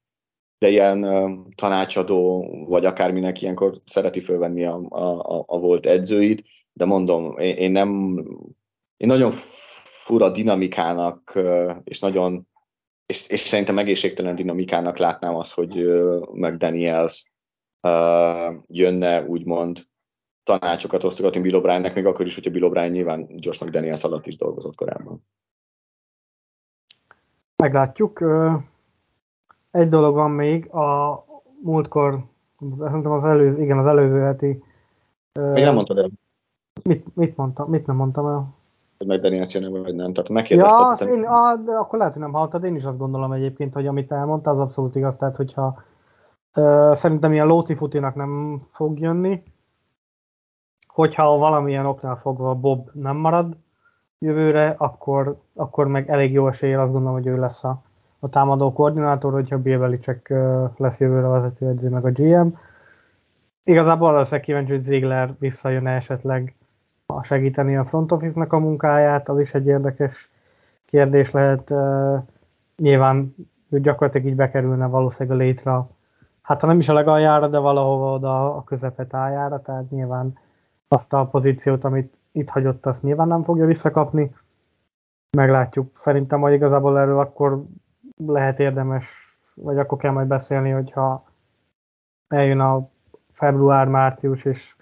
de 0.58 0.68
ilyen 0.68 1.06
tanácsadó, 1.54 2.48
vagy 2.68 2.84
akárminek 2.84 3.42
ilyenkor 3.42 3.80
szereti 3.86 4.20
fölvenni 4.20 4.64
a, 4.64 4.80
a, 4.88 5.44
a 5.46 5.58
volt 5.58 5.86
edzőit, 5.86 6.48
de 6.72 6.84
mondom, 6.84 7.38
én, 7.38 7.56
én 7.56 7.70
nem, 7.70 8.20
én 8.96 9.08
nagyon 9.08 9.34
fura 10.04 10.30
dinamikának, 10.30 11.38
és 11.84 11.98
nagyon, 11.98 12.48
és, 13.06 13.28
és 13.28 13.40
szerintem 13.40 13.78
egészségtelen 13.78 14.34
dinamikának 14.34 14.98
látnám 14.98 15.36
azt, 15.36 15.52
hogy 15.52 15.74
McDaniels 16.32 17.32
uh, 17.82 18.54
jönne 18.66 19.24
úgymond 19.26 19.86
tanácsokat 20.42 21.04
osztogatni 21.04 21.40
Bill 21.40 21.60
O'Briennek, 21.60 21.94
még 21.94 22.06
akkor 22.06 22.26
is, 22.26 22.34
hogyha 22.34 22.50
Bill 22.50 22.70
O'Brien 22.70 22.90
nyilván 22.90 23.26
Josh 23.36 23.64
McDaniels 23.64 24.02
alatt 24.02 24.26
is 24.26 24.36
dolgozott 24.36 24.74
korábban. 24.74 25.24
Meglátjuk. 27.56 28.24
Egy 29.70 29.88
dolog 29.88 30.14
van 30.14 30.30
még, 30.30 30.70
a 30.70 31.24
múltkor, 31.62 32.24
szerintem 32.78 33.12
az 33.12 33.24
előző, 33.24 33.62
igen, 33.62 33.78
az 33.78 33.86
előző 33.86 34.20
heti... 34.20 34.62
Még 35.32 35.64
nem 35.64 35.74
mondtad 35.74 35.98
el. 35.98 36.10
Mit, 36.82 37.16
mit, 37.16 37.36
mondtam, 37.36 37.70
mit 37.70 37.86
nem 37.86 37.96
mondtam 37.96 38.26
el? 38.26 38.55
Hogy 38.98 39.06
meg 39.06 39.20
Daniel 39.20 39.46
jön 39.48 39.82
vagy 39.82 39.94
nem. 39.94 40.12
Tehát 40.12 40.30
megkérdeztem. 40.30 40.78
Ja, 40.78 40.88
az 40.88 41.02
én, 41.02 41.24
a, 41.24 41.56
de 41.56 41.72
akkor 41.72 41.98
lehet, 41.98 42.12
hogy 42.12 42.22
nem 42.22 42.32
hallottad. 42.32 42.64
Én 42.64 42.74
is 42.74 42.84
azt 42.84 42.98
gondolom 42.98 43.32
egyébként, 43.32 43.74
hogy 43.74 43.86
amit 43.86 44.12
elmondta, 44.12 44.50
az 44.50 44.58
abszolút 44.58 44.96
igaz. 44.96 45.16
Tehát, 45.16 45.36
hogyha 45.36 45.82
ö, 46.54 46.90
szerintem 46.94 47.32
ilyen 47.32 47.46
lóti 47.46 47.74
futinak 47.74 48.14
nem 48.14 48.60
fog 48.70 48.98
jönni, 48.98 49.42
hogyha 50.86 51.36
valamilyen 51.36 51.86
oknál 51.86 52.16
fogva 52.16 52.54
Bob 52.54 52.90
nem 52.92 53.16
marad 53.16 53.56
jövőre, 54.18 54.74
akkor, 54.78 55.40
akkor 55.54 55.86
meg 55.86 56.08
elég 56.08 56.32
jó 56.32 56.48
eséllyel 56.48 56.80
azt 56.80 56.92
gondolom, 56.92 57.16
hogy 57.16 57.26
ő 57.26 57.38
lesz 57.38 57.64
a, 57.64 57.82
a 58.18 58.28
támadó 58.28 58.72
koordinátor, 58.72 59.32
hogyha 59.32 59.58
Bill 59.58 59.98
csak 59.98 60.28
lesz 60.76 61.00
jövőre 61.00 61.26
vezetőedző, 61.26 61.90
meg 61.90 62.04
a 62.04 62.10
GM. 62.10 62.48
Igazából 63.64 64.10
valószínűleg 64.10 64.44
kíváncsi, 64.44 64.72
hogy 64.72 64.82
Ziegler 64.82 65.34
visszajön 65.38 65.86
esetleg 65.86 66.56
segíteni 67.22 67.76
a 67.76 67.84
front 67.84 68.12
office-nak 68.12 68.52
a 68.52 68.58
munkáját, 68.58 69.28
az 69.28 69.38
is 69.40 69.54
egy 69.54 69.66
érdekes 69.66 70.30
kérdés 70.84 71.30
lehet. 71.30 71.74
Nyilván 72.76 73.34
ő 73.70 73.80
gyakorlatilag 73.80 74.26
így 74.26 74.36
bekerülne 74.36 74.86
valószínűleg 74.86 75.38
a 75.38 75.42
létre, 75.42 75.86
hát 76.42 76.60
ha 76.60 76.66
nem 76.66 76.78
is 76.78 76.88
a 76.88 76.92
legaljára, 76.92 77.48
de 77.48 77.58
valahova 77.58 78.12
oda 78.12 78.56
a 78.56 78.64
közepetájára, 78.64 79.62
tehát 79.62 79.90
nyilván 79.90 80.38
azt 80.88 81.12
a 81.12 81.26
pozíciót, 81.26 81.84
amit 81.84 82.14
itt 82.32 82.48
hagyott, 82.48 82.86
azt 82.86 83.02
nyilván 83.02 83.28
nem 83.28 83.42
fogja 83.42 83.66
visszakapni. 83.66 84.34
Meglátjuk. 85.36 85.98
Szerintem 86.00 86.38
majd 86.38 86.54
igazából 86.54 86.98
erről 86.98 87.18
akkor 87.18 87.64
lehet 88.26 88.60
érdemes, 88.60 89.14
vagy 89.54 89.78
akkor 89.78 89.98
kell 89.98 90.12
majd 90.12 90.26
beszélni, 90.26 90.70
hogyha 90.70 91.24
eljön 92.28 92.60
a 92.60 92.88
február-március, 93.32 94.44
és, 94.44 94.75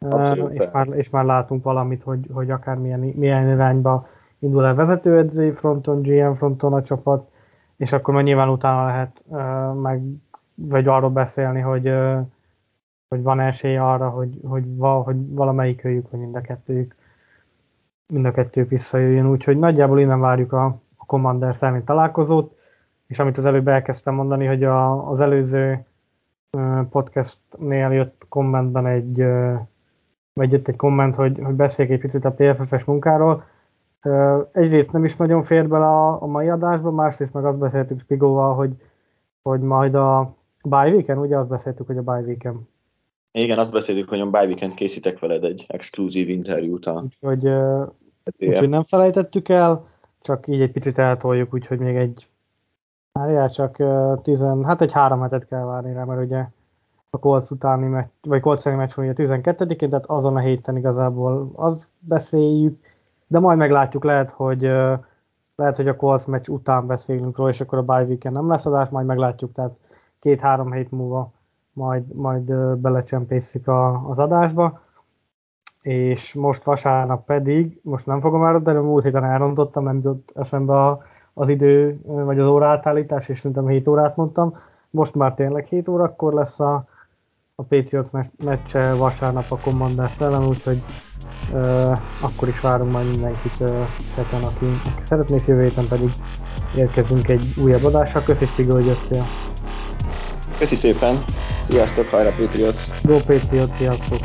uh, 0.00 0.50
és, 0.52 0.68
már, 0.72 0.88
és 0.88 1.10
már 1.10 1.24
látunk 1.24 1.64
valamit, 1.64 2.02
hogy, 2.02 2.28
hogy 2.32 2.50
akár 2.50 2.76
milyen, 2.76 3.00
milyen 3.00 3.48
irányba 3.48 4.08
indul 4.38 4.66
el 4.66 4.74
vezetőedzői 4.74 5.50
fronton, 5.50 6.02
GM 6.02 6.32
fronton 6.32 6.72
a 6.72 6.82
csapat, 6.82 7.30
és 7.76 7.92
akkor 7.92 8.14
már 8.14 8.22
nyilván 8.22 8.48
utána 8.48 8.86
lehet 8.86 9.22
uh, 9.26 9.74
meg, 9.80 10.02
vagy 10.54 10.88
arról 10.88 11.10
beszélni, 11.10 11.60
hogy, 11.60 11.88
uh, 11.88 12.18
hogy 13.08 13.22
van 13.22 13.40
esély 13.40 13.76
arra, 13.76 14.08
hogy, 14.08 14.40
hogy, 14.44 14.76
val, 14.76 15.02
hogy 15.02 15.34
valamelyik 15.34 15.84
őjük, 15.84 16.10
vagy 16.10 16.20
mind 16.20 16.34
a 16.34 16.40
kettőjük 16.40 16.96
mind 18.12 18.24
a 18.24 18.30
kettők 18.30 18.68
visszajöjjön, 18.68 19.30
úgyhogy 19.30 19.58
nagyjából 19.58 20.00
innen 20.00 20.20
várjuk 20.20 20.52
a, 20.52 20.64
a 20.96 21.04
Commander 21.06 21.56
szerint 21.56 21.84
találkozót, 21.84 22.56
és 23.06 23.18
amit 23.18 23.38
az 23.38 23.44
előbb 23.44 23.68
elkezdtem 23.68 24.14
mondani, 24.14 24.46
hogy 24.46 24.64
a, 24.64 25.08
az 25.10 25.20
előző 25.20 25.84
podcastnél 26.90 27.92
jött 27.92 28.26
kommentben 28.28 28.86
egy, 28.86 29.26
vagy 30.38 30.52
jött 30.52 30.68
egy 30.68 30.76
komment, 30.76 31.14
hogy, 31.14 31.38
hogy 31.42 31.54
beszéljek 31.54 31.94
egy 31.94 32.00
picit 32.00 32.24
a 32.24 32.32
PFF-es 32.32 32.84
munkáról. 32.84 33.44
Egyrészt 34.52 34.92
nem 34.92 35.04
is 35.04 35.16
nagyon 35.16 35.42
fér 35.42 35.68
bele 35.68 35.86
a, 35.86 36.22
a 36.22 36.26
mai 36.26 36.48
adásba, 36.48 36.90
másrészt 36.90 37.34
meg 37.34 37.44
azt 37.44 37.58
beszéltük 37.58 38.00
Spigóval, 38.00 38.54
hogy, 38.54 38.72
hogy 39.42 39.60
majd 39.60 39.94
a 39.94 40.34
bye 40.64 40.90
weekend, 40.90 41.20
ugye 41.20 41.36
azt 41.36 41.48
beszéltük, 41.48 41.86
hogy 41.86 41.96
a 41.96 42.02
bye 42.02 42.20
weekend. 42.20 42.58
Igen, 43.32 43.58
azt 43.58 43.70
beszéltük, 43.70 44.08
hogy 44.08 44.20
a 44.20 44.30
bye 44.30 44.44
weekend 44.44 44.74
készítek 44.74 45.18
veled 45.18 45.44
egy 45.44 45.64
exkluzív 45.68 46.28
interjút. 46.28 46.86
A... 46.86 47.04
Úgyhogy, 47.04 47.52
úgyhogy 48.38 48.68
nem 48.68 48.82
felejtettük 48.82 49.48
el, 49.48 49.86
csak 50.20 50.46
így 50.46 50.60
egy 50.60 50.72
picit 50.72 50.98
eltoljuk, 50.98 51.54
úgyhogy 51.54 51.78
még 51.78 51.96
egy 51.96 52.26
Várjál 53.12 53.50
csak, 53.50 53.76
tizen, 54.22 54.64
hát 54.64 54.80
egy 54.80 54.92
három 54.92 55.20
hetet 55.20 55.48
kell 55.48 55.64
várni 55.64 55.92
rá, 55.92 56.04
mert 56.04 56.20
ugye 56.20 56.44
a 57.10 57.18
Colts 57.18 57.50
utáni 57.50 57.86
meccs, 57.86 58.08
vagy 58.22 58.40
Colts 58.40 58.64
meccs 58.64 58.92
van 58.94 59.08
ugye 59.08 59.24
12-én, 59.24 59.88
tehát 59.88 60.06
azon 60.06 60.36
a 60.36 60.40
héten 60.40 60.76
igazából 60.76 61.50
az 61.54 61.88
beszéljük, 61.98 62.80
de 63.26 63.38
majd 63.38 63.58
meglátjuk, 63.58 64.04
lehet, 64.04 64.30
hogy 64.30 64.60
lehet, 65.56 65.76
hogy 65.76 65.88
a 65.88 65.96
Colts 65.96 66.26
meccs 66.26 66.48
után 66.48 66.86
beszélünk 66.86 67.36
róla, 67.36 67.50
és 67.50 67.60
akkor 67.60 67.78
a 67.78 67.82
bye 67.82 68.04
weekend 68.04 68.34
nem 68.34 68.48
lesz 68.48 68.66
adás, 68.66 68.88
majd 68.88 69.06
meglátjuk, 69.06 69.52
tehát 69.52 69.76
két-három 70.18 70.72
hét 70.72 70.90
múlva 70.90 71.32
majd, 71.72 72.14
majd 72.14 72.54
belecsempészik 72.76 73.68
a, 73.68 74.08
az 74.08 74.18
adásba. 74.18 74.80
És 75.82 76.34
most 76.34 76.64
vasárnap 76.64 77.24
pedig, 77.24 77.80
most 77.82 78.06
nem 78.06 78.20
fogom 78.20 78.44
elrontani, 78.44 78.78
múlt 78.78 79.04
héten 79.04 79.24
elrontottam, 79.24 79.84
nem 79.84 79.96
jutott 79.96 80.30
eszembe 80.34 80.84
a 80.86 81.02
az 81.34 81.48
idő, 81.48 82.00
vagy 82.04 82.38
az 82.38 82.46
óraátállítás, 82.46 83.28
és 83.28 83.38
szerintem 83.38 83.66
7 83.66 83.88
órát 83.88 84.16
mondtam. 84.16 84.56
Most 84.90 85.14
már 85.14 85.34
tényleg 85.34 85.64
7 85.64 85.88
órakor 85.88 86.32
lesz 86.32 86.60
a, 86.60 86.86
a 87.60 87.64
Patriots 87.64 88.10
meccse 88.44 88.94
vasárnap 88.94 89.52
a 89.52 89.56
Commander 89.56 90.10
szellem, 90.10 90.46
úgyhogy 90.46 90.82
uh, 91.52 91.98
akkor 92.20 92.48
is 92.48 92.60
várunk 92.60 92.92
majd 92.92 93.10
mindenkit 93.10 93.60
uh, 93.60 93.86
cseten, 94.14 94.42
aki, 94.42 94.64
aki 94.64 95.02
szeretné, 95.02 95.42
jövő 95.46 95.62
héten 95.62 95.88
pedig 95.88 96.10
érkezünk 96.76 97.28
egy 97.28 97.54
újabb 97.62 97.84
adással. 97.84 98.22
Köszi 98.22 98.46
Spigo, 98.46 98.72
hogy 98.72 98.86
jöttél. 98.86 99.26
Köszi 100.58 100.76
szépen, 100.76 101.24
sziasztok, 101.68 102.08
hajrá 102.08 102.30
Patriots! 102.30 102.80
Go 103.02 103.16
Patriots, 103.16 103.70
sziasztok! 103.70 104.20